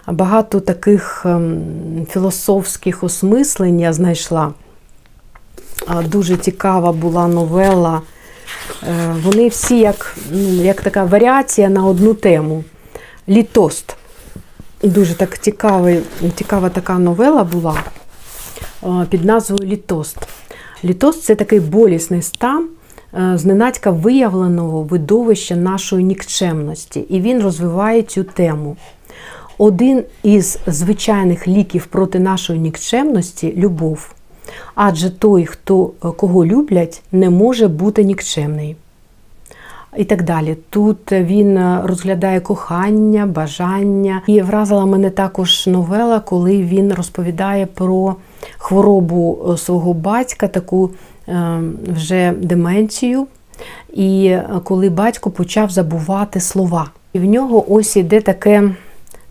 Багато 0.06 0.60
таких 0.60 1.22
ем, 1.26 2.06
філософських 2.10 3.04
осмислень 3.04 3.80
я 3.80 3.92
знайшла. 3.92 4.52
Дуже 6.06 6.36
цікава 6.36 6.92
була 6.92 7.28
новела. 7.28 8.00
Е, 8.88 9.14
вони 9.22 9.48
всі 9.48 9.78
як 9.78 10.16
ну, 10.32 10.64
як 10.64 10.80
така 10.80 11.04
варіація 11.04 11.68
на 11.68 11.86
одну 11.86 12.14
тему. 12.14 12.64
Літост. 13.28 13.96
Дуже 14.82 15.14
так 15.14 15.38
цікавий, 15.38 16.00
цікава 16.34 16.68
така 16.68 16.98
новела 16.98 17.44
була 17.44 17.82
е, 18.84 19.06
під 19.10 19.24
назвою 19.24 19.70
Літост. 19.70 20.16
Літост 20.84 21.22
це 21.22 21.34
такий 21.34 21.60
болісний 21.60 22.22
стан 22.22 22.68
е, 23.14 23.38
зненацька 23.38 23.90
виявленого 23.90 24.82
видовища 24.82 25.56
нашої 25.56 26.04
нікчемності. 26.04 27.00
І 27.00 27.20
він 27.20 27.42
розвиває 27.42 28.02
цю 28.02 28.24
тему. 28.24 28.76
Один 29.58 30.04
із 30.22 30.58
звичайних 30.66 31.48
ліків 31.48 31.86
проти 31.86 32.18
нашої 32.18 32.58
нікчемності 32.58 33.54
любов. 33.56 34.14
Адже 34.74 35.10
той, 35.10 35.46
хто 35.46 35.90
кого 36.16 36.46
люблять, 36.46 37.02
не 37.12 37.30
може 37.30 37.68
бути 37.68 38.04
нікчемний 38.04 38.76
і 39.96 40.04
так 40.04 40.22
далі. 40.22 40.56
Тут 40.70 41.12
він 41.12 41.78
розглядає 41.84 42.40
кохання, 42.40 43.26
бажання. 43.26 44.22
І 44.26 44.42
вразила 44.42 44.86
мене 44.86 45.10
також 45.10 45.66
новела, 45.66 46.20
коли 46.20 46.62
він 46.62 46.92
розповідає 46.92 47.66
про 47.66 48.14
хворобу 48.58 49.38
е, 49.52 49.56
свого 49.56 49.94
батька, 49.94 50.48
таку 50.48 50.90
е, 51.28 51.60
вже 51.94 52.32
деменцію. 52.32 53.26
І 53.94 54.26
е, 54.26 54.44
коли 54.64 54.90
батько 54.90 55.30
почав 55.30 55.70
забувати 55.70 56.40
слова. 56.40 56.90
І 57.12 57.18
в 57.18 57.24
нього 57.24 57.72
ось 57.72 57.96
іде 57.96 58.20
таке 58.20 58.70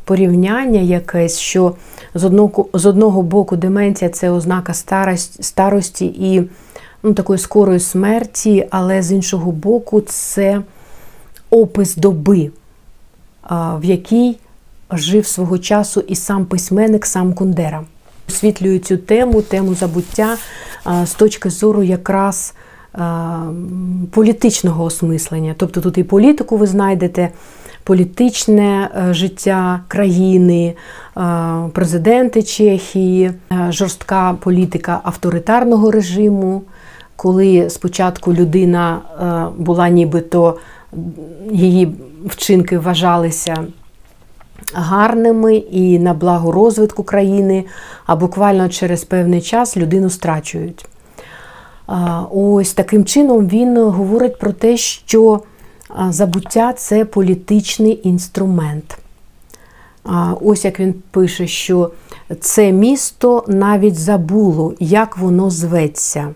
порівняння 0.03 0.79
якесь, 0.79 1.39
що 1.39 1.75
з 2.13 2.23
одного 2.23 2.65
з 2.73 2.85
одного 2.85 3.21
боку 3.21 3.55
деменція 3.55 4.09
це 4.09 4.29
ознака 4.29 4.73
старості, 4.73 5.43
старості 5.43 6.05
і 6.05 6.49
ну, 7.03 7.13
такої 7.13 7.39
скорої 7.39 7.79
смерті, 7.79 8.67
але 8.69 9.01
з 9.01 9.11
іншого 9.11 9.51
боку, 9.51 10.01
це 10.01 10.61
опис 11.49 11.95
доби, 11.95 12.51
в 13.51 13.83
якій 13.83 14.37
жив 14.91 15.27
свого 15.27 15.57
часу 15.57 16.03
і 16.07 16.15
сам 16.15 16.45
письменник, 16.45 17.05
сам 17.05 17.33
Кундера. 17.33 17.83
Освітлюю 18.27 18.79
цю 18.79 18.97
тему, 18.97 19.41
тему 19.41 19.75
забуття 19.75 20.37
з 21.05 21.13
точки 21.13 21.49
зору 21.49 21.83
якраз 21.83 22.53
політичного 24.11 24.83
осмислення. 24.83 25.55
Тобто 25.57 25.81
тут 25.81 25.97
і 25.97 26.03
політику 26.03 26.57
ви 26.57 26.67
знайдете, 26.67 27.29
політичне 27.83 28.89
е, 29.09 29.13
життя 29.13 29.81
країни, 29.87 30.73
президенти 31.73 32.43
Чехії, 32.43 33.23
е, 33.51 33.71
жорстка 33.71 34.33
політика 34.33 34.99
авторитарного 35.03 35.91
режиму 35.91 36.63
коли 37.21 37.69
спочатку 37.69 38.33
людина 38.33 38.99
е, 38.99 39.61
була 39.63 39.89
нібито 39.89 40.57
її 41.51 41.95
вчинки 42.25 42.77
вважалися 42.77 43.63
гарними 44.73 45.55
і 45.55 45.99
на 45.99 46.13
благо 46.13 46.51
розвитку 46.51 47.03
країни, 47.03 47.65
а 48.05 48.15
буквально 48.15 48.69
через 48.69 49.03
певний 49.03 49.41
час 49.41 49.77
людину 49.77 50.09
страчують. 50.09 50.85
Ось 52.31 52.73
таким 52.73 53.05
чином 53.05 53.47
він 53.47 53.77
говорить 53.77 54.39
про 54.39 54.53
те, 54.53 54.77
що 54.77 55.41
забуття 56.09 56.73
це 56.73 57.05
політичний 57.05 58.01
інструмент. 58.03 58.97
Ось 60.41 60.65
як 60.65 60.79
він 60.79 60.93
пише, 61.11 61.47
що 61.47 61.91
це 62.39 62.71
місто 62.71 63.43
навіть 63.47 63.99
забуло, 63.99 64.73
як 64.79 65.17
воно 65.17 65.49
зветься 65.49 66.33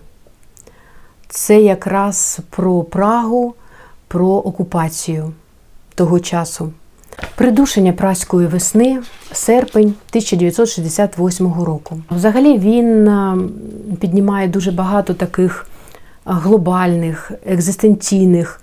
це 1.28 1.60
якраз 1.60 2.38
про 2.50 2.82
Прагу, 2.82 3.54
про 4.08 4.28
окупацію 4.28 5.32
того 5.94 6.20
часу. 6.20 6.72
Придушення 7.34 7.92
праської 7.92 8.46
весни, 8.46 9.02
серпень 9.32 9.84
1968 9.86 11.52
року. 11.62 11.98
Взагалі 12.10 12.58
він 12.58 13.10
піднімає 14.00 14.48
дуже 14.48 14.72
багато 14.72 15.14
таких 15.14 15.66
глобальних, 16.24 17.32
екзистенційних 17.46 18.60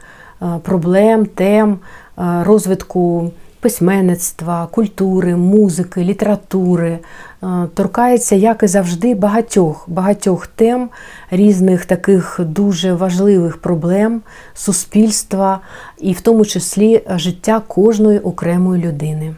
проблем, 0.63 1.25
тем 1.25 1.79
розвитку 2.17 3.31
письменництва, 3.63 4.67
культури, 4.71 5.35
музики, 5.35 6.03
літератури. 6.03 6.99
Е, 7.43 7.47
торкається, 7.73 8.35
як 8.35 8.63
і 8.63 8.67
завжди, 8.67 9.15
багатьох 9.15 9.89
багатьох 9.89 10.47
тем, 10.47 10.89
різних 11.31 11.85
таких 11.85 12.39
дуже 12.39 12.93
важливих 12.93 13.57
проблем 13.57 14.21
суспільства, 14.53 15.59
і 15.99 16.13
в 16.13 16.21
тому 16.21 16.45
числі 16.45 17.01
життя 17.15 17.61
кожної 17.67 18.19
окремої 18.19 18.83
людини. 18.83 19.35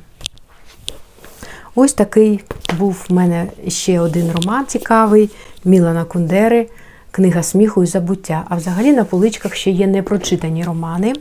Ось 1.75 1.93
такий 1.93 2.43
був 2.79 3.05
в 3.09 3.13
мене 3.13 3.47
ще 3.67 3.99
один 3.99 4.31
роман 4.31 4.65
цікавий 4.65 5.29
Мілана 5.65 6.03
Кундери, 6.03 6.67
Книга 7.11 7.43
сміху 7.43 7.83
і 7.83 7.85
забуття. 7.85 8.45
А 8.49 8.55
взагалі 8.55 8.93
на 8.93 9.03
поличках 9.03 9.55
ще 9.55 9.71
є 9.71 9.87
непрочитані 9.87 10.63
романи. 10.63 11.13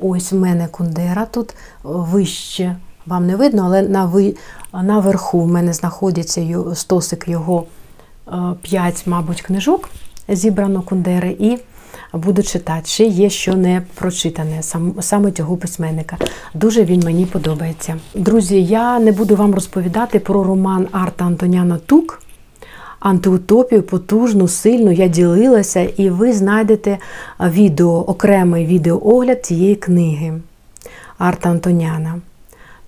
Ось 0.00 0.32
в 0.32 0.36
мене 0.36 0.68
Кундера 0.68 1.26
тут 1.26 1.54
вище. 1.82 2.76
Вам 3.06 3.26
не 3.26 3.36
видно, 3.36 3.62
але 3.64 3.82
на 3.82 4.04
ви, 4.04 4.34
наверху 4.72 5.40
в 5.40 5.48
мене 5.48 5.72
знаходиться 5.72 6.46
стосик 6.74 7.28
його 7.28 7.64
5, 8.62 8.94
е, 9.06 9.10
мабуть, 9.10 9.42
книжок, 9.42 9.88
зібрано 10.28 10.82
Кундери, 10.82 11.36
і 11.38 11.58
буду 12.12 12.42
читати. 12.42 12.82
Ще 12.84 13.04
є 13.04 13.30
що 13.30 13.54
не 13.54 13.82
прочитане, 13.94 14.62
саме 15.00 15.32
цього 15.32 15.56
письменника. 15.56 16.16
Дуже 16.54 16.84
він 16.84 17.00
мені 17.00 17.26
подобається. 17.26 17.96
Друзі, 18.14 18.64
я 18.64 18.98
не 18.98 19.12
буду 19.12 19.36
вам 19.36 19.54
розповідати 19.54 20.18
про 20.18 20.44
роман 20.44 20.88
Арта 20.92 21.24
Антоняна 21.24 21.78
Тук. 21.78 22.22
Антиутопію 23.00 23.82
потужну, 23.82 24.48
сильну, 24.48 24.92
я 24.92 25.08
ділилася, 25.08 25.80
і 25.80 26.10
ви 26.10 26.32
знайдете 26.32 26.98
відео, 27.40 28.04
окремий 28.06 28.66
відеоогляд 28.66 29.44
цієї 29.46 29.76
книги 29.76 30.40
Арта 31.18 31.50
Антоняна. 31.50 32.20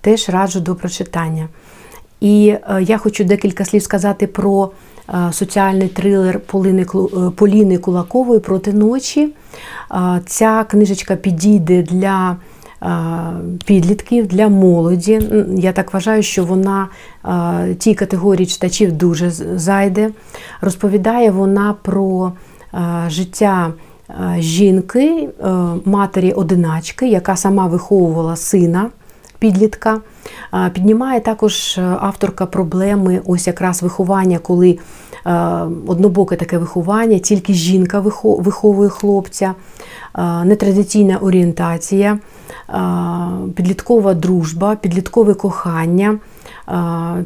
Теж 0.01 0.29
раджу 0.29 0.59
до 0.59 0.75
прочитання. 0.75 1.47
І 2.21 2.47
е, 2.47 2.83
я 2.83 2.97
хочу 2.97 3.23
декілька 3.23 3.65
слів 3.65 3.83
сказати 3.83 4.27
про 4.27 4.71
е, 5.09 5.33
соціальний 5.33 5.87
трилер 5.87 6.35
е, 6.35 6.39
Поліни 7.35 7.77
Кулакової 7.77 8.39
проти 8.39 8.73
ночі. 8.73 9.33
Ця 10.25 10.63
книжечка 10.63 11.15
підійде 11.15 11.81
для 11.81 12.37
підлітків, 13.65 14.27
для 14.27 14.47
молоді. 14.49 15.21
Я 15.57 15.71
так 15.71 15.93
вважаю, 15.93 16.23
що 16.23 16.45
вона 16.45 16.87
тій 17.77 17.95
категорії 17.95 18.45
читачів 18.45 18.91
дуже 18.91 19.29
зайде. 19.55 20.09
Розповідає 20.61 21.31
вона 21.31 21.75
про 21.81 22.31
життя 23.07 23.73
жінки, 24.37 25.29
матері-одиначки, 25.85 27.07
яка 27.07 27.35
сама 27.35 27.67
виховувала 27.67 28.35
сина 28.35 28.89
підлітка. 29.39 30.01
Піднімає 30.73 31.19
також 31.19 31.79
авторка 31.99 32.45
проблеми, 32.45 33.21
ось 33.25 33.47
якраз 33.47 33.83
виховання, 33.83 34.37
коли 34.37 34.79
однобоке 35.87 36.35
таке 36.35 36.57
виховання, 36.57 37.19
тільки 37.19 37.53
жінка 37.53 37.99
виховує 38.23 38.89
хлопця, 38.89 39.53
нетрадиційна 40.45 41.17
орієнтація, 41.17 42.19
підліткова 43.55 44.13
дружба, 44.13 44.75
підліткове 44.75 45.33
кохання, 45.33 46.19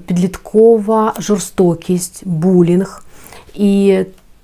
підліткова 0.05 1.13
жорстокість, 1.19 2.27
булінг. 2.27 3.03
І 3.55 3.99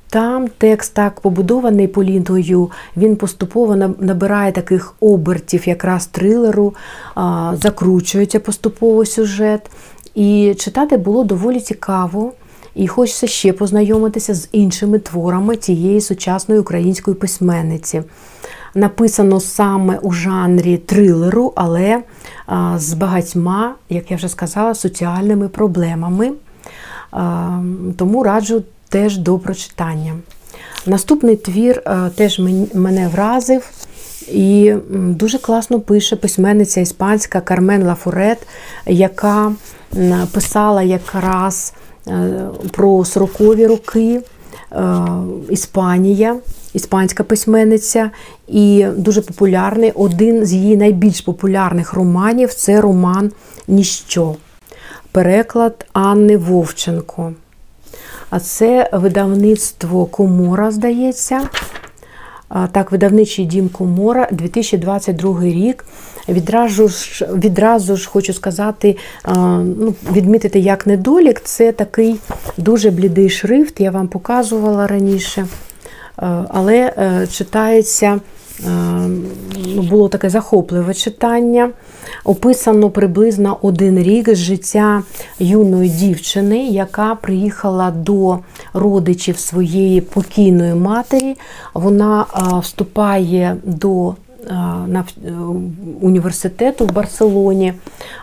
там 0.09 0.47
текст 0.57 0.93
так 0.93 1.19
побудований 1.19 1.87
Поліною, 1.87 2.71
він 2.97 3.15
поступово 3.15 3.75
набирає 3.75 4.51
таких 4.51 4.93
обертів, 4.99 5.67
якраз 5.67 6.05
трилеру, 6.05 6.73
закручується 7.53 8.39
поступово 8.39 9.05
сюжет. 9.05 9.69
І 10.15 10.55
читати 10.59 10.97
було 10.97 11.23
доволі 11.23 11.59
цікаво. 11.59 12.33
І 12.75 12.87
хочеться 12.87 13.27
ще 13.27 13.53
познайомитися 13.53 14.33
з 14.33 14.49
іншими 14.51 14.99
творами 14.99 15.55
цієї 15.55 16.01
сучасної 16.01 16.61
української 16.61 17.15
письменниці. 17.15 18.03
Написано 18.75 19.39
саме 19.39 19.97
у 19.97 20.11
жанрі 20.11 20.77
трилеру, 20.77 21.53
але 21.55 22.03
з 22.75 22.93
багатьма, 22.93 23.75
як 23.89 24.11
я 24.11 24.17
вже 24.17 24.29
сказала, 24.29 24.75
соціальними 24.75 25.47
проблемами. 25.47 26.31
Тому 27.95 28.23
раджу 28.23 28.63
теж 28.89 29.17
до 29.17 29.39
прочитання. 29.39 30.13
Наступний 30.85 31.35
твір 31.35 31.83
теж 32.15 32.41
мене 32.73 33.07
вразив 33.07 33.69
і 34.31 34.73
дуже 34.91 35.37
класно 35.37 35.79
пише 35.79 36.15
письменниця 36.15 36.81
іспанська 36.81 37.41
Кармен 37.41 37.83
Лафурет, 37.83 38.47
яка 38.85 39.51
писала 40.31 40.83
якраз 40.83 41.73
про 42.71 42.89
40-ві 42.89 43.67
роки 43.67 44.21
е, 44.71 44.95
Іспанія, 45.49 46.35
іспанська 46.73 47.23
письменниця, 47.23 48.11
і 48.47 48.85
дуже 48.95 49.21
популярний. 49.21 49.91
Один 49.91 50.45
з 50.45 50.53
її 50.53 50.77
найбільш 50.77 51.21
популярних 51.21 51.93
романів 51.93 52.53
це 52.53 52.81
роман 52.81 53.31
Ніщо. 53.67 54.35
Переклад 55.11 55.85
Анни 55.93 56.37
Вовченко. 56.37 57.33
А 58.29 58.39
це 58.39 58.89
видавництво 58.93 60.05
Комора, 60.05 60.71
здається. 60.71 61.41
Так, 62.71 62.91
видавничий 62.91 63.45
дім 63.45 63.69
Комора, 63.69 64.27
2022 64.31 65.41
рік. 65.43 65.85
Відразу 66.29 66.87
ж 66.87 67.27
відразу 67.33 67.95
ж 67.95 68.09
хочу 68.09 68.33
сказати, 68.33 68.97
ну, 69.57 69.93
відмітити 70.11 70.59
як 70.59 70.87
недолік, 70.87 71.41
це 71.43 71.71
такий 71.71 72.15
дуже 72.57 72.91
блідий 72.91 73.29
шрифт, 73.29 73.79
я 73.79 73.91
вам 73.91 74.07
показувала 74.07 74.87
раніше, 74.87 75.47
але 76.49 76.93
е, 76.97 77.27
читається 77.31 78.19
було 79.75 80.09
таке 80.09 80.29
захопливе 80.29 80.93
читання. 80.93 81.69
Описано 82.23 82.89
приблизно 82.89 83.57
один 83.61 83.99
рік 83.99 84.35
життя 84.35 85.03
юної 85.39 85.89
дівчини, 85.89 86.67
яка 86.67 87.15
приїхала 87.15 87.91
до 87.91 88.39
родичів 88.73 89.39
своєї 89.39 90.01
покійної 90.01 90.73
матері. 90.73 91.37
Вона 91.73 92.25
вступає 92.61 93.57
до 93.63 94.15
університету 96.01 96.85
в 96.85 96.91
Барселоні, 96.91 97.73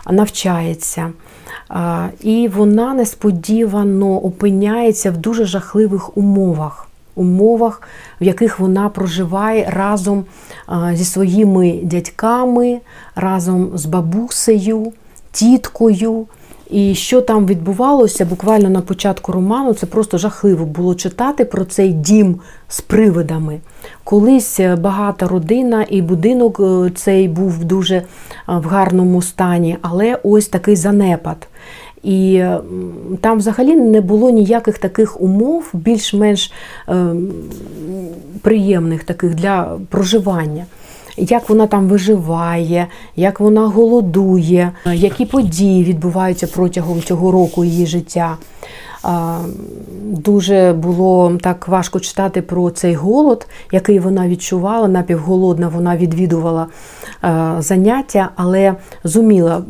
навчається. 0.09 1.09
І 2.21 2.49
вона 2.55 2.93
несподівано 2.93 4.17
опиняється 4.17 5.11
в 5.11 5.17
дуже 5.17 5.45
жахливих 5.45 6.17
умовах 6.17 6.90
умовах, 7.15 7.81
в 8.21 8.23
яких 8.23 8.59
вона 8.59 8.89
проживає 8.89 9.69
разом 9.69 10.25
зі 10.93 11.05
своїми 11.05 11.79
дядьками, 11.83 12.79
разом 13.15 13.71
з 13.73 13.85
бабусею, 13.85 14.93
тіткою. 15.31 16.25
І 16.71 16.95
що 16.95 17.21
там 17.21 17.45
відбувалося 17.45 18.25
буквально 18.25 18.69
на 18.69 18.81
початку 18.81 19.31
роману, 19.31 19.73
це 19.73 19.85
просто 19.85 20.17
жахливо 20.17 20.65
було 20.65 20.95
читати 20.95 21.45
про 21.45 21.65
цей 21.65 21.93
дім 21.93 22.39
з 22.67 22.81
привидами. 22.81 23.59
Колись 24.03 24.59
багата 24.77 25.27
родина 25.27 25.85
і 25.89 26.01
будинок 26.01 26.59
е, 26.59 26.91
цей 26.95 27.27
був 27.27 27.63
дуже 27.63 28.03
в 28.47 28.67
гарному 28.67 29.21
стані, 29.21 29.77
але 29.81 30.17
ось 30.23 30.47
такий 30.47 30.75
занепад. 30.75 31.47
І 32.03 32.43
там 33.21 33.37
взагалі 33.37 33.75
не 33.75 34.01
було 34.01 34.29
ніяких 34.29 34.77
таких 34.77 35.21
умов, 35.21 35.69
більш-менш 35.73 36.51
е, 36.89 37.05
приємних 38.41 39.03
таких 39.03 39.35
для 39.35 39.77
проживання. 39.89 40.65
Як 41.17 41.49
вона 41.49 41.67
там 41.67 41.87
виживає, 41.87 42.87
як 43.15 43.39
вона 43.39 43.67
голодує, 43.67 44.71
які 44.93 45.25
події 45.25 45.83
відбуваються 45.83 46.47
протягом 46.47 47.01
цього 47.01 47.31
року 47.31 47.65
її 47.65 47.85
життя. 47.85 48.37
Дуже 50.03 50.73
було 50.73 51.37
так 51.41 51.67
важко 51.67 51.99
читати 51.99 52.41
про 52.41 52.69
цей 52.69 52.95
голод, 52.95 53.47
який 53.71 53.99
вона 53.99 54.27
відчувала. 54.27 54.87
Напівголодна 54.87 55.67
вона 55.67 55.97
відвідувала 55.97 56.67
заняття, 57.59 58.29
але 58.35 58.75
зуміла 59.03 59.61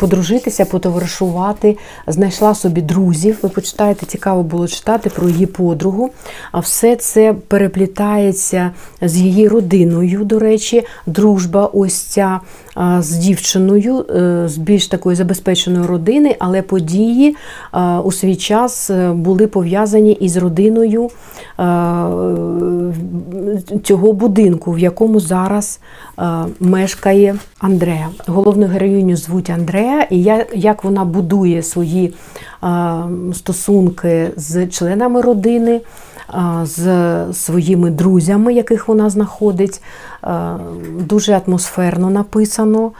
подружитися, 0.00 0.64
потоваришувати, 0.64 1.76
знайшла 2.06 2.54
собі 2.54 2.82
друзів. 2.82 3.38
Ви 3.42 3.48
почитаєте, 3.48 4.06
цікаво 4.06 4.42
було 4.42 4.68
читати 4.68 5.10
про 5.10 5.28
її 5.28 5.46
подругу. 5.46 6.10
А 6.52 6.58
все 6.58 6.96
це 6.96 7.34
переплітається 7.48 8.70
з 9.02 9.16
її 9.16 9.48
родиною. 9.48 10.24
До 10.24 10.38
речі, 10.38 10.86
дружба 11.06 11.70
ось 11.72 11.94
ця 11.94 12.40
з 12.98 13.10
дівчиною 13.10 14.04
е, 14.10 14.48
з 14.48 14.56
більш 14.56 14.86
такої 14.86 15.16
забезпеченої 15.16 15.86
родини, 15.86 16.36
але 16.38 16.62
події 16.62 17.36
у 18.04 18.12
свій 18.12 18.36
час 18.36 18.90
е, 18.90 19.12
були 19.12 19.46
пов'язані 19.46 20.12
із 20.12 20.36
родиною 20.36 21.10
цього 23.82 24.12
будинку, 24.12 24.72
в 24.72 24.78
якому 24.78 25.20
зараз 25.20 25.80
мешкає 26.60 27.36
Андрея. 27.58 28.08
Головну 28.26 28.66
героїню 28.66 29.16
звуть 29.16 29.50
Андрея, 29.50 30.02
і 30.10 30.22
як 30.54 30.84
вона 30.84 31.04
будує 31.04 31.62
свої 31.62 32.14
стосунки 33.32 34.30
з 34.36 34.66
членами 34.66 35.20
родини 35.20 35.80
з 36.62 36.82
своїми 37.32 37.90
друзями, 37.90 38.54
яких 38.54 38.88
вона 38.88 39.10
знаходить. 39.10 39.82
Дуже 41.00 41.40
атмосферно 41.46 42.10
написано, 42.10 42.92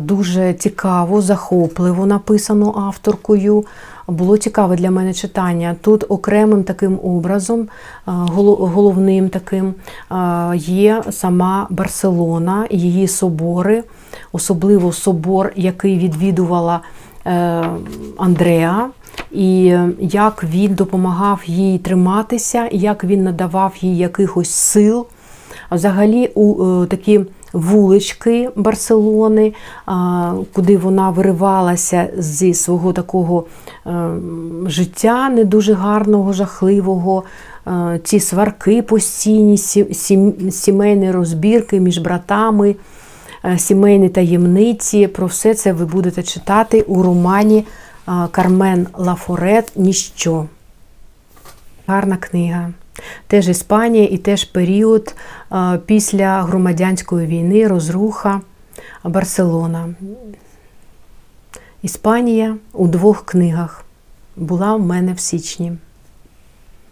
дуже 0.00 0.54
цікаво, 0.54 1.20
захопливо 1.20 2.06
написано 2.06 2.74
авторкою. 2.86 3.64
Було 4.06 4.36
цікаве 4.36 4.76
для 4.76 4.90
мене 4.90 5.14
читання. 5.14 5.76
Тут 5.80 6.04
окремим 6.08 6.64
таким 6.64 7.00
образом, 7.02 7.68
головним 8.06 9.28
таким 9.28 9.74
є 10.54 11.02
сама 11.10 11.66
Барселона, 11.70 12.66
її 12.70 13.08
собори, 13.08 13.84
особливо 14.32 14.92
собор, 14.92 15.52
який 15.56 15.98
відвідувала 15.98 16.80
е, 17.26 17.64
Андреа 18.18 18.88
і 19.32 19.76
як 20.00 20.44
він 20.44 20.74
допомагав 20.74 21.40
їй 21.46 21.78
триматися, 21.78 22.68
як 22.72 23.04
він 23.04 23.24
надавав 23.24 23.74
їй 23.80 23.96
якихось 23.96 24.50
сил. 24.50 25.06
Взагалі, 25.70 26.30
у 26.34 26.64
е, 26.64 26.86
такі 26.86 27.20
вулички 27.52 28.50
Барселони, 28.56 29.52
куди 30.52 30.76
вона 30.76 31.10
виривалася 31.10 32.08
зі 32.18 32.54
свого 32.54 32.92
такого 32.92 33.44
е, 33.86 34.10
життя, 34.66 35.28
не 35.28 35.44
дуже 35.44 35.72
гарного, 35.72 36.32
жахливого. 36.32 37.22
Е, 37.66 38.00
ці 38.04 38.20
сварки 38.20 38.82
постійні, 38.82 39.58
сімейні 40.50 41.10
розбірки 41.10 41.80
між 41.80 41.98
братами, 41.98 42.76
сімейні 43.56 44.08
таємниці. 44.08 45.06
Про 45.06 45.26
все 45.26 45.54
це 45.54 45.72
ви 45.72 45.86
будете 45.86 46.22
читати 46.22 46.84
у 46.88 47.02
романі 47.02 47.64
Кармен 48.30 48.86
Лафорет 48.94 49.72
Ніщо. 49.76 50.46
Гарна 51.86 52.16
книга. 52.16 52.70
Теж 53.26 53.48
Іспанія 53.48 54.04
і 54.04 54.18
теж 54.18 54.44
період 54.44 55.14
після 55.86 56.42
громадянської 56.42 57.26
війни, 57.26 57.68
розруха 57.68 58.40
Барселона. 59.04 59.94
Іспанія 61.82 62.56
у 62.72 62.88
двох 62.88 63.24
книгах 63.24 63.84
була 64.36 64.76
в 64.76 64.80
мене 64.80 65.12
в 65.12 65.20
січні 65.20 65.72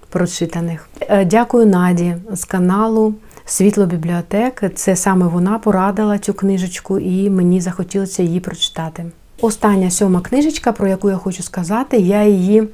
прочитаних. 0.09 0.88
Е, 1.00 1.24
дякую 1.24 1.66
Наді 1.66 2.16
з 2.32 2.44
каналу 2.44 3.14
Світло 3.48 3.86
бібліотек. 3.86 4.62
Це 4.74 4.96
саме 4.96 5.26
вона 5.26 5.59
порадила 5.59 6.18
цю 6.18 6.34
книжечку, 6.34 6.98
і 6.98 7.30
мені 7.30 7.61
захотілося 7.61 8.22
її 8.22 8.40
прочитати. 8.40 9.06
Остання 9.41 9.91
сьома 9.91 10.20
книжечка, 10.20 10.72
про 10.72 10.89
яку 10.89 11.11
я 11.11 11.16
хочу 11.16 11.43
сказати, 11.43 11.97
я 11.97 12.24
її 12.24 12.68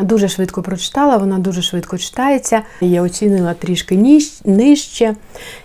дуже 0.00 0.28
швидко 0.28 0.62
прочитала, 0.62 1.16
вона 1.16 1.38
дуже 1.38 1.62
швидко 1.62 1.98
читається. 1.98 2.62
Я 2.80 3.02
оцінила 3.02 3.54
трішки 3.54 4.22
нижче. 4.44 5.14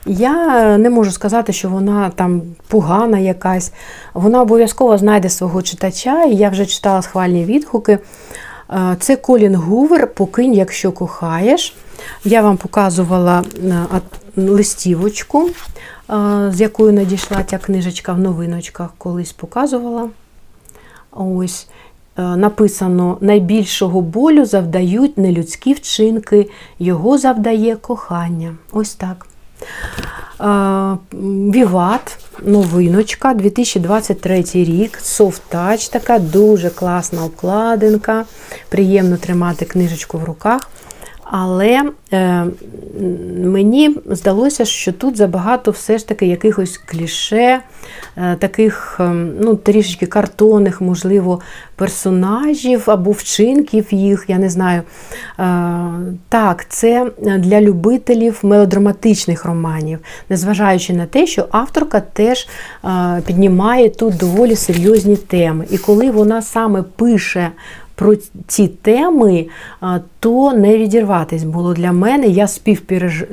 Я 0.05 0.77
не 0.77 0.89
можу 0.89 1.11
сказати, 1.11 1.53
що 1.53 1.69
вона 1.69 2.09
там 2.09 2.41
погана 2.67 3.19
якась. 3.19 3.71
Вона 4.13 4.41
обов'язково 4.41 4.97
знайде 4.97 5.29
свого 5.29 5.61
читача, 5.61 6.23
і 6.23 6.35
я 6.35 6.49
вже 6.49 6.65
читала 6.65 7.01
схвальні 7.01 7.45
відгуки. 7.45 7.99
Це 8.99 9.15
Колін 9.15 9.55
Гувер, 9.55 10.13
Покинь, 10.13 10.53
якщо 10.53 10.91
кохаєш. 10.91 11.75
Я 12.23 12.41
вам 12.41 12.57
показувала 12.57 13.43
листівочку 14.35 15.49
з 16.49 16.61
якою 16.61 16.93
надійшла 16.93 17.43
ця 17.43 17.57
книжечка 17.57 18.13
в 18.13 18.19
новиночках, 18.19 18.89
колись 18.97 19.31
показувала. 19.31 20.09
Ось 21.11 21.67
написано: 22.17 23.17
найбільшого 23.21 24.01
болю 24.01 24.45
завдають 24.45 25.17
нелюдські 25.17 25.73
вчинки, 25.73 26.49
його 26.79 27.17
завдає 27.17 27.75
кохання. 27.75 28.55
Ось 28.71 28.95
так. 28.95 29.27
Віват, 31.53 32.17
новиночка, 32.43 33.33
2023 33.33 34.43
рік, 34.53 34.99
Touch, 35.01 35.91
така 35.91 36.19
дуже 36.19 36.69
класна 36.69 37.25
обкладинка. 37.25 38.25
Приємно 38.69 39.17
тримати 39.17 39.65
книжечку 39.65 40.17
в 40.17 40.23
руках. 40.23 40.69
Але 41.31 41.91
е, 42.13 42.45
мені 43.43 43.95
здалося, 44.05 44.65
що 44.65 44.91
тут 44.91 45.17
забагато 45.17 45.71
все 45.71 45.97
ж 45.97 46.07
таки 46.07 46.27
якихось 46.27 46.77
кліше, 46.77 47.59
е, 48.17 48.35
таких 48.39 48.97
е, 48.99 49.09
ну, 49.39 49.55
трішечки 49.55 50.05
картонних, 50.05 50.81
можливо, 50.81 51.39
персонажів 51.75 52.83
або 52.85 53.11
вчинків 53.11 53.93
їх, 53.93 54.25
я 54.27 54.37
не 54.37 54.49
знаю. 54.49 54.81
Е, 55.39 55.43
так, 56.29 56.65
це 56.69 57.11
для 57.37 57.61
любителів 57.61 58.39
мелодраматичних 58.43 59.45
романів, 59.45 59.99
незважаючи 60.29 60.93
на 60.93 61.05
те, 61.05 61.27
що 61.27 61.47
авторка 61.51 61.99
теж 61.99 62.47
е, 62.85 63.21
піднімає 63.25 63.89
тут 63.89 64.17
доволі 64.17 64.55
серйозні 64.55 65.15
теми. 65.15 65.65
І 65.69 65.77
коли 65.77 66.11
вона 66.11 66.41
саме 66.41 66.83
пише 66.83 67.51
про 67.97 68.15
ці 68.47 68.67
теми, 68.67 69.45
то 70.19 70.53
не 70.53 70.77
відірватись 70.77 71.43
було 71.43 71.73
для 71.73 71.91
мене. 71.91 72.27
Я 72.27 72.47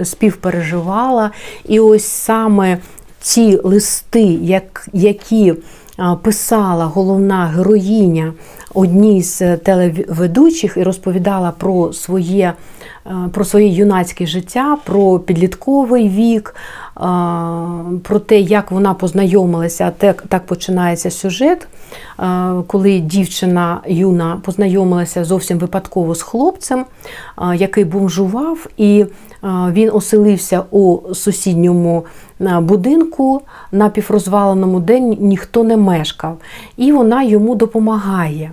співпереживала. 0.04 1.30
І 1.68 1.80
ось 1.80 2.04
саме 2.04 2.78
ці 3.20 3.60
листи, 3.64 4.62
які 4.92 5.54
писала 6.22 6.84
головна 6.84 7.46
героїня 7.46 8.32
одній 8.74 9.22
з 9.22 9.56
телеведучих 9.56 10.76
і 10.76 10.82
розповідала 10.82 11.52
про 11.58 11.92
своє 11.92 12.54
про 13.32 13.44
своє 13.44 13.68
юнацьке 13.68 14.26
життя, 14.26 14.76
про 14.84 15.18
підлітковий 15.18 16.08
вік, 16.08 16.54
про 18.02 18.18
те, 18.26 18.40
як 18.40 18.70
вона 18.70 18.94
познайомилася, 18.94 19.92
так, 19.98 20.24
так 20.28 20.46
починається 20.46 21.10
сюжет, 21.10 21.68
коли 22.66 22.98
дівчина 22.98 23.80
юна 23.86 24.40
познайомилася 24.44 25.24
зовсім 25.24 25.58
випадково 25.58 26.14
з 26.14 26.22
хлопцем, 26.22 26.84
який 27.54 27.84
бомжував, 27.84 28.66
і 28.76 29.06
він 29.72 29.90
оселився 29.92 30.62
у 30.70 31.14
сусідньому 31.14 32.04
будинку 32.40 33.42
на 33.72 33.88
піврозваленому 33.88 34.80
день 34.80 35.16
ніхто 35.20 35.64
не 35.64 35.76
мешкав, 35.76 36.38
і 36.76 36.92
вона 36.92 37.22
йому 37.22 37.54
допомагає. 37.54 38.52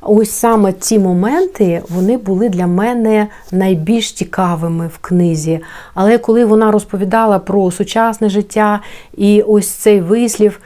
Ось 0.00 0.30
саме 0.30 0.72
ці 0.72 0.98
моменти 0.98 1.82
вони 1.88 2.16
були 2.16 2.48
для 2.48 2.66
мене 2.66 3.28
найбільш 3.52 4.12
цікавими 4.12 4.86
в 4.86 4.98
книзі. 4.98 5.60
Але 5.94 6.18
коли 6.18 6.44
вона 6.44 6.70
розповідала 6.70 7.38
про 7.38 7.70
сучасне 7.70 8.28
життя 8.28 8.80
і 9.16 9.42
ось 9.42 9.68
цей 9.68 10.00
вислів, 10.00 10.60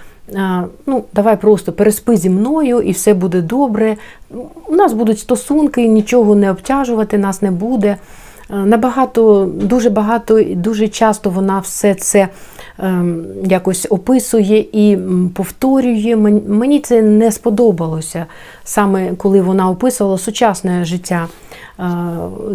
ну, 0.86 1.04
давай 1.12 1.36
просто 1.36 1.72
переспи 1.72 2.16
зі 2.16 2.30
мною 2.30 2.80
і 2.80 2.92
все 2.92 3.14
буде 3.14 3.40
добре. 3.40 3.96
У 4.68 4.74
нас 4.74 4.92
будуть 4.92 5.18
стосунки, 5.18 5.88
нічого 5.88 6.34
не 6.34 6.50
обтяжувати 6.50 7.18
нас 7.18 7.42
не 7.42 7.50
буде. 7.50 7.96
Набагато, 8.52 9.48
дуже 9.54 9.90
багато 9.90 10.38
і 10.38 10.54
дуже 10.54 10.88
часто 10.88 11.30
вона 11.30 11.58
все 11.58 11.94
це 11.94 12.28
ем, 12.78 13.24
якось 13.44 13.86
описує 13.90 14.58
і 14.72 14.98
повторює. 15.34 16.16
Мені 16.46 16.80
це 16.80 17.02
не 17.02 17.32
сподобалося 17.32 18.26
саме 18.64 19.14
коли 19.16 19.40
вона 19.40 19.70
описувала 19.70 20.18
сучасне 20.18 20.84
життя 20.84 21.28
е, 21.78 21.82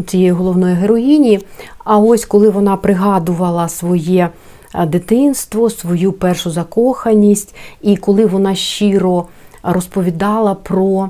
цієї 0.07 0.31
головної 0.31 0.75
героїні. 0.75 1.39
А 1.83 1.97
ось 1.97 2.25
коли 2.25 2.49
вона 2.49 2.77
пригадувала 2.77 3.69
своє 3.69 4.29
е, 4.75 4.85
дитинство, 4.85 5.69
свою 5.69 6.11
першу 6.11 6.51
закоханість, 6.51 7.55
і 7.81 7.97
коли 7.97 8.25
вона 8.25 8.55
щиро 8.55 9.25
розповідала 9.63 10.55
про 10.55 11.09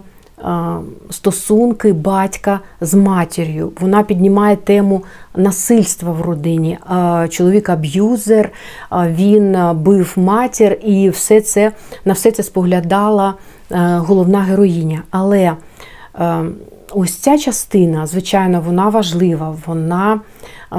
стосунки 1.10 1.94
батька 1.94 2.60
з 2.82 2.94
матір'ю. 2.94 3.72
Вона 3.80 4.04
піднімає 4.04 4.56
тему 4.56 5.04
насильства 5.36 6.12
в 6.12 6.22
родині. 6.22 6.78
Чоловік 7.30 7.70
аб'юзер, 7.70 8.52
він 8.92 9.58
бив 9.74 10.14
матір, 10.16 10.78
і 10.84 11.10
все 11.10 11.42
це 11.42 11.72
на 12.06 12.14
все 12.14 12.32
це 12.32 12.44
споглядала 12.44 13.34
головна 13.98 14.40
героїня. 14.40 15.02
Але 15.12 15.54
ось 16.94 17.16
ця 17.16 17.38
частина, 17.38 18.08
звичайно, 18.08 18.62
вона 18.62 18.90
важлива. 18.90 19.56
Вона 19.66 20.20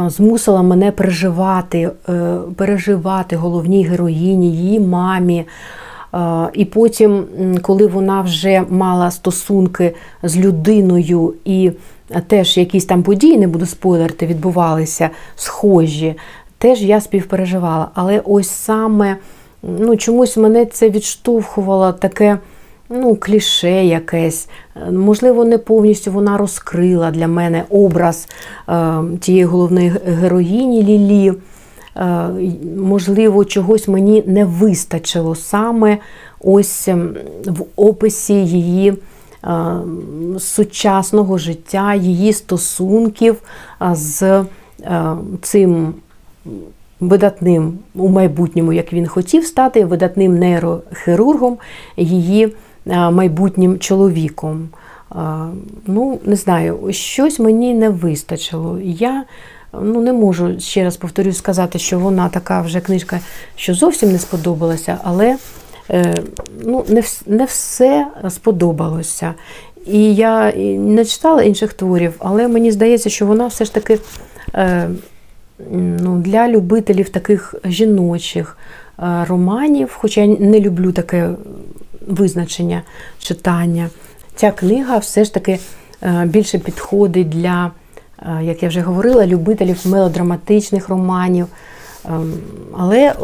змусила 0.06 0.62
мене 0.62 0.92
переживати, 0.92 1.90
е, 2.08 2.36
переживати 2.56 3.36
головній 3.36 3.84
героїні, 3.84 4.56
її 4.56 4.80
мамі. 4.80 5.44
І 6.52 6.64
потім, 6.64 7.24
коли 7.62 7.86
вона 7.86 8.20
вже 8.20 8.62
мала 8.68 9.10
стосунки 9.10 9.94
з 10.22 10.36
людиною, 10.36 11.34
і 11.44 11.70
теж 12.26 12.56
якісь 12.56 12.84
там 12.84 13.02
події, 13.02 13.38
не 13.38 13.46
буду 13.46 13.66
спойлерити, 13.66 14.26
відбувалися 14.26 15.10
схожі, 15.36 16.14
теж 16.58 16.82
я 16.82 17.00
співпереживала. 17.00 17.88
Але 17.94 18.22
ось 18.24 18.50
саме 18.50 19.16
ну, 19.62 19.96
чомусь 19.96 20.36
мене 20.36 20.64
це 20.64 20.90
відштовхувало 20.90 21.92
таке 21.92 22.38
ну, 22.88 23.16
кліше 23.16 23.84
якесь. 23.84 24.48
Можливо, 24.92 25.44
не 25.44 25.58
повністю 25.58 26.12
вона 26.12 26.36
розкрила 26.36 27.10
для 27.10 27.28
мене 27.28 27.64
образ 27.70 28.28
е, 28.68 28.94
тієї 29.20 29.44
головної 29.44 29.92
героїні 30.06 30.82
Лілі. 30.82 31.32
Е, 31.96 32.28
можливо, 32.78 33.44
чогось 33.44 33.88
мені 33.88 34.24
не 34.26 34.44
вистачило 34.44 35.34
саме 35.34 35.98
ось 36.40 36.88
ем, 36.88 37.14
в 37.46 37.64
описі 37.76 38.34
її 38.34 38.90
е, 38.90 38.96
сучасного 40.38 41.38
життя, 41.38 41.94
її 41.94 42.32
стосунків 42.32 43.36
е, 43.82 43.94
з 43.94 44.44
цим 45.42 45.94
видатним 47.00 47.78
у 47.94 48.08
майбутньому, 48.08 48.72
як 48.72 48.92
він 48.92 49.06
хотів 49.06 49.44
стати, 49.44 49.84
видатним 49.84 50.38
нейрохірургом, 50.38 51.58
її 51.96 52.54
майбутнім 52.86 53.78
чоловіком. 53.78 54.68
Ну, 55.86 56.20
не 56.24 56.36
знаю, 56.36 56.78
щось 56.90 57.38
мені 57.38 57.74
не 57.74 57.90
вистачило. 57.90 58.78
Я 58.82 59.24
ну 59.72 60.00
не 60.00 60.12
можу 60.12 60.60
ще 60.60 60.84
раз 60.84 60.96
повторюю 60.96 61.34
сказати, 61.34 61.78
що 61.78 61.98
вона 61.98 62.28
така 62.28 62.62
вже 62.62 62.80
книжка, 62.80 63.20
що 63.56 63.74
зовсім 63.74 64.12
не 64.12 64.18
сподобалася, 64.18 64.98
але 65.02 65.36
е, 65.90 66.14
ну, 66.64 66.84
не, 66.88 67.02
не 67.26 67.44
все 67.44 68.06
сподобалося. 68.28 69.34
І 69.86 70.14
я 70.14 70.52
не 70.78 71.04
читала 71.04 71.42
інших 71.42 71.72
творів, 71.72 72.14
але 72.18 72.48
мені 72.48 72.72
здається, 72.72 73.10
що 73.10 73.26
вона 73.26 73.46
все 73.46 73.64
ж 73.64 73.74
таки 73.74 73.98
е, 74.54 74.88
ну, 75.70 76.18
для 76.18 76.48
любителів 76.48 77.08
таких 77.08 77.54
жіночих 77.64 78.58
е, 78.98 79.24
романів, 79.28 79.96
хоча 79.98 80.20
я 80.20 80.26
не 80.26 80.60
люблю 80.60 80.92
таке 80.92 81.30
визначення 82.06 82.82
читання, 83.18 83.90
ця 84.34 84.50
книга 84.50 84.98
все 84.98 85.24
ж 85.24 85.34
таки 85.34 85.58
більше 86.24 86.58
підходить 86.58 87.28
для 87.28 87.70
як 88.42 88.62
я 88.62 88.68
вже 88.68 88.80
говорила, 88.80 89.26
любителів 89.26 89.80
мелодраматичних 89.84 90.88
романів. 90.88 91.46
Ем, 92.04 92.32
але 92.72 93.14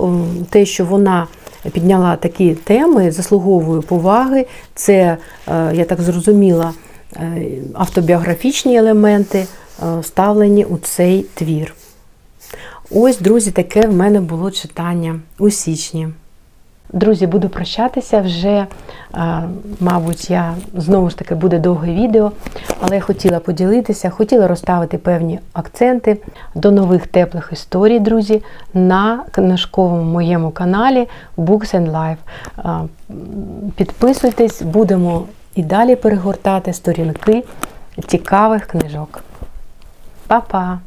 те, 0.50 0.66
що 0.66 0.84
вона 0.84 1.26
підняла 1.70 2.16
такі 2.16 2.54
теми, 2.54 3.10
заслуговує 3.10 3.80
поваги, 3.80 4.46
це, 4.74 5.16
е, 5.48 5.72
я 5.74 5.84
так 5.84 6.00
зрозуміла, 6.00 6.72
е, 7.16 7.42
автобіографічні 7.74 8.76
елементи 8.76 9.38
е, 9.38 9.98
вставлені 10.00 10.64
у 10.64 10.78
цей 10.78 11.26
твір. 11.34 11.74
Ось, 12.90 13.18
друзі, 13.18 13.50
таке 13.50 13.86
в 13.86 13.92
мене 13.92 14.20
було 14.20 14.50
читання 14.50 15.20
у 15.38 15.50
січні. 15.50 16.08
Друзі, 16.92 17.26
буду 17.26 17.48
прощатися 17.48 18.20
вже, 18.20 18.48
е, 18.48 18.66
мабуть, 19.80 20.30
я 20.30 20.54
знову 20.74 21.10
ж 21.10 21.18
таки 21.18 21.34
буде 21.34 21.58
довге 21.58 21.92
відео, 21.92 22.32
але 22.80 22.94
я 22.94 23.00
хотіла 23.00 23.38
поділитися, 23.38 24.10
хотіла 24.10 24.48
розставити 24.48 24.98
певні 24.98 25.40
акценти 25.52 26.18
до 26.54 26.70
нових 26.70 27.06
теплих 27.06 27.48
історій, 27.52 27.98
друзі, 27.98 28.42
на 28.74 29.24
книжковому 29.30 30.12
моєму 30.12 30.50
каналі 30.50 31.08
Books 31.38 31.74
and 31.74 31.92
Life. 31.92 32.16
Е, 32.58 32.88
підписуйтесь, 33.76 34.62
будемо 34.62 35.24
і 35.54 35.62
далі 35.62 35.96
перегортати 35.96 36.72
сторінки 36.72 37.44
цікавих 38.06 38.66
книжок. 38.66 39.20
Па-па! 40.26 40.78